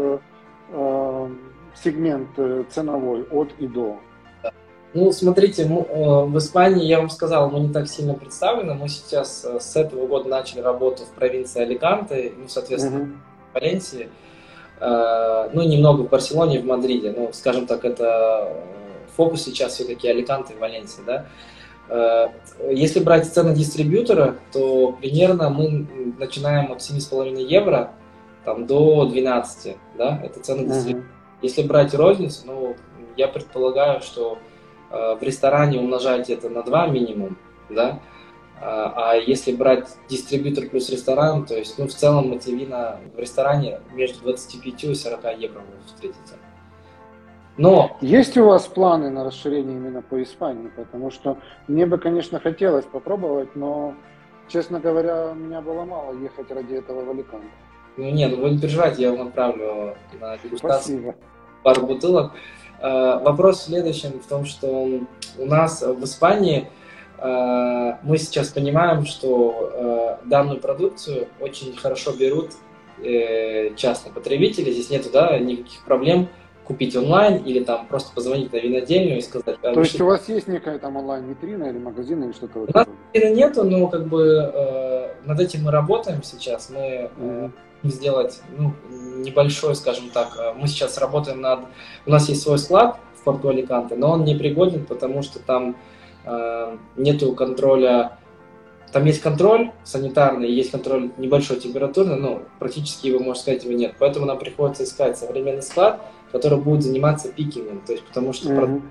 Э, 0.71 1.29
сегмент 1.75 2.29
э, 2.37 2.65
ценовой 2.69 3.23
от 3.31 3.53
и 3.59 3.67
до? 3.67 3.99
Ну, 4.95 5.13
смотрите, 5.13 5.65
э, 5.65 5.67
в 5.67 6.39
Испании, 6.39 6.87
я 6.87 6.99
вам 6.99 7.11
сказал, 7.11 7.51
мы 7.51 7.61
не 7.61 7.73
так 7.73 7.89
сильно 7.89 8.15
представлены. 8.15 8.75
Мы 8.75 8.89
сейчас 8.89 9.45
с 9.45 9.77
этого 9.77 10.07
года 10.07 10.29
начали 10.29 10.61
работу 10.61 11.03
в 11.05 11.11
провинции 11.11 11.63
Аликанте, 11.63 12.33
ну, 12.37 12.49
соответственно, 12.49 13.05
uh-huh. 13.05 13.13
в 13.51 13.55
Валенсии. 13.55 14.09
Ну, 14.81 15.63
немного 15.63 16.03
в 16.03 16.09
Барселоне, 16.09 16.61
в 16.61 16.65
Мадриде. 16.65 17.13
Ну, 17.17 17.31
скажем 17.33 17.67
так, 17.67 17.85
это 17.85 18.57
фокус 19.17 19.43
сейчас 19.43 19.75
все-таки 19.75 20.09
Аликанте 20.09 20.55
и 20.55 20.57
Валенсия, 20.57 21.03
да. 21.05 22.33
Если 22.71 23.01
брать 23.01 23.27
цены 23.27 23.57
дистрибьютора, 23.57 24.37
то 24.53 24.93
примерно 24.93 25.51
мы 25.51 26.15
начинаем 26.17 26.71
от 26.71 26.79
7,5 26.79 27.43
евро 27.43 27.91
там, 28.45 28.67
до 28.67 29.05
12, 29.05 29.77
да, 29.99 30.21
это 30.25 30.41
цены 30.41 30.61
uh-huh. 30.69 31.03
Если 31.43 31.63
брать 31.63 31.95
розницу, 31.95 32.43
ну, 32.47 32.77
я 33.17 33.29
предполагаю, 33.29 34.01
что 34.01 34.39
э, 34.39 34.48
в 34.91 35.19
ресторане 35.21 35.79
умножать 35.79 36.31
это 36.31 36.49
на 36.49 36.63
2 36.63 36.87
минимум, 36.89 37.37
да, 37.69 38.01
а, 38.61 39.13
а 39.13 39.15
если 39.15 39.53
брать 39.53 39.89
дистрибьютор 40.09 40.69
плюс 40.69 40.91
ресторан, 40.91 41.47
то 41.47 41.57
есть, 41.57 41.79
ну, 41.79 41.87
в 41.87 41.95
целом 41.95 42.33
эти 42.33 42.51
вина 42.51 42.99
в 43.15 43.19
ресторане 43.19 43.81
между 43.93 44.21
25 44.23 44.85
и 44.85 44.95
40 44.95 45.39
евро 45.39 45.61
будут 45.61 45.87
встретиться. 45.87 46.35
Но... 47.57 47.97
Есть 48.01 48.37
у 48.37 48.45
вас 48.45 48.67
планы 48.67 49.11
на 49.11 49.25
расширение 49.25 49.77
именно 49.77 50.03
по 50.03 50.23
Испании? 50.23 50.71
Потому 50.77 51.11
что 51.11 51.39
мне 51.67 51.87
бы, 51.87 51.99
конечно, 51.99 52.41
хотелось 52.41 52.85
попробовать, 52.85 53.55
но, 53.57 53.95
честно 54.49 54.81
говоря, 54.81 55.33
меня 55.35 55.61
было 55.61 55.85
мало 55.85 56.15
ехать 56.15 56.51
ради 56.51 56.75
этого 56.75 57.05
в 57.05 57.11
Аликанте. 57.11 57.49
Ну 57.97 58.11
нет, 58.11 58.31
ну 58.31 58.43
вы 58.43 58.51
не 58.51 58.59
переживайте, 58.59 59.03
я 59.03 59.13
вам 59.13 59.29
отправлю 59.29 59.97
на 60.21 60.39
дегустацию 60.39 61.17
пару 61.65 61.87
бутылок. 61.87 62.33
Э, 62.81 63.19
вопрос 63.23 63.61
в 63.61 63.65
следующем, 63.65 64.21
в 64.21 64.27
том, 64.27 64.45
что 64.45 64.69
у 65.39 65.47
нас 65.47 65.83
в 65.83 66.05
Испании 66.05 66.69
э, 67.19 67.93
мы 68.03 68.19
сейчас 68.19 68.49
понимаем, 68.49 69.05
что 69.05 70.19
э, 70.23 70.29
данную 70.29 70.61
продукцию 70.61 71.29
очень 71.41 71.77
хорошо 71.77 72.13
берут 72.13 72.53
частные 73.77 74.13
потребители. 74.13 74.73
Здесь 74.73 74.91
нету 74.91 75.09
да, 75.13 75.39
никаких 75.39 75.85
проблем 75.85 76.29
купить 76.65 76.97
онлайн 76.97 77.37
или 77.45 77.63
там 77.63 77.87
просто 77.87 78.13
позвонить 78.13 78.53
на 78.53 78.57
винодельню 78.57 79.19
и 79.19 79.21
сказать... 79.21 79.57
То 79.61 79.79
есть 79.79 80.01
у 80.01 80.07
вас 80.07 80.29
есть 80.29 80.49
некая 80.49 80.81
там 80.81 80.97
онлайн-витрина 80.97 81.67
или 81.67 81.79
магазин 81.79 82.25
или 82.25 82.33
что-то? 82.33 82.59
У 82.59 82.67
нас 82.75 82.89
витрины 83.13 83.37
нету, 83.37 83.63
но 83.63 83.87
как 83.87 84.09
бы 84.09 84.19
над 85.29 85.41
этим 85.41 85.65
мы 85.65 85.71
работаем 85.71 86.23
сейчас. 86.23 86.71
Мы 86.71 87.11
mm-hmm 87.17 87.53
сделать 87.83 88.41
ну, 88.57 88.73
небольшой, 88.91 89.75
скажем 89.77 90.11
так. 90.11 90.37
Э, 90.39 90.53
мы 90.55 90.67
сейчас 90.67 90.99
работаем 90.99 91.41
над... 91.41 91.61
У 92.07 92.11
нас 92.11 92.29
есть 92.29 92.43
свой 92.43 92.59
склад 92.59 92.99
в 93.17 93.25
порту 93.25 93.49
Аликанте, 93.49 93.95
но 93.97 94.13
он 94.13 94.25
не 94.25 94.35
пригоден, 94.35 94.85
потому 94.85 95.23
что 95.23 95.39
там 95.39 95.77
э, 96.25 96.77
нету 96.97 97.33
контроля... 97.35 98.19
Там 98.93 99.05
есть 99.05 99.21
контроль 99.21 99.71
санитарный, 99.85 100.51
есть 100.51 100.71
контроль 100.71 101.11
небольшой 101.19 101.61
температурный, 101.61 102.17
но 102.17 102.43
практически 102.59 103.09
его, 103.09 103.19
можно 103.19 103.43
сказать, 103.43 103.65
его 103.65 103.75
нет. 103.75 103.97
Поэтому 103.99 104.25
нам 104.25 104.39
приходится 104.39 104.85
искать 104.85 105.19
современный 105.19 105.63
склад, 105.63 106.01
который 106.33 106.59
будет 106.59 106.83
заниматься 106.83 107.31
пикингом, 107.31 107.83
то 107.87 107.93
есть 107.93 108.05
потому 108.05 108.33
что 108.33 108.49
mm-hmm. 108.49 108.83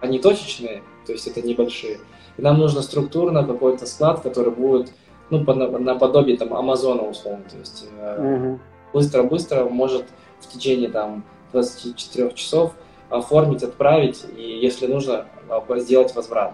они 0.00 0.18
точечные, 0.20 0.82
то 1.06 1.12
есть 1.12 1.26
это 1.26 1.42
небольшие. 1.42 1.98
И 2.38 2.42
нам 2.42 2.56
нужно 2.56 2.80
структурно 2.80 3.44
какой-то 3.44 3.84
склад, 3.84 4.20
который 4.20 4.52
будет 4.52 4.90
ну, 5.32 5.44
по, 5.44 5.54
наподобие 5.54 6.36
там 6.36 6.52
Амазона 6.52 7.02
условно, 7.02 7.42
то 7.50 7.56
есть 7.56 7.88
э, 7.98 8.56
быстро-быстро 8.92 9.64
может 9.64 10.04
в 10.40 10.48
течение 10.48 10.90
там 10.90 11.24
24 11.52 12.32
часов 12.34 12.72
оформить, 13.08 13.62
отправить 13.62 14.24
и, 14.36 14.42
если 14.42 14.86
нужно, 14.86 15.24
а, 15.48 15.78
сделать 15.78 16.14
возврат. 16.14 16.52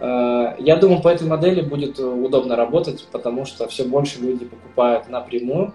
Э, 0.00 0.54
я 0.58 0.76
думаю, 0.76 1.00
по 1.00 1.08
этой 1.08 1.26
модели 1.26 1.62
будет 1.62 1.98
удобно 1.98 2.56
работать, 2.56 3.08
потому 3.10 3.46
что 3.46 3.66
все 3.68 3.84
больше 3.84 4.20
люди 4.20 4.44
покупают 4.44 5.08
напрямую 5.08 5.72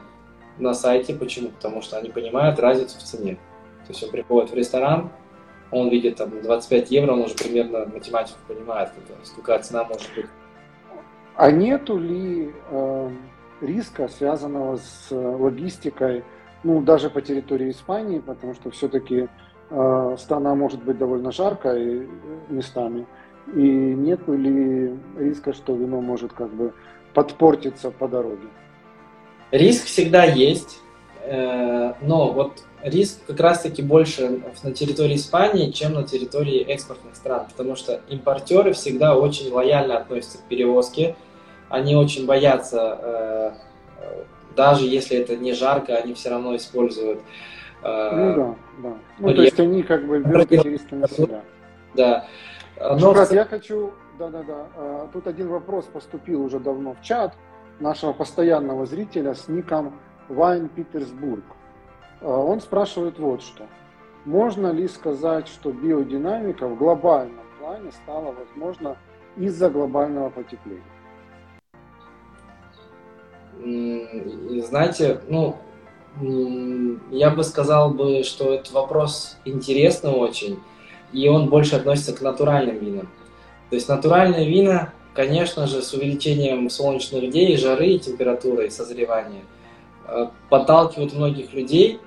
на 0.60 0.76
сайте. 0.76 1.16
Почему? 1.16 1.50
Потому 1.50 1.82
что 1.82 1.98
они 1.98 2.10
понимают 2.10 2.60
разницу 2.60 3.00
в 3.00 3.02
цене. 3.02 3.39
То 3.88 3.93
есть 3.93 4.04
он 4.04 4.12
приходит 4.12 4.52
в 4.52 4.54
ресторан, 4.54 5.10
он 5.72 5.89
видит 5.89 6.18
там 6.18 6.30
25 6.43 6.91
евро, 6.91 7.14
он 7.14 7.22
уже 7.22 7.34
примерно 7.34 7.88
математику 7.91 8.38
понимает, 8.48 8.91
сколько 9.24 9.58
цена 9.60 9.84
может 9.84 10.10
быть. 10.16 10.28
А 11.38 11.51
нету 11.51 11.99
ли 11.99 12.51
э, 12.71 13.09
риска, 13.61 14.07
связанного 14.07 14.77
с 14.77 15.11
логистикой, 15.11 16.23
ну, 16.63 16.81
даже 16.81 17.11
по 17.11 17.21
территории 17.21 17.69
Испании, 17.69 18.17
потому 18.17 18.55
что 18.55 18.71
все-таки 18.71 19.29
э, 19.69 20.15
страна 20.17 20.55
может 20.55 20.83
быть 20.83 20.97
довольно 20.97 21.31
жаркой 21.31 21.99
э, 21.99 22.07
местами, 22.49 23.05
и 23.53 23.61
нет 23.61 24.27
ли 24.27 24.97
риска, 25.15 25.53
что 25.53 25.75
вино 25.75 26.01
может 26.01 26.33
как 26.33 26.49
бы 26.49 26.73
подпортиться 27.13 27.91
по 27.91 28.07
дороге? 28.07 28.47
Риск 29.51 29.85
всегда 29.85 30.23
есть, 30.23 30.79
э, 31.21 31.93
но 32.01 32.31
вот 32.31 32.63
риск 32.81 33.19
как 33.27 33.39
раз-таки 33.39 33.83
больше 33.83 34.41
на 34.63 34.71
территории 34.71 35.15
Испании, 35.15 35.69
чем 35.69 35.93
на 35.93 36.03
территории 36.03 36.61
экспортных 36.61 37.15
стран, 37.15 37.45
потому 37.55 37.75
что 37.75 38.01
импортеры 38.09 38.73
всегда 38.73 39.15
очень 39.15 39.51
лояльно 39.51 39.97
относятся 39.97 40.39
к 40.39 40.41
перевозке, 40.49 41.15
они 41.70 41.95
очень 41.95 42.26
боятся, 42.26 42.99
э, 43.01 43.51
даже 44.55 44.86
если 44.86 45.18
это 45.18 45.36
не 45.36 45.53
жарко, 45.53 45.95
они 45.95 46.13
все 46.13 46.30
равно 46.30 46.55
используют. 46.55 47.20
Э, 47.84 48.11
ну 48.15 48.36
да, 48.36 48.55
да. 48.84 48.97
Ну, 49.20 49.34
то 49.34 49.41
есть 49.41 49.59
они 49.59 49.84
как 49.84 50.07
бы 50.07 50.20
берут 50.20 50.51
риски 50.51 50.93
на 50.93 51.07
себя. 51.07 51.41
Да. 51.93 52.26
Но... 52.80 53.13
Брат, 53.13 53.32
я 53.32 53.45
хочу, 53.45 53.91
да-да-да, 54.20 55.07
тут 55.11 55.28
один 55.28 55.47
вопрос 55.47 55.86
поступил 55.86 56.43
уже 56.43 56.59
давно 56.59 56.93
в 56.93 57.01
чат 57.01 57.34
нашего 57.80 58.13
постоянного 58.13 58.86
зрителя 58.86 59.34
с 59.34 59.47
ником 59.47 59.93
Вайн 60.30 60.70
Питерсбург. 60.70 61.43
Он 62.22 62.61
спрашивает 62.61 63.20
вот 63.20 63.41
что. 63.41 63.65
Можно 64.26 64.72
ли 64.72 64.88
сказать, 64.88 65.47
что 65.47 65.72
биодинамика 65.72 66.68
в 66.68 66.78
глобальном 66.78 67.45
плане 67.59 67.91
стала 67.91 68.34
возможна 68.34 68.97
из-за 69.38 69.70
глобального 69.70 70.30
потепления? 70.30 70.84
Знаете, 73.60 75.22
ну, 75.30 75.58
я 77.12 77.30
бы 77.30 77.43
сказал 77.43 77.91
бы, 77.91 78.24
что 78.24 78.53
этот 78.53 78.72
вопрос 78.72 79.38
интересный 79.45 80.12
очень, 80.12 80.60
и 81.14 81.28
он 81.28 81.49
больше 81.49 81.76
относится 81.76 82.14
к 82.14 82.22
натуральным 82.22 82.78
винам. 82.80 83.10
То 83.70 83.76
есть 83.76 83.89
натуральные 83.89 84.47
вина, 84.49 84.93
конечно 85.14 85.68
же, 85.68 85.82
с 85.82 85.93
увеличением 85.93 86.70
солнечных 86.70 87.30
дней, 87.32 87.58
жары, 87.58 87.88
и 87.88 87.99
температуры 87.99 88.68
и 88.68 88.70
созревания, 88.70 89.43
э, 90.08 90.28
подталкивают 90.49 91.14
многих 91.14 91.53
людей, 91.53 91.99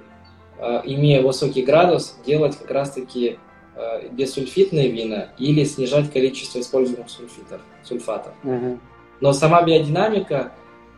э, 0.59 0.81
имея 0.85 1.23
высокий 1.23 1.63
градус, 1.63 2.17
делать 2.25 2.57
как 2.57 2.71
раз-таки 2.71 3.39
э, 3.77 4.09
бессульфитные 4.11 4.89
вина 4.89 5.29
или 5.39 5.65
снижать 5.65 6.13
количество 6.13 6.61
используемых 6.61 7.09
сульфитов, 7.09 7.61
сульфатов. 7.83 8.33
Угу. 8.43 8.79
Но 9.21 9.33
сама 9.33 9.63
биодинамика 9.63 10.53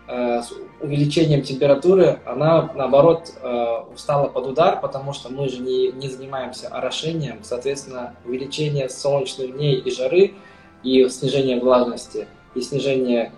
с 0.09 0.53
увеличением 0.81 1.43
температуры, 1.43 2.19
она, 2.27 2.71
наоборот, 2.75 3.33
устала 3.93 4.27
э, 4.27 4.31
под 4.31 4.47
удар, 4.49 4.81
потому 4.81 5.13
что 5.13 5.33
мы 5.33 5.49
же 5.49 5.59
не, 5.59 5.93
не 5.93 6.09
занимаемся 6.09 6.69
орошением, 6.69 7.39
соответственно, 7.43 8.15
увеличение 8.25 8.89
солнечных 8.89 9.57
дней 9.57 9.77
и 9.77 9.91
жары, 9.91 10.35
и 10.83 11.09
снижение 11.09 11.61
влажности, 11.61 12.27
и 12.55 12.61
снижение 12.61 13.33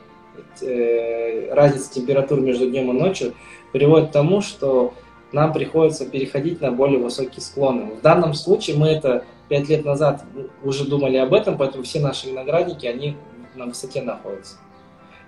э, 0.63 1.53
разницы 1.53 1.93
температур 1.93 2.41
между 2.41 2.69
днем 2.71 2.91
и 2.91 2.99
ночью 2.99 3.35
приводит 3.73 4.09
к 4.09 4.13
тому, 4.13 4.41
что 4.41 4.95
нам 5.33 5.53
приходится 5.53 6.07
переходить 6.07 6.61
на 6.63 6.71
более 6.73 6.99
высокие 6.99 7.43
склоны. 7.43 7.95
В 7.97 8.01
данном 8.01 8.33
случае 8.33 8.77
мы 8.77 8.89
это 8.89 9.25
пять 9.49 9.69
лет 9.69 9.85
назад 9.85 10.25
уже 10.63 10.87
думали 10.87 11.19
об 11.19 11.35
этом, 11.35 11.59
поэтому 11.59 11.85
все 11.85 12.01
наши 12.01 12.29
виноградники, 12.29 12.87
они 12.87 13.17
на 13.55 13.67
высоте 13.67 14.01
находятся. 14.01 14.57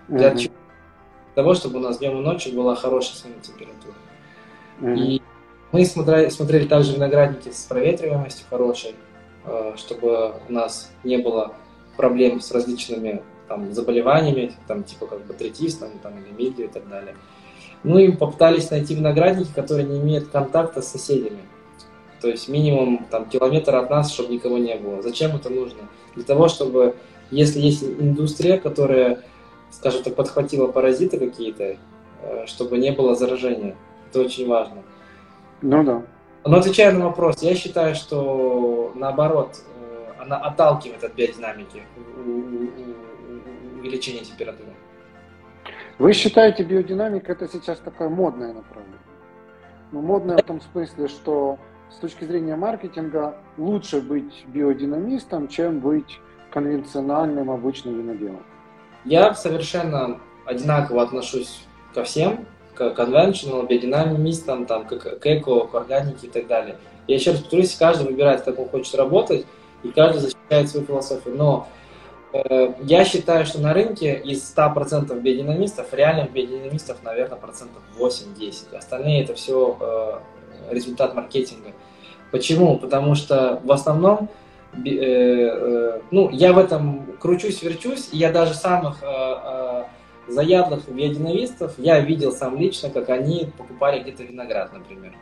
Для 0.08 0.32
mm-hmm 0.32 0.50
того, 1.36 1.54
чтобы 1.54 1.78
у 1.78 1.82
нас 1.82 1.98
днем 1.98 2.18
и 2.18 2.22
ночью 2.22 2.54
была 2.54 2.74
хорошая 2.74 3.14
сменная 3.14 3.40
температура. 3.40 3.94
Mm-hmm. 4.80 4.96
И 4.96 5.22
мы 5.70 5.84
смотрели, 5.84 6.30
смотрели 6.30 6.66
также 6.66 6.94
виноградники 6.94 7.50
с 7.50 7.64
проветриваемостью 7.64 8.46
хорошей, 8.48 8.94
э, 9.44 9.74
чтобы 9.76 10.32
у 10.48 10.52
нас 10.52 10.90
не 11.04 11.18
было 11.18 11.52
проблем 11.98 12.40
с 12.40 12.50
различными 12.52 13.22
там, 13.48 13.72
заболеваниями, 13.74 14.54
там, 14.66 14.82
типа 14.82 15.06
как 15.06 15.26
батритис 15.26 15.76
там, 15.76 15.90
там, 16.02 16.14
или 16.18 16.32
мидию 16.32 16.68
и 16.68 16.70
так 16.70 16.88
далее. 16.88 17.14
Ну 17.84 17.98
и 17.98 18.10
попытались 18.10 18.70
найти 18.70 18.94
виноградники, 18.94 19.52
которые 19.54 19.86
не 19.86 20.00
имеют 20.00 20.28
контакта 20.28 20.80
с 20.80 20.88
соседями. 20.88 21.40
То 22.22 22.28
есть 22.28 22.48
минимум 22.48 23.06
там, 23.10 23.28
километр 23.28 23.76
от 23.76 23.90
нас, 23.90 24.10
чтобы 24.10 24.32
никого 24.32 24.56
не 24.56 24.74
было. 24.76 25.02
Зачем 25.02 25.36
это 25.36 25.50
нужно? 25.50 25.82
Для 26.14 26.24
того, 26.24 26.48
чтобы, 26.48 26.96
если 27.30 27.60
есть 27.60 27.82
индустрия, 27.82 28.56
которая 28.56 29.22
скажем 29.70 30.02
так, 30.02 30.14
подхватила 30.14 30.66
паразиты 30.66 31.18
какие-то, 31.18 31.76
э, 32.22 32.46
чтобы 32.46 32.78
не 32.78 32.92
было 32.92 33.14
заражения. 33.14 33.76
Это 34.08 34.20
очень 34.20 34.46
важно. 34.48 34.82
Ну 35.62 35.84
да. 35.84 36.02
Но 36.44 36.56
отвечая 36.58 36.92
на 36.92 37.06
вопрос, 37.06 37.42
я 37.42 37.54
считаю, 37.54 37.94
что 37.94 38.92
наоборот, 38.94 39.56
э, 39.56 40.22
она 40.22 40.36
отталкивает 40.36 41.02
от 41.02 41.14
биодинамики 41.14 41.82
увеличение 43.78 44.24
температуры. 44.24 44.70
Вы 45.98 46.12
считаете, 46.12 46.62
биодинамика 46.62 47.32
это 47.32 47.48
сейчас 47.48 47.78
такое 47.78 48.08
модное 48.08 48.52
направление? 48.52 48.98
Ну, 49.92 50.02
модное 50.02 50.36
в 50.38 50.42
том 50.42 50.60
смысле, 50.60 51.08
что 51.08 51.58
с 51.90 51.96
точки 51.96 52.24
зрения 52.24 52.56
маркетинга 52.56 53.36
лучше 53.56 54.00
быть 54.00 54.44
биодинамистом, 54.48 55.48
чем 55.48 55.80
быть 55.80 56.20
конвенциональным 56.50 57.50
обычным 57.50 57.98
виноделом. 57.98 58.42
Я 59.06 59.34
совершенно 59.34 60.20
одинаково 60.44 61.02
отношусь 61.02 61.60
ко 61.94 62.02
всем, 62.02 62.44
к 62.74 62.82
conventional, 62.82 63.66
биодинамистам, 63.66 64.66
там, 64.66 64.84
к, 64.84 64.98
к 64.98 65.26
эко, 65.26 65.66
к 65.66 65.74
органике 65.74 66.26
и 66.26 66.30
так 66.30 66.48
далее. 66.48 66.76
Я 67.06 67.14
еще 67.14 67.30
раз 67.30 67.40
повторюсь, 67.40 67.74
каждый 67.76 68.06
выбирает, 68.08 68.42
как 68.42 68.58
он 68.58 68.68
хочет 68.68 68.94
работать, 68.96 69.46
и 69.84 69.88
каждый 69.88 70.18
защищает 70.18 70.68
свою 70.68 70.86
философию. 70.86 71.36
Но 71.36 71.68
э, 72.32 72.74
я 72.82 73.04
считаю, 73.04 73.46
что 73.46 73.60
на 73.60 73.72
рынке 73.72 74.20
из 74.24 74.54
100% 74.56 75.20
биодинамистов, 75.20 75.94
реальных 75.94 76.32
биодинамистов, 76.32 77.02
наверное, 77.04 77.38
процентов 77.38 77.82
8-10. 77.98 78.76
Остальные 78.76 79.22
это 79.22 79.34
все 79.34 79.78
э, 79.80 80.74
результат 80.74 81.14
маркетинга. 81.14 81.70
Почему? 82.32 82.76
Потому 82.76 83.14
что 83.14 83.60
в 83.62 83.70
основном 83.70 84.28
ну, 86.10 86.30
я 86.30 86.52
в 86.52 86.58
этом 86.58 87.06
кручусь, 87.18 87.62
верчусь, 87.62 88.10
и 88.12 88.18
я 88.18 88.30
даже 88.30 88.54
самых 88.54 89.02
э, 89.02 89.84
заядлых 90.28 90.88
биодинамистов, 90.88 91.74
я 91.78 92.00
видел 92.00 92.32
сам 92.32 92.58
лично, 92.58 92.90
как 92.90 93.08
они 93.08 93.48
покупали 93.56 94.00
где-то 94.00 94.24
виноград, 94.24 94.72
например. 94.72 95.14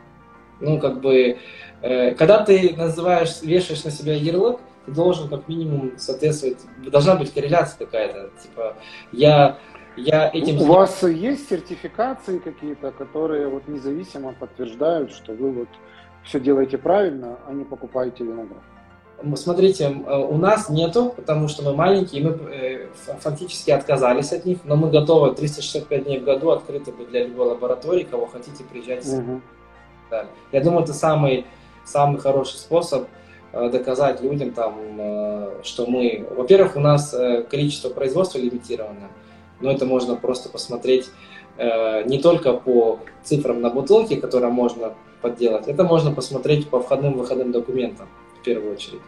Ну, 0.59 0.79
как 0.79 1.01
бы, 1.01 1.37
когда 1.81 2.43
ты 2.43 2.73
называешь, 2.77 3.41
вешаешь 3.41 3.83
на 3.83 3.91
себя 3.91 4.15
ярлык, 4.15 4.59
ты 4.85 4.91
должен 4.91 5.27
как 5.29 5.47
минимум 5.47 5.97
соответствовать, 5.97 6.59
должна 6.85 7.15
быть 7.15 7.33
корреляция 7.33 7.85
какая-то, 7.85 8.29
типа, 8.41 8.75
я, 9.11 9.57
я 9.97 10.29
этим... 10.31 10.61
У 10.61 10.65
вас 10.65 11.03
есть 11.03 11.49
сертификации 11.49 12.37
какие-то, 12.37 12.91
которые 12.91 13.47
вот 13.49 13.67
независимо 13.67 14.33
подтверждают, 14.33 15.11
что 15.11 15.33
вы 15.33 15.51
вот 15.51 15.69
все 16.23 16.39
делаете 16.39 16.77
правильно, 16.77 17.37
а 17.47 17.53
не 17.53 17.65
покупаете 17.65 18.23
виноград? 18.23 18.63
Смотрите, 19.35 19.85
э, 19.85 20.17
у 20.17 20.37
нас 20.37 20.69
нету, 20.69 21.13
потому 21.15 21.47
что 21.47 21.63
мы 21.63 21.73
маленькие, 21.73 22.23
мы 22.23 22.37
э, 22.51 22.87
фактически 23.19 23.71
отказались 23.71 24.31
от 24.31 24.45
них, 24.45 24.59
но 24.65 24.75
мы 24.75 24.89
готовы 24.89 25.33
365 25.33 26.03
дней 26.03 26.19
в 26.19 26.23
году 26.23 26.51
открыты 26.51 26.91
быть 26.91 27.09
для 27.09 27.25
любой 27.25 27.47
лаборатории, 27.47 28.03
кого 28.03 28.25
хотите, 28.25 28.63
приезжайте. 28.63 29.17
Угу. 29.17 29.41
Да. 30.11 30.25
Я 30.51 30.61
думаю, 30.61 30.83
это 30.83 30.93
самый, 30.93 31.45
самый 31.85 32.19
хороший 32.19 32.57
способ 32.57 33.07
э, 33.53 33.69
доказать 33.69 34.21
людям, 34.21 34.51
там, 34.51 34.75
что 35.63 35.85
мы... 35.87 36.27
Во-первых, 36.35 36.75
у 36.75 36.79
нас 36.79 37.15
количество 37.49 37.89
производства 37.89 38.37
лимитировано, 38.37 39.09
но 39.61 39.71
это 39.71 39.85
можно 39.85 40.15
просто 40.15 40.49
посмотреть 40.49 41.09
не 41.57 42.19
только 42.21 42.51
по 42.51 42.99
цифрам 43.23 43.61
на 43.61 43.69
бутылке, 43.69 44.17
которые 44.17 44.51
можно 44.51 44.93
подделать, 45.21 45.69
это 45.69 45.85
можно 45.85 46.11
посмотреть 46.11 46.69
по 46.69 46.81
входным-выходным 46.81 47.53
документам 47.53 48.07
первую 48.45 48.73
очередь. 48.73 49.01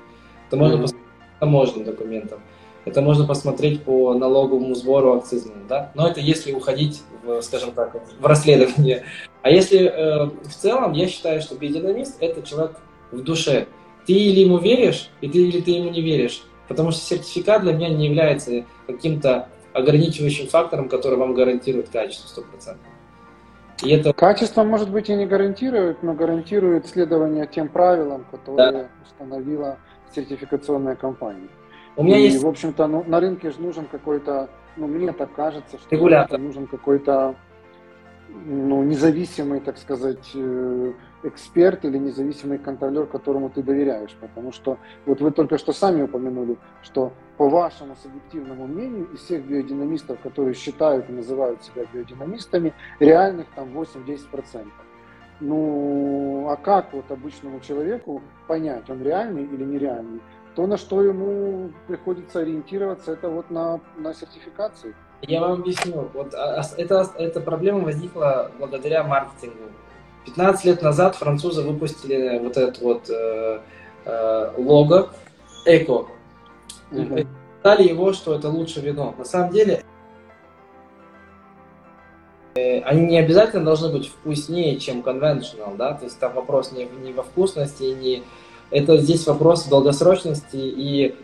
Это 0.47 0.57
можно 0.57 0.75
mm-hmm. 0.75 0.81
посмотреть 0.81 1.09
по 1.39 1.39
таможенным 1.39 1.85
документам. 1.85 2.39
Это 2.85 3.01
можно 3.01 3.27
посмотреть 3.27 3.83
по 3.83 4.13
налоговому 4.13 4.73
сбору 4.73 5.17
акцизному, 5.17 5.65
да. 5.67 5.91
Но 5.93 6.07
это 6.07 6.21
если 6.21 6.53
уходить, 6.53 7.03
в, 7.23 7.41
скажем 7.41 7.71
так, 7.71 7.95
в 8.19 8.25
расследование. 8.25 9.03
А 9.41 9.49
если 9.49 9.79
э, 9.79 10.25
в 10.25 10.53
целом, 10.53 10.93
я 10.93 11.07
считаю, 11.07 11.41
что 11.41 11.55
биодинамист– 11.55 12.17
это 12.21 12.41
человек 12.43 12.77
в 13.11 13.21
душе. 13.21 13.67
Ты 14.05 14.13
или 14.13 14.39
ему 14.39 14.57
веришь, 14.57 15.09
и 15.19 15.27
ты, 15.27 15.37
или 15.39 15.59
ты 15.59 15.71
ему 15.71 15.89
не 15.89 16.01
веришь. 16.01 16.43
Потому 16.69 16.91
что 16.91 17.01
сертификат 17.01 17.61
для 17.61 17.73
меня 17.73 17.89
не 17.89 18.07
является 18.07 18.63
каким-то 18.87 19.49
ограничивающим 19.73 20.47
фактором, 20.47 20.87
который 20.87 21.17
вам 21.17 21.33
гарантирует 21.33 21.89
качество 21.89 22.41
100%. 22.41 22.77
И 23.83 23.91
это... 23.91 24.13
Качество, 24.13 24.63
может 24.63 24.89
быть, 24.89 25.09
и 25.09 25.15
не 25.15 25.25
гарантирует, 25.25 26.01
но 26.03 26.13
гарантирует 26.13 26.87
следование 26.87 27.47
тем 27.47 27.67
правилам, 27.67 28.25
которые 28.31 28.71
да. 28.71 28.87
установила 29.05 29.77
сертификационная 30.13 30.95
компания. 30.95 31.49
У 31.95 32.03
меня 32.03 32.17
и, 32.17 32.23
есть... 32.23 32.43
в 32.43 32.47
общем-то, 32.47 32.87
ну, 32.87 33.03
на 33.07 33.19
рынке 33.19 33.51
же 33.51 33.61
нужен 33.61 33.85
какой-то, 33.85 34.49
ну, 34.75 34.87
мне 34.87 35.11
так 35.11 35.33
кажется, 35.33 35.77
что 35.77 35.87
нужен 36.37 36.67
какой-то 36.67 37.35
ну, 38.29 38.83
независимый, 38.83 39.59
так 39.59 39.77
сказать, 39.77 40.31
э, 40.35 40.93
эксперт 41.23 41.85
или 41.85 41.97
независимый 41.97 42.57
контролер, 42.57 43.05
которому 43.05 43.49
ты 43.49 43.63
доверяешь. 43.63 44.15
Потому 44.19 44.51
что 44.51 44.77
вот 45.05 45.21
вы 45.21 45.31
только 45.31 45.57
что 45.57 45.73
сами 45.73 46.03
упомянули, 46.03 46.57
что 46.81 47.13
по 47.37 47.49
вашему 47.49 47.95
субъективному 47.95 48.67
мнению, 48.67 49.07
из 49.13 49.21
всех 49.21 49.45
биодинамистов, 49.45 50.19
которые 50.19 50.53
считают 50.53 51.09
и 51.09 51.13
называют 51.13 51.63
себя 51.63 51.85
биодинамистами, 51.91 52.73
реальных 52.99 53.47
там 53.55 53.69
8-10%. 53.69 54.67
Ну, 55.39 56.47
а 56.49 56.55
как 56.55 56.93
вот 56.93 57.11
обычному 57.11 57.59
человеку 57.59 58.21
понять, 58.47 58.89
он 58.89 59.03
реальный 59.03 59.43
или 59.43 59.63
нереальный? 59.63 60.21
То, 60.55 60.65
на 60.65 60.77
что 60.77 61.03
ему 61.03 61.71
приходится 61.87 62.39
ориентироваться, 62.39 63.11
это 63.11 63.29
вот 63.29 63.51
на, 63.51 63.79
на 63.97 64.13
сертификации. 64.15 64.95
Я 65.21 65.41
вам 65.41 65.61
объясню. 65.61 66.09
Вот 66.13 66.33
а, 66.33 66.61
а, 66.61 66.63
это, 66.77 67.11
эта 67.17 67.41
проблема 67.41 67.81
возникла 67.81 68.51
благодаря 68.57 69.03
маркетингу. 69.03 69.71
15 70.25 70.65
лет 70.65 70.81
назад 70.81 71.15
французы 71.15 71.61
выпустили 71.61 72.39
вот 72.39 72.57
это 72.57 72.83
вот 72.83 73.09
э, 73.09 73.61
э, 74.05 74.51
лого 74.57 75.09
Эко. 75.65 76.07
Mm-hmm. 76.91 77.27
Дали 77.63 77.87
его, 77.87 78.13
что 78.13 78.35
это 78.35 78.49
лучшее 78.49 78.85
вино. 78.85 79.15
На 79.17 79.25
самом 79.25 79.51
деле 79.51 79.83
они 82.85 83.05
не 83.05 83.19
обязательно 83.19 83.65
должны 83.65 83.89
быть 83.89 84.07
вкуснее, 84.07 84.77
чем 84.77 85.01
conventional, 85.01 85.75
да, 85.77 85.93
то 85.93 86.05
есть 86.05 86.19
там 86.19 86.33
вопрос 86.33 86.71
не, 86.71 86.87
не 87.03 87.13
во 87.13 87.23
вкусности, 87.23 87.83
не... 87.83 88.23
Это 88.69 88.97
здесь 88.97 89.25
вопрос 89.27 89.65
долгосрочности 89.65 90.57
и 90.57 91.15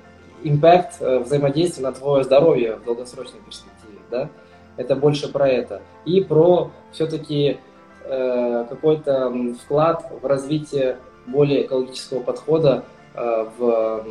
импакт 0.43 0.95
э, 1.01 1.19
взаимодействия 1.19 1.83
на 1.83 1.91
твое 1.91 2.23
здоровье 2.23 2.77
в 2.77 2.85
долгосрочной 2.85 3.39
перспективе, 3.45 3.99
да, 4.09 4.29
это 4.77 4.95
больше 4.95 5.31
про 5.31 5.47
это. 5.47 5.81
И 6.05 6.21
про 6.21 6.71
все-таки 6.91 7.57
э, 8.05 8.65
какой-то 8.69 9.33
вклад 9.63 10.11
в 10.21 10.25
развитие 10.25 10.97
более 11.25 11.65
экологического 11.65 12.21
подхода 12.21 12.83
э, 13.13 13.45
в, 13.57 14.05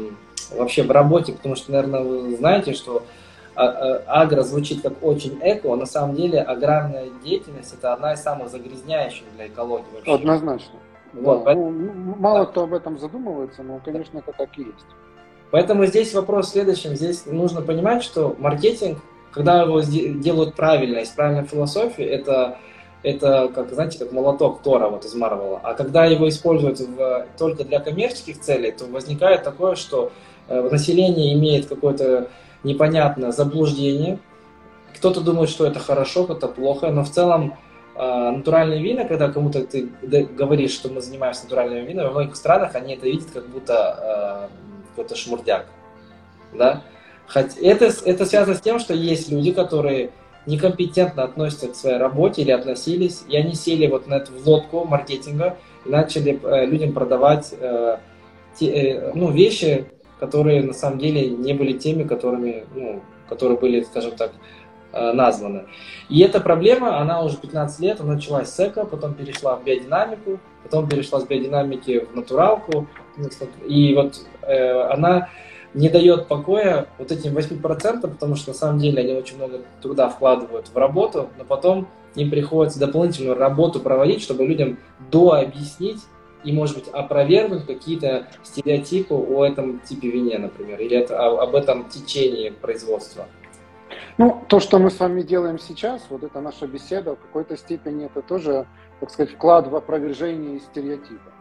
вообще 0.57 0.83
в 0.83 0.91
работе, 0.91 1.33
потому 1.33 1.57
что, 1.57 1.73
наверное, 1.73 2.03
вы 2.03 2.37
знаете, 2.37 2.73
что 2.73 3.03
агро 3.55 4.43
звучит 4.43 4.83
как 4.83 5.03
очень 5.03 5.39
эко, 5.43 5.73
а 5.73 5.77
на 5.77 5.87
самом 5.87 6.17
деле 6.17 6.41
аграрная 6.41 7.09
деятельность 7.23 7.75
это 7.75 7.93
одна 7.93 8.15
из 8.15 8.21
самых 8.21 8.49
загрязняющих 8.49 9.25
для 9.37 9.49
экологии 9.49 9.85
вообще. 9.95 10.15
Однозначно. 10.15 10.79
Вот, 11.13 11.45
да. 11.45 11.55
ну, 11.55 11.71
мало 12.19 12.41
да. 12.41 12.45
кто 12.47 12.63
об 12.63 12.73
этом 12.73 12.99
задумывается, 12.99 13.63
но, 13.63 13.81
конечно, 13.85 14.19
это 14.19 14.33
так 14.33 14.57
и 14.59 14.63
есть. 14.63 14.87
Поэтому 15.51 15.85
здесь 15.85 16.15
вопрос 16.15 16.49
в 16.49 16.53
следующем. 16.53 16.97
Здесь 16.97 17.27
нужно 17.27 17.61
понимать, 17.61 18.03
что 18.03 18.35
маркетинг, 18.39 18.99
когда 19.33 19.63
его 19.63 19.81
делают 19.81 20.55
правильно, 20.55 20.99
из 20.99 21.11
правильной 21.11 21.47
философии, 21.47 22.05
это, 22.05 22.57
это 23.03 23.51
как, 23.55 23.71
знаете, 23.71 23.99
как 23.99 24.13
молоток 24.13 24.63
Тора 24.63 24.89
вот 24.89 25.05
из 25.05 25.15
Марвела. 25.15 25.61
А 25.63 25.75
когда 25.75 26.07
его 26.07 26.27
используют 26.27 26.81
в, 26.81 27.27
только 27.37 27.65
для 27.65 27.81
коммерческих 27.81 28.41
целей, 28.41 28.73
то 28.73 28.87
возникает 28.87 29.43
такое, 29.43 29.75
что 29.75 30.11
э, 30.49 30.69
население 30.71 31.35
имеет 31.35 31.67
какое-то 31.67 32.31
непонятное 32.65 33.33
заблуждение. 33.33 34.19
Кто-то 34.97 35.21
думает, 35.21 35.51
что 35.51 35.67
это 35.67 35.81
хорошо, 35.81 36.25
кто-то 36.25 36.49
плохо, 36.49 36.91
но 36.91 37.03
в 37.05 37.11
целом 37.11 37.57
э, 37.95 38.31
натуральные 38.31 38.83
вина, 38.83 39.05
когда 39.05 39.31
кому-то 39.31 39.65
ты 39.65 39.89
говоришь, 40.03 40.73
что 40.73 40.89
мы 40.89 41.01
занимаемся 41.01 41.45
натуральными 41.45 41.87
винами, 41.87 42.07
во 42.07 42.13
многих 42.13 42.37
странах 42.37 42.75
они 42.75 42.95
это 42.95 43.07
видят 43.07 43.31
как 43.33 43.49
будто 43.49 44.49
э, 44.51 44.89
какой-то 44.91 45.17
шмурдяк. 45.17 45.67
Да? 46.53 46.83
Хоть 47.27 47.57
это, 47.57 47.91
это 48.05 48.27
связано 48.27 48.57
с 48.57 48.61
тем, 48.61 48.79
что 48.79 48.95
есть 48.95 49.31
люди, 49.31 49.53
которые 49.53 50.11
некомпетентно 50.47 51.23
относятся 51.23 51.69
к 51.69 51.75
своей 51.75 51.99
работе 51.99 52.43
или 52.43 52.51
относились, 52.51 53.23
и 53.29 53.37
они 53.37 53.55
сели 53.55 53.87
вот 53.87 54.07
на 54.07 54.15
эту 54.15 54.33
лодку 54.45 54.85
маркетинга 54.85 55.57
и 55.87 55.89
начали 55.89 56.39
э, 56.43 56.67
людям 56.67 56.93
продавать 56.93 57.55
э, 57.59 57.99
те, 58.59 58.67
э, 58.67 59.13
ну, 59.15 59.31
вещи, 59.31 59.87
которые 60.23 60.63
на 60.63 60.73
самом 60.73 61.01
деле 61.01 61.31
не 61.31 61.53
были 61.53 61.73
теми, 61.73 62.05
которыми, 62.05 62.65
ну, 62.77 63.03
которые 63.29 63.59
были, 63.59 63.83
скажем 63.83 64.13
так, 64.13 64.31
э, 64.93 65.13
названы. 65.13 65.65
И 66.09 66.21
эта 66.21 66.39
проблема, 66.39 67.01
она 67.01 67.25
уже 67.25 67.37
15 67.39 67.81
лет, 67.81 68.01
она 68.01 68.15
началась 68.15 68.49
с 68.49 68.61
эко, 68.61 68.85
потом 68.85 69.15
перешла 69.15 69.57
в 69.57 69.65
биодинамику, 69.65 70.39
потом 70.63 70.89
перешла 70.89 71.19
с 71.19 71.25
биодинамики 71.25 72.07
в 72.07 72.15
натуралку, 72.15 72.87
и 73.67 73.95
вот 73.97 74.21
э, 74.43 74.83
она 74.93 75.29
не 75.75 75.89
дает 75.89 76.29
покоя 76.29 76.87
вот 76.99 77.11
этим 77.11 77.37
8%, 77.37 78.03
потому 78.03 78.37
что 78.37 78.51
на 78.51 78.55
самом 78.55 78.79
деле 78.79 79.03
они 79.03 79.15
очень 79.15 79.39
много 79.39 79.63
труда 79.81 80.09
вкладывают 80.09 80.69
в 80.69 80.77
работу, 80.77 81.31
но 81.37 81.45
потом 81.45 81.89
им 82.15 82.31
приходится 82.31 82.79
дополнительную 82.79 83.37
работу 83.37 83.81
проводить, 83.81 84.23
чтобы 84.23 84.47
людям 84.47 84.79
дообъяснить 85.11 85.99
и, 86.45 86.53
может 86.53 86.77
быть, 86.77 86.89
опровергнуть 86.89 87.67
какие-то 87.67 88.29
стереотипы 88.43 89.15
о 89.15 89.45
этом 89.45 89.81
типе 89.81 90.11
вине, 90.11 90.39
например, 90.39 90.81
или 90.81 90.97
это, 90.97 91.19
об 91.19 91.55
этом 91.55 91.89
течении 91.89 92.51
производства. 92.51 93.27
Ну, 94.19 94.43
то, 94.49 94.61
что 94.61 94.79
мы 94.79 94.91
с 94.91 95.01
вами 95.01 95.23
делаем 95.23 95.59
сейчас, 95.59 96.07
вот 96.11 96.23
это 96.23 96.41
наша 96.41 96.67
беседа, 96.67 97.15
в 97.17 97.21
какой-то 97.21 97.57
степени 97.57 98.07
это 98.07 98.23
тоже, 98.23 98.67
так 99.01 99.11
сказать, 99.11 99.35
вклад 99.35 99.69
в 99.69 99.77
опровержение 99.77 100.61
стереотипа. 100.61 101.33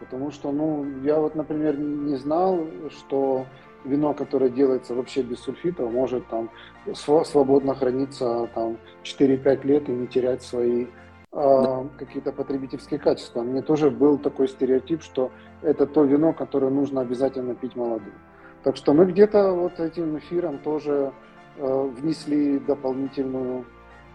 Потому 0.00 0.30
что, 0.30 0.50
ну, 0.50 0.86
я 1.02 1.18
вот, 1.18 1.34
например, 1.34 1.78
не 1.78 2.16
знал, 2.16 2.66
что 2.90 3.46
вино, 3.84 4.14
которое 4.14 4.50
делается 4.50 4.94
вообще 4.94 5.22
без 5.22 5.40
сульфитов, 5.40 5.90
может 5.92 6.26
там 6.28 6.50
свободно 6.94 7.74
храниться 7.74 8.48
там 8.54 8.78
4-5 9.02 9.66
лет 9.66 9.88
и 9.88 9.92
не 9.92 10.06
терять 10.06 10.42
свои 10.42 10.86
э, 11.34 11.84
какие-то 11.98 12.32
потребительские 12.32 12.98
качества. 12.98 13.42
Мне 13.42 13.62
тоже 13.62 13.90
был 13.90 14.18
такой 14.18 14.48
стереотип, 14.48 15.02
что 15.02 15.30
это 15.62 15.86
то 15.86 16.04
вино, 16.04 16.32
которое 16.32 16.70
нужно 16.70 17.00
обязательно 17.00 17.54
пить 17.54 17.76
молодым. 17.76 18.14
Так 18.62 18.76
что 18.76 18.94
мы 18.94 19.04
где-то 19.04 19.52
вот 19.52 19.78
этим 19.78 20.18
эфиром 20.18 20.58
тоже 20.58 21.12
э, 21.56 21.90
внесли 21.96 22.58
дополнительную 22.58 23.66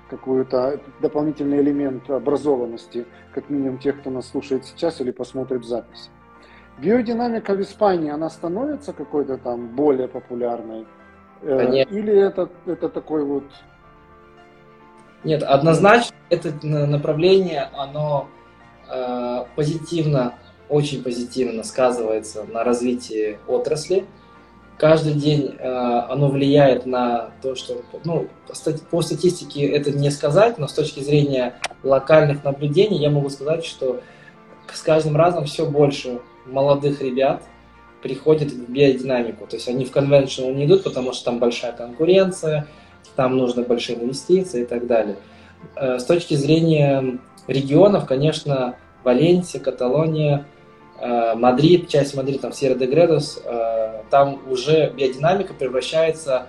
какой-то 0.09 0.79
дополнительный 1.01 1.59
элемент 1.59 2.09
образованности, 2.09 3.05
как 3.33 3.49
минимум 3.49 3.77
тех, 3.77 3.99
кто 3.99 4.09
нас 4.09 4.27
слушает 4.27 4.65
сейчас 4.65 4.99
или 5.01 5.11
посмотрит 5.11 5.63
запись. 5.65 6.09
Биодинамика 6.79 7.53
в 7.53 7.61
Испании, 7.61 8.09
она 8.09 8.29
становится 8.29 8.93
какой-то 8.93 9.37
там 9.37 9.67
более 9.67 10.07
популярной? 10.07 10.87
Э, 11.41 11.69
Нет. 11.69 11.91
Или 11.91 12.13
это, 12.13 12.49
это 12.65 12.89
такой 12.89 13.23
вот... 13.23 13.43
Нет, 15.23 15.43
однозначно 15.43 16.15
это 16.29 16.53
направление, 16.63 17.69
оно 17.75 18.27
э, 18.89 19.43
позитивно, 19.55 20.35
очень 20.69 21.03
позитивно 21.03 21.63
сказывается 21.63 22.43
на 22.43 22.63
развитии 22.63 23.37
отрасли 23.47 24.05
каждый 24.79 25.13
день 25.13 25.55
э, 25.59 25.67
оно 26.09 26.29
влияет 26.29 26.85
на 26.85 27.31
то, 27.41 27.53
что, 27.55 27.81
ну, 28.05 28.27
по 28.89 29.01
статистике 29.01 29.67
это 29.67 29.91
не 29.91 30.09
сказать, 30.09 30.57
но 30.57 30.67
с 30.67 30.73
точки 30.73 31.01
зрения 31.01 31.59
локальных 31.83 32.43
наблюдений 32.43 32.97
я 32.97 33.09
могу 33.09 33.29
сказать, 33.29 33.65
что 33.65 34.01
с 34.73 34.81
каждым 34.81 35.17
разом 35.17 35.45
все 35.45 35.65
больше 35.69 36.21
молодых 36.45 37.01
ребят 37.01 37.43
приходят 38.01 38.51
в 38.51 38.71
биодинамику. 38.71 39.45
То 39.45 39.57
есть 39.57 39.67
они 39.67 39.83
в 39.83 39.91
conventional 39.91 40.49
не 40.53 40.65
идут, 40.65 40.85
потому 40.85 41.11
что 41.11 41.25
там 41.25 41.39
большая 41.39 41.73
конкуренция, 41.73 42.65
там 43.19 43.35
нужны 43.35 43.63
большие 43.63 43.99
инвестиции 43.99 44.61
и 44.61 44.65
так 44.65 44.87
далее. 44.87 45.17
Э, 45.75 45.99
с 45.99 46.05
точки 46.05 46.35
зрения 46.35 47.19
регионов, 47.47 48.05
конечно, 48.05 48.75
Валенсия, 49.03 49.59
Каталония– 49.59 50.45
Э, 51.01 51.33
Мадрид, 51.35 51.87
часть 51.87 52.15
Мадрида, 52.15 52.39
там 52.39 52.51
Сьерра 52.51 52.75
де 52.75 52.85
Гредос, 52.85 53.41
э, 53.45 54.01
там 54.09 54.39
уже 54.49 54.89
биодинамика 54.89 55.53
превращается, 55.53 56.47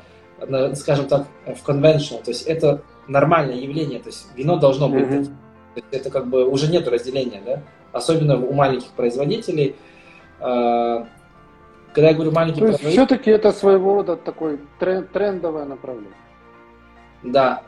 скажем 0.75 1.07
так, 1.07 1.27
в 1.47 1.68
conventional, 1.68 2.23
то 2.23 2.31
есть 2.31 2.47
это 2.47 2.83
нормальное 3.07 3.57
явление, 3.57 4.01
то 4.01 4.09
есть 4.09 4.27
вино 4.35 4.57
должно 4.57 4.89
быть, 4.89 5.05
mm-hmm. 5.05 5.25
то 5.25 5.77
есть 5.77 5.87
это 5.93 6.11
как 6.11 6.27
бы 6.27 6.49
уже 6.49 6.68
нет 6.68 6.89
разделения, 6.89 7.41
да, 7.45 7.62
особенно 7.93 8.45
у 8.45 8.53
маленьких 8.53 8.89
производителей. 8.89 9.77
Когда 10.39 11.07
я 12.09 12.14
говорю 12.14 12.33
маленький 12.33 12.61
производитель... 12.61 12.93
Все-таки 12.93 13.31
это 13.31 13.53
своего 13.53 13.95
рода 13.95 14.16
такой 14.16 14.59
тренд, 14.79 15.12
трендовое 15.12 15.64
направление. 15.64 16.14
Да, 17.23 17.62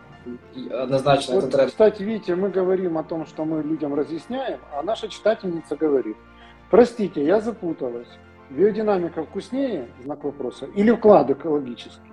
однозначно 0.70 1.34
вот, 1.34 1.44
это 1.44 1.56
тренд. 1.56 1.70
Кстати, 1.70 2.02
видите, 2.02 2.34
мы 2.34 2.50
говорим 2.50 2.98
о 2.98 3.02
том, 3.02 3.26
что 3.26 3.44
мы 3.44 3.62
людям 3.62 3.94
разъясняем, 3.94 4.60
а 4.72 4.82
наша 4.82 5.08
читательница 5.08 5.76
говорит– 5.76 6.16
Простите, 6.72 7.22
я 7.22 7.38
запуталась. 7.38 8.08
Биодинамика 8.48 9.24
вкуснее, 9.24 9.88
знак 10.02 10.24
вопроса, 10.24 10.64
или 10.74 10.90
вклад 10.90 11.28
экологический? 11.28 12.10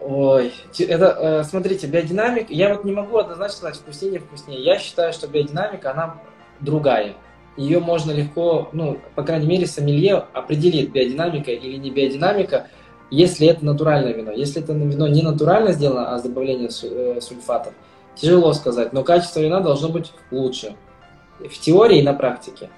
Ой, 0.00 0.52
это, 0.80 1.16
э, 1.20 1.44
смотрите, 1.44 1.86
биодинамик, 1.86 2.50
я 2.50 2.74
вот 2.74 2.84
не 2.84 2.90
могу 2.90 3.18
однозначно 3.18 3.56
сказать, 3.56 3.76
вкуснее, 3.76 4.18
вкуснее. 4.18 4.64
Я 4.64 4.80
считаю, 4.80 5.12
что 5.12 5.28
биодинамика, 5.28 5.92
она 5.92 6.16
другая. 6.58 7.14
Ее 7.56 7.78
можно 7.78 8.10
легко, 8.10 8.68
ну, 8.72 8.98
по 9.14 9.22
крайней 9.22 9.46
мере, 9.46 9.66
сомелье 9.66 10.24
определит, 10.32 10.90
биодинамика 10.90 11.52
или 11.52 11.76
не 11.76 11.92
биодинамика, 11.92 12.66
если 13.12 13.46
это 13.46 13.64
натуральное 13.64 14.12
вино. 14.12 14.32
Если 14.32 14.62
это 14.62 14.72
вино 14.72 15.06
не 15.06 15.22
натурально 15.22 15.72
сделано, 15.72 16.14
а 16.14 16.18
с 16.18 16.22
добавлением 16.22 16.70
э, 16.82 17.20
сульфатов, 17.20 17.74
Тяжело 18.14 18.52
сказать, 18.52 18.92
но 18.92 19.02
качество 19.04 19.40
вина 19.40 19.60
должно 19.60 19.88
быть 19.88 20.12
лучше. 20.30 20.76
В 21.38 21.58
теории 21.58 22.00
и 22.00 22.02
на 22.02 22.12
практике. 22.12 22.70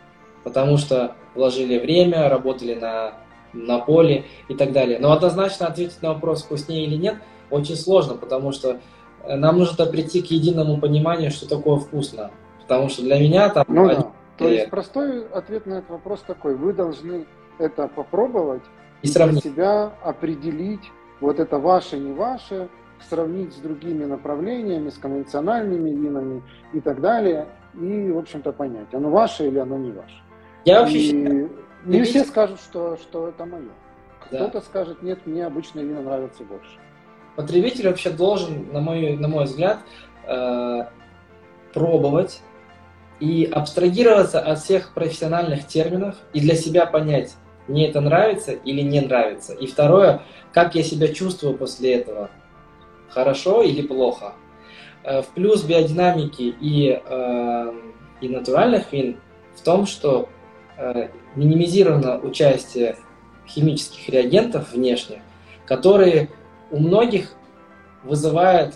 Потому 0.45 0.77
что 0.77 1.17
вложили 1.35 1.79
время, 1.79 2.29
работали 2.29 2.75
на, 2.75 3.15
на 3.53 3.79
поле 3.79 4.25
и 4.49 4.55
так 4.55 4.73
далее. 4.73 4.99
Но 5.01 5.13
однозначно 5.13 5.67
ответить 5.67 6.03
на 6.03 6.13
вопрос, 6.15 6.45
вкуснее 6.45 6.87
или 6.87 6.97
нет, 6.97 7.17
очень 7.51 7.77
сложно, 7.77 8.15
потому 8.15 8.53
что 8.53 8.79
э, 9.25 9.35
нам 9.35 9.59
нужно 9.59 9.87
прийти 9.87 10.23
к 10.23 10.27
единому 10.27 10.79
пониманию, 10.79 11.31
что 11.31 11.49
такое 11.49 11.77
вкусно. 11.77 12.31
Потому 12.63 12.89
что 12.89 13.03
для 13.03 13.19
меня 13.19 13.49
там... 13.49 13.65
Ну, 13.69 13.89
да. 13.89 14.13
То 14.39 14.49
есть 14.49 14.71
простой 14.71 15.27
ответ 15.29 15.67
на 15.67 15.75
этот 15.75 15.91
вопрос 15.91 16.21
такой. 16.27 16.57
Вы 16.57 16.73
должны 16.73 17.27
это 17.59 17.89
попробовать 17.89 18.63
и 19.05 19.09
сравнить. 19.09 19.43
для 19.43 19.53
себя 19.53 19.93
определить, 20.03 20.91
вот 21.21 21.39
это 21.39 21.59
ваше, 21.59 21.99
не 21.99 22.13
ваше, 22.13 22.69
сравнить 23.09 23.53
с 23.53 23.57
другими 23.57 24.05
направлениями, 24.05 24.91
с 24.91 24.99
конвенциональными 24.99 25.91
винами 25.91 26.43
и 26.73 26.81
так 26.81 27.01
далее, 27.01 27.47
и, 27.75 28.11
в 28.11 28.19
общем-то, 28.19 28.53
понять, 28.53 28.93
оно 28.93 29.11
ваше 29.11 29.47
или 29.47 29.59
оно 29.59 29.77
не 29.77 29.93
ваше. 29.93 30.23
Я 30.65 30.81
вообще 30.81 30.99
и 30.99 31.03
считаю, 31.03 31.51
не 31.85 32.03
все 32.03 32.13
видите? 32.15 32.31
скажут, 32.31 32.61
что, 32.61 32.97
что 32.97 33.29
это 33.29 33.45
мое. 33.45 33.69
Кто-то 34.21 34.61
скажет, 34.63 35.03
нет, 35.03 35.27
мне 35.27 35.45
обычное 35.45 35.85
вино 35.85 36.03
нравится 36.03 36.45
больше. 36.45 36.79
Потребитель 37.37 37.89
вообще 37.89 38.11
должен, 38.11 38.73
на 38.73 38.81
мой, 38.81 39.17
на 39.17 39.29
мой 39.29 39.45
взгляд, 39.45 39.81
э, 40.27 40.85
пробовать 41.75 42.41
и 43.21 43.45
абстрагироваться 43.45 44.41
от 44.41 44.61
всех 44.61 44.95
профессиональных 44.95 45.67
терминов 45.67 46.17
и 46.33 46.41
для 46.41 46.55
себя 46.55 46.87
понять, 46.87 47.37
мне 47.67 47.89
это 47.89 48.01
нравится 48.01 48.53
или 48.53 48.83
не 48.83 49.01
нравится. 49.01 49.55
И 49.55 49.67
второе, 49.67 50.23
как 50.53 50.75
я 50.75 50.83
себя 50.83 51.09
чувствую 51.09 51.57
после 51.57 51.95
этого, 51.95 52.31
хорошо 53.09 53.63
или 53.63 53.83
плохо. 53.83 54.35
Э, 55.05 55.23
в 55.23 55.29
плюс 55.29 55.63
биодинамики 55.63 56.55
и, 56.61 57.01
э, 57.05 57.73
и 58.21 58.29
натуральных 58.29 58.93
вин 58.93 59.19
в 59.55 59.63
том, 59.63 59.87
что 59.87 60.29
э, 60.77 61.09
минимизировано 61.37 62.19
участие 62.19 62.97
химических 63.47 64.09
реагентов 64.09 64.73
внешних, 64.73 65.19
которые 65.67 66.31
у 66.71 66.79
многих 66.79 67.33
вызывают 68.03 68.75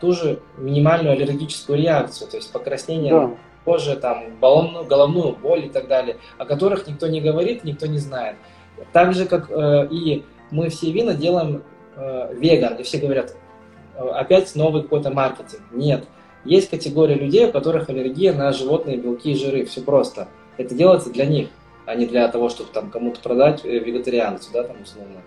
ту 0.00 0.12
же 0.12 0.40
минимальную 0.56 1.12
аллергическую 1.12 1.78
реакцию, 1.78 2.30
то 2.30 2.38
есть 2.38 2.50
покраснение 2.50 3.12
да. 3.12 3.30
Кожи, 3.68 3.96
там, 3.96 4.38
баллонную, 4.40 4.86
головную 4.86 5.36
боль 5.36 5.66
и 5.66 5.68
так 5.68 5.88
далее, 5.88 6.16
о 6.38 6.46
которых 6.46 6.86
никто 6.86 7.06
не 7.06 7.20
говорит, 7.20 7.64
никто 7.64 7.86
не 7.86 7.98
знает. 7.98 8.36
Так 8.94 9.12
же, 9.12 9.26
как 9.26 9.50
э, 9.50 9.88
и 9.90 10.24
мы 10.50 10.70
все 10.70 10.90
вина 10.90 11.12
делаем 11.12 11.62
э, 11.96 12.34
веган, 12.34 12.76
и 12.76 12.82
все 12.82 12.96
говорят, 12.96 13.36
э, 13.94 14.08
опять 14.08 14.54
новый 14.54 14.84
какой-то 14.84 15.10
маркетинг. 15.10 15.60
Нет. 15.70 16.04
Есть 16.46 16.70
категория 16.70 17.16
людей, 17.16 17.44
у 17.46 17.52
которых 17.52 17.90
аллергия 17.90 18.32
на 18.32 18.52
животные 18.52 18.96
белки 18.96 19.32
и 19.32 19.36
жиры. 19.36 19.66
Все 19.66 19.82
просто. 19.82 20.28
Это 20.56 20.74
делается 20.74 21.10
для 21.10 21.26
них, 21.26 21.48
а 21.84 21.94
не 21.94 22.06
для 22.06 22.26
того, 22.28 22.48
чтобы 22.48 22.70
там 22.72 22.90
кому-то 22.90 23.20
продать 23.20 23.66
э, 23.66 23.78
вегетарианцу, 23.80 24.48
да, 24.54 24.62
там 24.62 24.80
условно. 24.80 25.20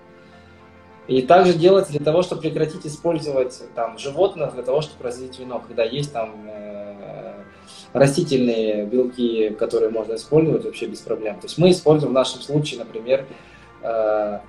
И 1.07 1.21
также 1.21 1.53
делается 1.53 1.91
для 1.91 2.03
того, 2.03 2.23
чтобы 2.23 2.41
прекратить 2.41 2.87
использовать 2.87 3.61
там, 3.75 3.99
животных 3.99 4.55
для 4.55 4.63
того, 4.63 4.81
чтобы 4.81 5.03
развить 5.03 5.37
вино, 5.37 5.61
когда 5.67 5.83
есть 5.83 6.11
там 6.11 6.47
э, 6.47 6.60
растительные 7.93 8.85
белки, 8.85 9.49
которые 9.51 9.89
можно 9.89 10.15
использовать 10.15 10.63
вообще 10.63 10.85
без 10.85 10.99
проблем. 10.99 11.35
То 11.39 11.45
есть 11.45 11.57
мы 11.57 11.71
используем 11.71 12.11
в 12.11 12.15
нашем 12.15 12.41
случае, 12.41 12.79
например, 12.79 13.25
э, 13.81 14.39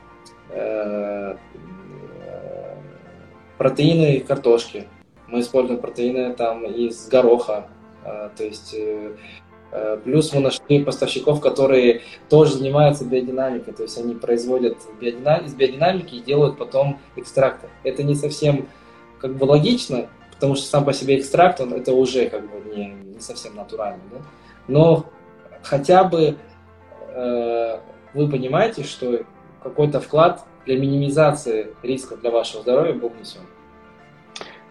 э, 0.51 1.37
протеины 3.59 4.21
картошки. 4.21 4.89
Мы 5.27 5.41
используем 5.41 5.81
протеины 5.81 6.35
там 6.35 6.65
из 6.65 7.09
гороха. 7.09 7.67
Э, 8.05 8.31
то 8.37 8.45
есть 8.45 8.75
плюс 10.05 10.35
мы 10.35 10.41
нашли 10.41 10.85
поставщиков, 10.85 11.41
которые 11.41 12.03
тоже 12.29 12.57
занимаются 12.57 13.07
биодинамикой, 13.07 13.73
то 13.73 13.85
есть 13.85 13.97
они 13.97 14.15
производят 14.15 14.77
биодинам... 15.01 15.47
из 15.47 15.55
биодинамики 15.55 16.17
и 16.17 16.21
делают 16.21 16.59
потом 16.59 17.01
экстракты. 17.17 17.69
Это 17.83 18.03
не 18.03 18.15
совсем 18.15 18.69
как 19.19 19.35
бы 19.35 19.45
логично, 19.45 20.09
потому 20.43 20.57
что 20.57 20.67
сам 20.67 20.85
по 20.85 20.93
себе 20.93 21.21
экстракт, 21.21 21.61
он, 21.61 21.73
это 21.73 21.93
уже 21.93 22.29
как 22.29 22.43
бы 22.51 22.75
не, 22.75 22.87
не 22.87 23.21
совсем 23.21 23.55
натурально. 23.55 24.03
Да? 24.11 24.17
Но 24.67 25.07
хотя 25.63 26.03
бы 26.03 26.37
э, 27.15 27.79
вы 28.13 28.29
понимаете, 28.29 28.83
что 28.83 29.21
какой-то 29.63 30.01
вклад 30.01 30.45
для 30.67 30.81
минимизации 30.81 31.77
риска 31.85 32.17
для 32.17 32.33
вашего 32.33 32.65
здоровья 32.65 32.93
был 32.93 33.11
внесен. 33.11 33.43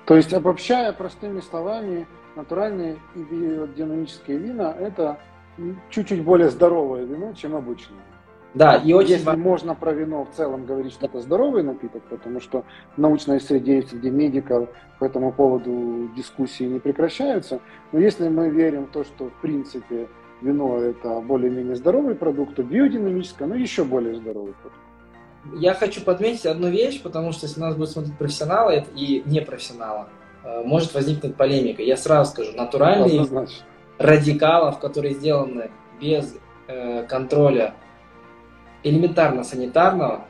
То 0.05 0.17
есть, 0.17 0.33
обобщая 0.33 0.91
простыми 0.91 1.39
словами, 1.39 2.05
натуральные 2.35 2.97
и 3.15 3.19
биодинамические 3.19 4.39
вина– 4.39 4.75
это 4.77 5.19
чуть-чуть 5.89 6.21
более 6.21 6.49
здоровое 6.49 7.05
вино, 7.05 7.31
чем 7.31 7.55
обычное. 7.55 8.03
Да, 8.53 8.75
и 8.75 8.91
очень 8.91 9.11
Если 9.11 9.35
можно 9.35 9.75
про 9.75 9.93
вино 9.93 10.25
в 10.25 10.35
целом 10.35 10.65
говорить, 10.65 10.91
что 10.91 11.05
это 11.05 11.21
здоровый 11.21 11.63
напиток, 11.63 12.03
потому 12.09 12.41
что 12.41 12.65
в 12.95 12.99
научной 12.99 13.39
среде, 13.39 13.81
среди 13.81 14.09
медиков 14.09 14.69
по 14.99 15.05
этому 15.05 15.31
поводу 15.31 16.09
дискуссии 16.15 16.65
не 16.65 16.79
прекращаются, 16.79 17.61
но 17.91 17.99
если 17.99 18.27
мы 18.27 18.49
верим 18.49 18.87
в 18.87 18.91
то, 18.91 19.03
что 19.05 19.29
в 19.29 19.41
принципе 19.41 20.09
вино 20.41 20.79
это 20.79 21.21
более-менее 21.21 21.75
здоровый 21.75 22.15
продукт, 22.15 22.55
то 22.55 22.63
биодинамическое, 22.63 23.47
ну 23.47 23.55
еще 23.55 23.85
более 23.85 24.15
здоровый 24.15 24.53
продукт. 24.53 24.81
Я 25.55 25.73
хочу 25.73 26.03
подметить 26.03 26.45
одну 26.45 26.69
вещь, 26.69 27.01
потому 27.01 27.31
что 27.31 27.47
если 27.47 27.61
нас 27.61 27.75
будут 27.75 27.91
смотреть 27.91 28.17
профессионалы 28.17 28.85
и 28.95 29.23
непрофессионалы, 29.25 30.07
Э, 30.43 30.61
может 30.63 30.93
возникнуть 30.93 31.35
полемика. 31.35 31.81
Я 31.81 31.97
сразу 31.97 32.31
скажу, 32.31 32.51
натуральные 32.53 33.27
радикалов, 33.97 34.79
которые 34.79 35.13
сделаны 35.13 35.69
без 35.99 36.35
э, 36.67 37.03
контроля 37.03 37.75
элементарно-санитарного, 38.83 40.25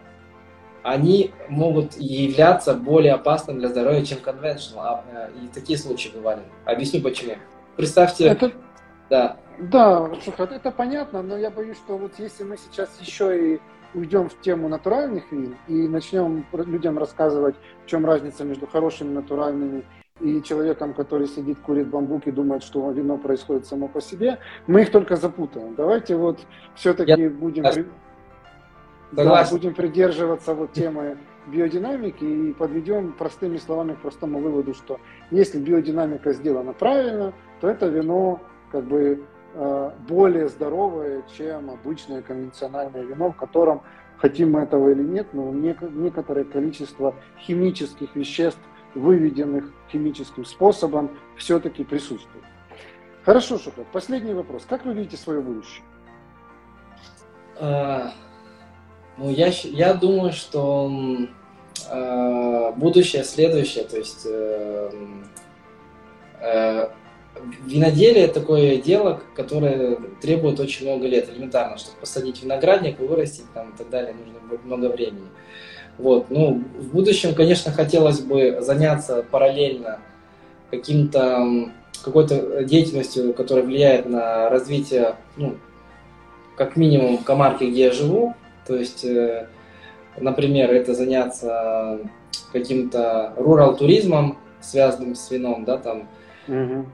они 0.84 1.32
могут 1.48 1.96
являться 1.98 2.74
более 2.74 3.14
опасным 3.14 3.60
для 3.60 3.70
здоровья, 3.70 4.04
чем 4.04 4.18
conventional. 4.20 4.80
А, 4.80 5.04
э, 5.12 5.30
и 5.44 5.48
такие 5.48 5.78
случаи 5.78 6.10
бывали. 6.10 6.42
Объясню 6.66 7.02
почему. 7.02 7.36
Представьте... 7.78 8.28
Это... 8.28 8.52
Да. 9.10 9.38
Да, 9.60 10.10
это 10.38 10.72
понятно, 10.72 11.22
но 11.22 11.38
я 11.38 11.52
боюсь, 11.52 11.78
что 11.78 11.98
вот 11.98 12.14
если 12.18 12.44
мы 12.44 12.58
сейчас 12.58 12.90
еще 13.00 13.56
и 13.56 13.60
уйдем 13.94 14.30
в 14.30 14.40
тему 14.42 14.70
натуральных 14.70 15.32
вин 15.32 15.56
и 15.68 15.88
начнем 15.88 16.46
людям 16.54 16.98
рассказывать, 16.98 17.56
в 17.86 17.90
чем 17.90 18.06
разница 18.06 18.44
между 18.44 18.66
хорошими 18.66 19.14
натуральными 19.14 19.84
и 20.20 20.42
человеком, 20.42 20.94
который 20.94 21.28
сидит, 21.28 21.60
курит 21.60 21.88
бамбук 21.88 22.28
и 22.28 22.32
думает, 22.32 22.64
что 22.64 22.90
вино 22.92 23.18
происходит 23.18 23.66
само 23.66 23.88
по 23.88 24.02
себе, 24.02 24.40
мы 24.68 24.84
их 24.84 24.92
только 24.92 25.16
запутаем. 25.16 25.76
Давайте 25.76 26.16
вот 26.16 26.40
все-таки 26.76 27.22
Я... 27.22 27.30
будем, 27.30 27.64
при... 29.16 29.24
да, 29.46 29.52
будем 29.52 29.74
придерживаться 29.74 30.54
вот 30.54 30.74
темы 30.74 31.18
биодинамики 31.48 32.24
и 32.24 32.54
подведем 32.54 33.14
простыми 33.14 33.58
словами 33.58 33.94
к 33.94 34.00
простому 34.00 34.40
выводу, 34.40 34.74
что 34.74 35.00
если 35.32 35.60
биодинамика 35.60 36.34
сделана 36.34 36.74
правильно, 36.74 37.34
то 37.60 37.68
это 37.68 37.88
вино 37.88 38.40
как 38.72 38.86
бы 38.86 39.24
э, 39.54 39.92
более 40.08 40.48
здоровое, 40.48 41.24
чем 41.36 41.72
обычное 41.72 42.22
конвенциональное 42.22 43.04
вино, 43.04 43.32
в 43.32 43.36
котором, 43.36 43.82
хотим 44.18 44.52
мы 44.52 44.62
этого 44.62 44.90
или 44.90 45.04
нет, 45.04 45.34
но 45.34 45.52
некоторое 45.52 46.44
количество 46.44 47.16
химических 47.40 48.16
веществ 48.16 48.62
выведенных 48.94 49.72
химическим 49.92 50.46
способом, 50.46 51.12
все-таки 51.38 51.84
присутствует. 51.84 52.44
Хорошо, 53.24 53.58
Шухов, 53.58 53.86
последний 53.92 54.34
вопрос. 54.34 54.66
Как 54.68 54.86
вы 54.86 54.94
видите 54.94 55.18
свое 55.18 55.42
будущее? 55.42 55.84
Ну, 59.18 59.30
я, 59.30 59.48
я 59.48 59.94
думаю, 59.94 60.32
что 60.32 60.92
а, 61.90 62.72
будущее 62.72 63.24
следующее, 63.24 63.84
то 63.84 63.98
есть 63.98 64.26
э, 64.26 64.92
э, 66.40 66.90
виноделие 67.66 68.28
такое 68.28 68.78
дело, 68.78 69.22
которое 69.36 69.98
требует 70.22 70.60
очень 70.60 70.86
много 70.88 71.08
лет, 71.08 71.30
элементарно, 71.30 71.78
чтобы 71.78 71.98
посадить 72.00 72.44
виноградник 72.44 73.00
вырастить 73.00 73.52
там 73.54 73.72
и 73.72 73.78
так 73.78 73.90
далее, 73.90 74.14
нужно 74.14 74.60
много 74.64 74.86
времени. 74.88 75.28
Вот. 75.98 76.30
Ну, 76.30 76.64
в 76.78 76.94
будущем, 76.94 77.36
конечно, 77.36 77.72
хотелось 77.72 78.22
бы 78.22 78.58
заняться 78.62 79.24
параллельно 79.30 80.00
каким-то 80.70 81.72
какой-то 82.04 82.64
деятельностью, 82.64 83.34
которая 83.34 83.66
влияет 83.66 84.08
на 84.08 84.50
развитие, 84.50 85.16
ну, 85.36 85.58
как 86.56 86.76
минимум, 86.76 87.20
комарки, 87.20 87.66
где 87.66 87.86
я 87.86 87.92
живу. 87.92 88.34
То 88.66 88.76
есть, 88.76 89.04
э, 89.04 89.48
например, 90.18 90.72
это 90.72 90.94
заняться 90.94 92.00
каким-то 92.52 93.34
рурал-туризмом, 93.38 94.38
связанным 94.60 95.16
с 95.16 95.32
вином, 95.32 95.66
да, 95.66 95.78
там. 95.78 96.08
Угу. 96.48 96.86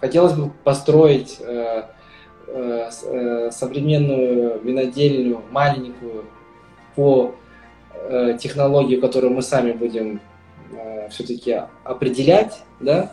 Хотелось 0.00 0.32
бы 0.34 0.50
построить 0.64 1.38
э, 1.40 1.84
э, 2.46 2.90
э 3.02 3.50
современную 3.50 4.60
винодельню, 4.62 5.42
маленькую, 5.50 6.24
по 6.94 7.34
Э, 8.06 8.36
технологию, 8.38 9.00
которую 9.00 9.32
мы 9.32 9.40
сами 9.40 9.72
будем 9.72 10.20
э, 10.72 11.08
все-таки 11.08 11.62
определять, 11.84 12.62
да, 12.80 13.12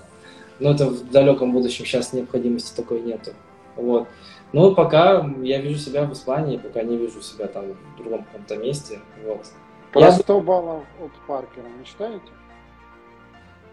но 0.60 0.72
это 0.72 0.88
в 0.88 1.10
далеком 1.10 1.54
будущем 1.54 1.86
сейчас 1.86 2.12
необходимости 2.12 2.76
такой 2.76 3.02
нету. 3.02 3.32
Вот. 3.78 4.08
Но 4.54 4.76
пока 4.76 5.26
я 5.42 5.62
вижу 5.62 5.80
себя 5.80 6.04
в 6.04 6.14
Испании, 6.14 6.58
пока 6.58 6.84
не 6.84 6.98
вижу 6.98 7.22
себя 7.22 7.48
там 7.48 7.66
в 7.72 7.98
другом 7.98 8.26
каком-то 8.26 8.58
месте. 8.58 9.00
Вот. 9.26 9.46
Про 9.94 10.02
я... 10.02 10.12
100 10.12 10.42
баллов 10.42 10.84
от 11.02 11.12
Паркера 11.28 11.68
мечтаете? 11.80 12.32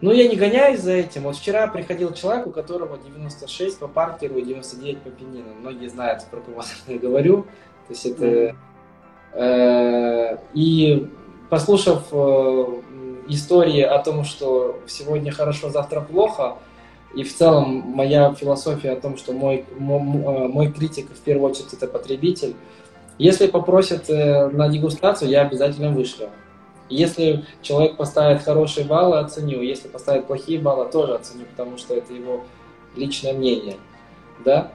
Ну, 0.01 0.11
я 0.11 0.29
не 0.29 0.37
гоняюсь 0.37 0.79
за 0.79 0.93
этим. 0.93 1.23
Вот 1.23 1.35
вчера 1.35 1.67
приходил 1.67 2.13
человек, 2.13 2.47
у 2.47 2.51
которого 2.51 2.97
96 2.97 3.79
по 3.79 3.87
Паркеру 3.89 4.37
и 4.37 4.43
99 4.43 5.01
по 5.01 5.09
Пенину. 5.09 5.53
Многие 5.59 5.89
знают, 5.89 6.23
про 6.31 6.39
кого 6.39 6.63
я 6.87 6.97
говорю. 6.97 7.43
То 7.87 7.93
есть 7.93 8.05
это... 8.05 8.55
Э, 9.33 10.37
и 10.53 11.09
послушав 11.49 12.07
э, 12.11 12.81
истории 13.27 13.81
о 13.81 13.99
том, 13.99 14.23
что 14.23 14.79
сегодня 14.87 15.31
хорошо, 15.31 15.69
завтра 15.69 16.01
плохо, 16.01 16.57
и 17.15 17.23
в 17.23 17.35
целом 17.35 17.83
моя 17.95 18.33
философия 18.33 18.91
о 18.91 18.99
том, 18.99 19.17
что 19.17 19.33
мой, 19.33 19.65
э, 19.67 19.73
мой 19.79 20.71
критик 20.71 21.09
в 21.09 21.19
первую 21.21 21.51
очередь 21.51 21.73
это 21.73 21.87
потребитель, 21.87 22.55
если 23.17 23.47
попросят 23.47 24.09
э, 24.09 24.47
на 24.49 24.69
дегустацию, 24.69 25.29
я 25.29 25.41
обязательно 25.41 25.89
вышлю. 25.89 26.29
Если 26.87 27.45
человек 27.61 27.97
поставит 27.97 28.43
хорошие 28.43 28.85
баллы, 28.85 29.19
оценю. 29.19 29.61
Если 29.61 29.87
поставит 29.87 30.25
плохие 30.25 30.59
баллы, 30.59 30.89
тоже 30.89 31.15
оценю, 31.15 31.45
потому 31.45 31.77
что 31.77 31.95
это 31.95 32.13
его 32.13 32.43
личное 32.95 33.33
мнение. 33.33 33.77
Да? 34.45 34.71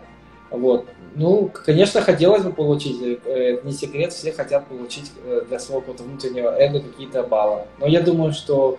Вот. 0.50 0.86
Ну, 1.16 1.50
конечно, 1.52 2.00
хотелось 2.00 2.42
бы 2.42 2.52
получить, 2.52 3.20
э, 3.24 3.60
не 3.62 3.72
секрет, 3.72 4.12
все 4.12 4.32
хотят 4.32 4.66
получить 4.66 5.12
для 5.48 5.58
своего 5.60 5.84
внутреннего 5.92 6.50
эго 6.58 6.80
какие-то 6.80 7.22
баллы. 7.22 7.62
Но 7.78 7.86
я 7.86 8.00
думаю, 8.00 8.32
что, 8.32 8.78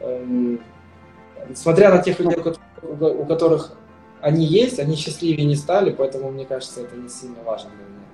эм, 0.00 0.60
смотря 1.54 1.90
на 1.90 1.98
тех 1.98 2.18
людей, 2.20 2.38
у 2.84 3.24
которых 3.26 3.72
они 4.20 4.44
есть, 4.44 4.78
они 4.78 4.96
счастливее 4.96 5.46
не 5.46 5.54
стали, 5.54 5.90
поэтому, 5.90 6.30
мне 6.30 6.46
кажется, 6.46 6.82
это 6.82 6.96
не 6.96 7.08
сильно 7.08 7.42
важно 7.44 7.70
для 7.70 7.84
меня. 7.84 8.04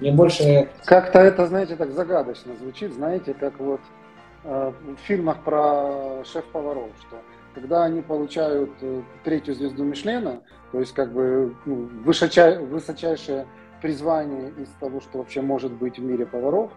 Мне 0.00 0.12
больше... 0.12 0.68
Как-то 0.84 1.18
это, 1.18 1.46
знаете, 1.46 1.76
так 1.76 1.92
загадочно 1.92 2.54
звучит, 2.56 2.92
знаете, 2.92 3.34
как 3.34 3.58
вот 3.58 3.80
э, 4.44 4.72
в 4.96 5.00
фильмах 5.06 5.42
про 5.42 6.22
шеф-поваров, 6.24 6.90
что 7.00 7.16
когда 7.54 7.84
они 7.84 8.02
получают 8.02 8.70
э, 8.82 9.02
третью 9.24 9.54
звезду 9.54 9.82
Мишлена, 9.82 10.40
то 10.72 10.80
есть 10.80 10.92
как 10.92 11.12
бы 11.12 11.56
ну, 11.64 11.88
высочай, 12.04 12.58
высочайшее 12.58 13.46
призвание 13.80 14.50
из 14.58 14.68
того, 14.78 15.00
что 15.00 15.18
вообще 15.18 15.40
может 15.40 15.72
быть 15.72 15.98
в 15.98 16.02
мире 16.02 16.26
поваров, 16.26 16.70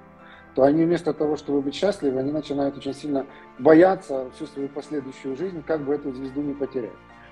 то 0.56 0.64
они 0.64 0.84
вместо 0.84 1.14
того, 1.14 1.36
чтобы 1.36 1.62
быть 1.62 1.76
счастливы, 1.76 2.20
они 2.20 2.32
начинают 2.32 2.78
очень 2.78 2.94
сильно 2.94 3.26
бояться 3.60 4.32
всю 4.36 4.48
свою 4.48 4.70
последующую 4.70 5.36
жизнь, 5.36 5.64
как 5.66 5.82
бы 5.82 5.94
эту 5.94 6.12
звезду 6.12 6.42
не 6.42 6.54
потерять. 6.54 6.92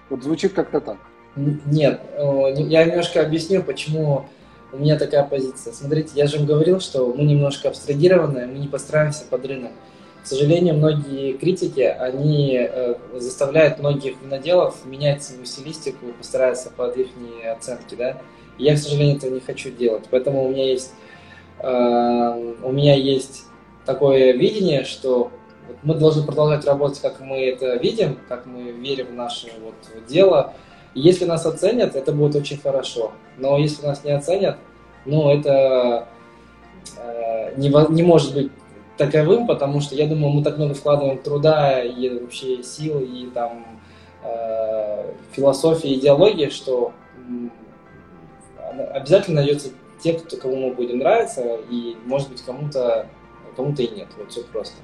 Вот 0.10 0.24
звучит 0.24 0.54
как-то 0.54 0.80
так. 0.80 0.98
Нет, 1.36 2.02
я 2.18 2.84
немножко 2.86 3.22
объясню, 3.22 3.62
почему 3.62 4.26
у 4.74 4.78
меня 4.78 4.98
такая 4.98 5.24
позиция. 5.24 5.74
Смотрите, 5.74 6.12
я 6.16 6.28
же 6.28 6.38
вам 6.38 6.48
говорил, 6.48 6.80
что 6.80 7.14
мы 7.14 7.24
немножко 7.24 7.70
абстрагированные, 7.70 8.48
мы 8.48 8.58
не 8.58 8.68
подстраиваемся 8.68 9.26
под 9.30 9.46
рынок. 9.46 9.72
К 10.24 10.28
сожалению, 10.28 10.76
многие 10.76 11.34
критики, 11.34 11.80
они 11.80 12.58
э, 12.60 12.96
заставляют 13.16 13.80
многих 13.80 14.22
виноделов 14.22 14.84
менять 14.86 15.24
свою 15.24 15.46
стилистику, 15.46 16.08
постараться 16.18 16.70
под 16.70 16.98
их 16.98 17.08
оценки, 17.50 17.96
да. 17.96 18.18
Я, 18.58 18.76
к 18.76 18.78
сожалению, 18.78 19.18
этого 19.18 19.34
не 19.36 19.40
хочу 19.40 19.72
делать. 19.72 20.04
Поэтому 20.12 20.46
у 20.46 20.50
меня 20.50 20.66
есть, 20.70 20.92
э, 21.60 22.54
у 22.62 22.72
меня 22.74 22.96
есть 22.96 23.44
такое 23.86 24.34
видение, 24.34 24.84
что 24.84 25.32
мы 25.84 25.96
должны 25.96 26.24
продолжать 26.24 26.66
работать, 26.66 27.00
как 27.02 27.20
мы 27.20 27.46
это 27.46 27.76
видим, 27.78 28.18
как 28.28 28.46
мы 28.46 28.72
верим 28.72 29.08
в 29.08 29.14
наше 29.14 29.48
вот 29.62 29.76
дело. 30.08 30.54
И 30.94 31.02
если 31.02 31.26
нас 31.26 31.46
оценят, 31.46 31.96
это 31.96 32.12
будет 32.12 32.36
очень 32.36 32.58
хорошо. 32.58 33.12
Но 33.38 33.58
если 33.58 33.86
нас 33.86 34.04
не 34.04 34.12
оценят, 34.12 34.58
ну, 35.06 35.30
это 35.32 36.08
э, 36.98 37.54
не, 37.58 37.70
не 37.94 38.04
может 38.04 38.34
быть 38.34 38.52
таковым, 38.98 39.48
потому 39.48 39.80
что, 39.80 39.96
я 39.96 40.08
думаю, 40.08 40.34
мы 40.34 40.44
так 40.44 40.58
много 40.58 40.74
вкладываем 40.74 41.20
труда 41.20 41.84
и 41.84 42.10
вообще 42.20 42.64
сил, 42.64 43.00
и 43.00 43.30
там 43.34 43.66
э, 44.24 45.14
философии, 45.32 45.94
идеологии, 45.94 46.50
что 46.50 46.94
э, 48.58 48.84
обязательно 48.94 49.42
найдется 49.42 49.70
те, 50.02 50.14
кто, 50.14 50.38
кому 50.38 50.56
мы 50.56 50.74
будем 50.74 51.00
нравиться, 51.00 51.58
и, 51.70 51.96
может 52.06 52.30
быть, 52.30 52.42
кому-то 52.42 53.08
кому-то 53.58 53.82
и 53.82 53.94
нет. 53.94 54.08
Вот 54.18 54.32
все 54.32 54.44
просто. 54.44 54.76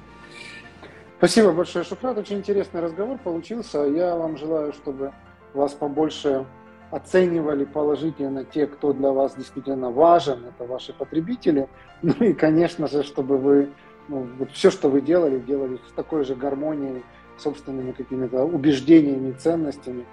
Спасибо 1.24 1.52
большое, 1.52 1.86
Шуфрат. 1.86 2.18
Очень 2.18 2.36
интересный 2.40 2.82
разговор 2.82 3.16
получился. 3.16 3.78
Я 3.84 4.14
вам 4.14 4.36
желаю, 4.36 4.74
чтобы 4.74 5.14
вас 5.54 5.72
побольше 5.72 6.44
оценивали 6.90 7.64
положительно 7.64 8.44
те, 8.44 8.66
кто 8.66 8.92
для 8.92 9.10
вас 9.10 9.34
действительно 9.34 9.90
важен, 9.90 10.44
это 10.44 10.70
ваши 10.70 10.92
потребители. 10.92 11.70
Ну 12.02 12.12
и, 12.20 12.34
конечно 12.34 12.88
же, 12.88 13.02
чтобы 13.02 13.38
вы 13.38 13.70
ну, 14.08 14.28
вот 14.38 14.50
все, 14.50 14.70
что 14.70 14.90
вы 14.90 15.00
делали, 15.00 15.38
делали 15.38 15.80
с 15.88 15.92
такой 15.92 16.26
же 16.26 16.34
гармонией, 16.34 17.02
собственными 17.38 17.92
какими-то 17.92 18.44
убеждениями, 18.44 19.32
ценностями, 19.32 20.04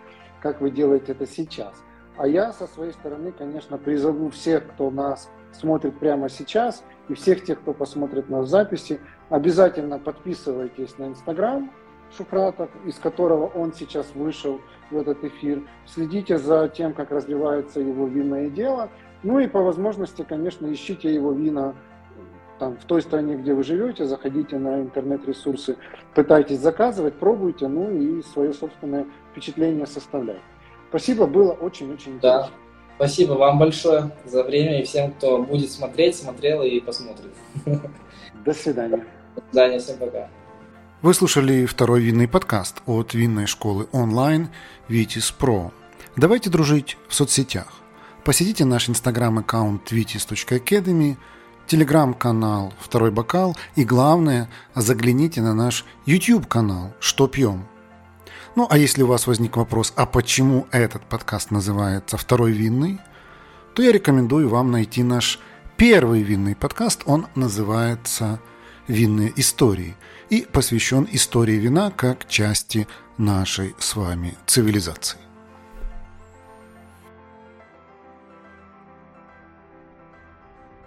как 0.41 0.62
вы 0.62 0.72
делаете 0.72 1.12
это 1.12 1.28
сейчас. 1.28 1.74
А 2.16 2.26
я 2.26 2.53
со 2.53 2.68
своей 2.68 2.93
стороны, 2.93 3.34
конечно, 3.38 3.78
призову 3.78 4.30
всех, 4.30 4.66
кто 4.66 4.89
нас 4.89 5.30
смотрит 5.54 5.97
прямо 5.99 6.30
сейчас, 6.30 6.84
и 7.10 7.14
всех 7.14 7.43
тех, 7.43 7.60
кто 7.62 7.74
посмотрит 7.74 8.30
нас 8.30 8.45
в 8.45 8.49
записи, 8.49 8.99
обязательно 9.30 9.99
подписывайтесь 9.99 10.97
на 10.97 11.08
Инстаграм 11.08 11.72
Шухратов, 12.16 12.70
из 12.86 12.95
которого 12.95 13.47
он 13.47 13.74
сейчас 13.74 14.14
вышел 14.16 14.60
в 14.89 14.97
этот 14.97 15.24
эфир. 15.24 15.64
Следите 15.86 16.38
за 16.38 16.68
тем, 16.68 16.93
как 16.93 17.12
развивается 17.12 17.80
его 17.80 18.08
винное 18.08 18.49
дело. 18.49 18.89
Ну 19.24 19.39
и 19.39 19.47
по 19.47 19.62
возможности, 19.62 20.26
конечно, 20.28 20.72
ищите 20.72 21.14
его 21.14 21.32
вина 21.32 21.76
там, 22.60 22.78
в 22.78 22.86
той 22.86 23.02
стране, 23.02 23.36
где 23.36 23.54
вы 23.54 23.64
живете, 23.64 24.06
заходите 24.06 24.58
на 24.60 24.82
интернет-ресурсы, 24.82 25.78
пытайтесь 26.14 26.60
заказывать, 26.60 27.16
пробуйте, 27.16 27.68
ну 27.68 27.89
и 27.89 28.22
свое 28.22 28.54
собственное 28.54 29.08
впечатление 29.32 29.88
составляйте. 29.88 30.43
Спасибо, 30.89 31.26
было 31.26 31.54
очень-очень 31.54 32.20
да. 32.20 32.41
интересно. 32.41 32.56
Спасибо 33.02 33.34
вам 33.34 33.58
большое 33.58 34.12
за 34.26 34.43
время 34.43 34.80
и 34.80 34.86
всем, 34.86 35.12
кто 35.14 35.41
будет 35.41 35.72
смотреть, 35.72 36.18
смотрел 36.18 36.62
и 36.62 36.80
посмотрит. 36.80 37.32
До 38.45 38.54
свидания. 38.54 39.08
До 39.36 39.41
свидания, 39.49 39.80
всем 39.80 39.97
пока. 39.97 40.30
Вы 41.02 41.16
слушали 41.16 41.66
второй 41.66 42.02
винный 42.02 42.28
подкаст 42.28 42.84
от 42.86 43.16
винной 43.16 43.47
школы 43.47 43.88
онлайн 43.91 44.49
Vitis 44.88 45.34
Pro. 45.36 45.72
Давайте 46.16 46.52
дружить 46.52 46.95
в 47.08 47.16
соцсетях. 47.16 47.74
Посетите 48.24 48.66
наш 48.66 48.88
инстаграм-аккаунт 48.88 49.91
vitis.academy, 49.91 51.18
телеграм-канал 51.66 52.72
«Второй 52.80 53.10
бокал» 53.10 53.58
и, 53.76 53.84
главное, 53.84 54.47
загляните 54.76 55.41
на 55.41 55.56
наш 55.56 55.86
YouTube-канал 56.06 56.93
«Что 56.99 57.28
пьем?». 57.28 57.66
Ну, 58.56 58.68
а 58.70 58.78
если 58.78 59.02
у 59.04 59.08
вас 59.08 59.28
возник 59.28 59.56
вопрос, 59.56 59.93
а 59.95 60.06
почему 60.06 60.68
этот 60.72 61.04
подкаст 61.04 61.52
называется 61.52 62.18
«Второй 62.18 62.52
винный?», 62.52 62.99
то 63.74 63.82
я 63.82 63.93
рекомендую 63.93 64.49
вам 64.49 64.72
найти 64.72 65.04
наш 65.04 65.39
первый 65.78 66.22
винный 66.22 66.56
подкаст. 66.56 67.04
Он 67.06 67.28
называется 67.34 68.41
«Винные 68.88 69.32
истории» 69.38 69.95
и 70.30 70.45
посвящен 70.52 71.08
истории 71.14 71.56
вина 71.56 71.91
как 71.91 72.28
части 72.28 72.89
нашей 73.18 73.74
с 73.80 73.95
вами 73.95 74.38
цивилизации. 74.45 75.20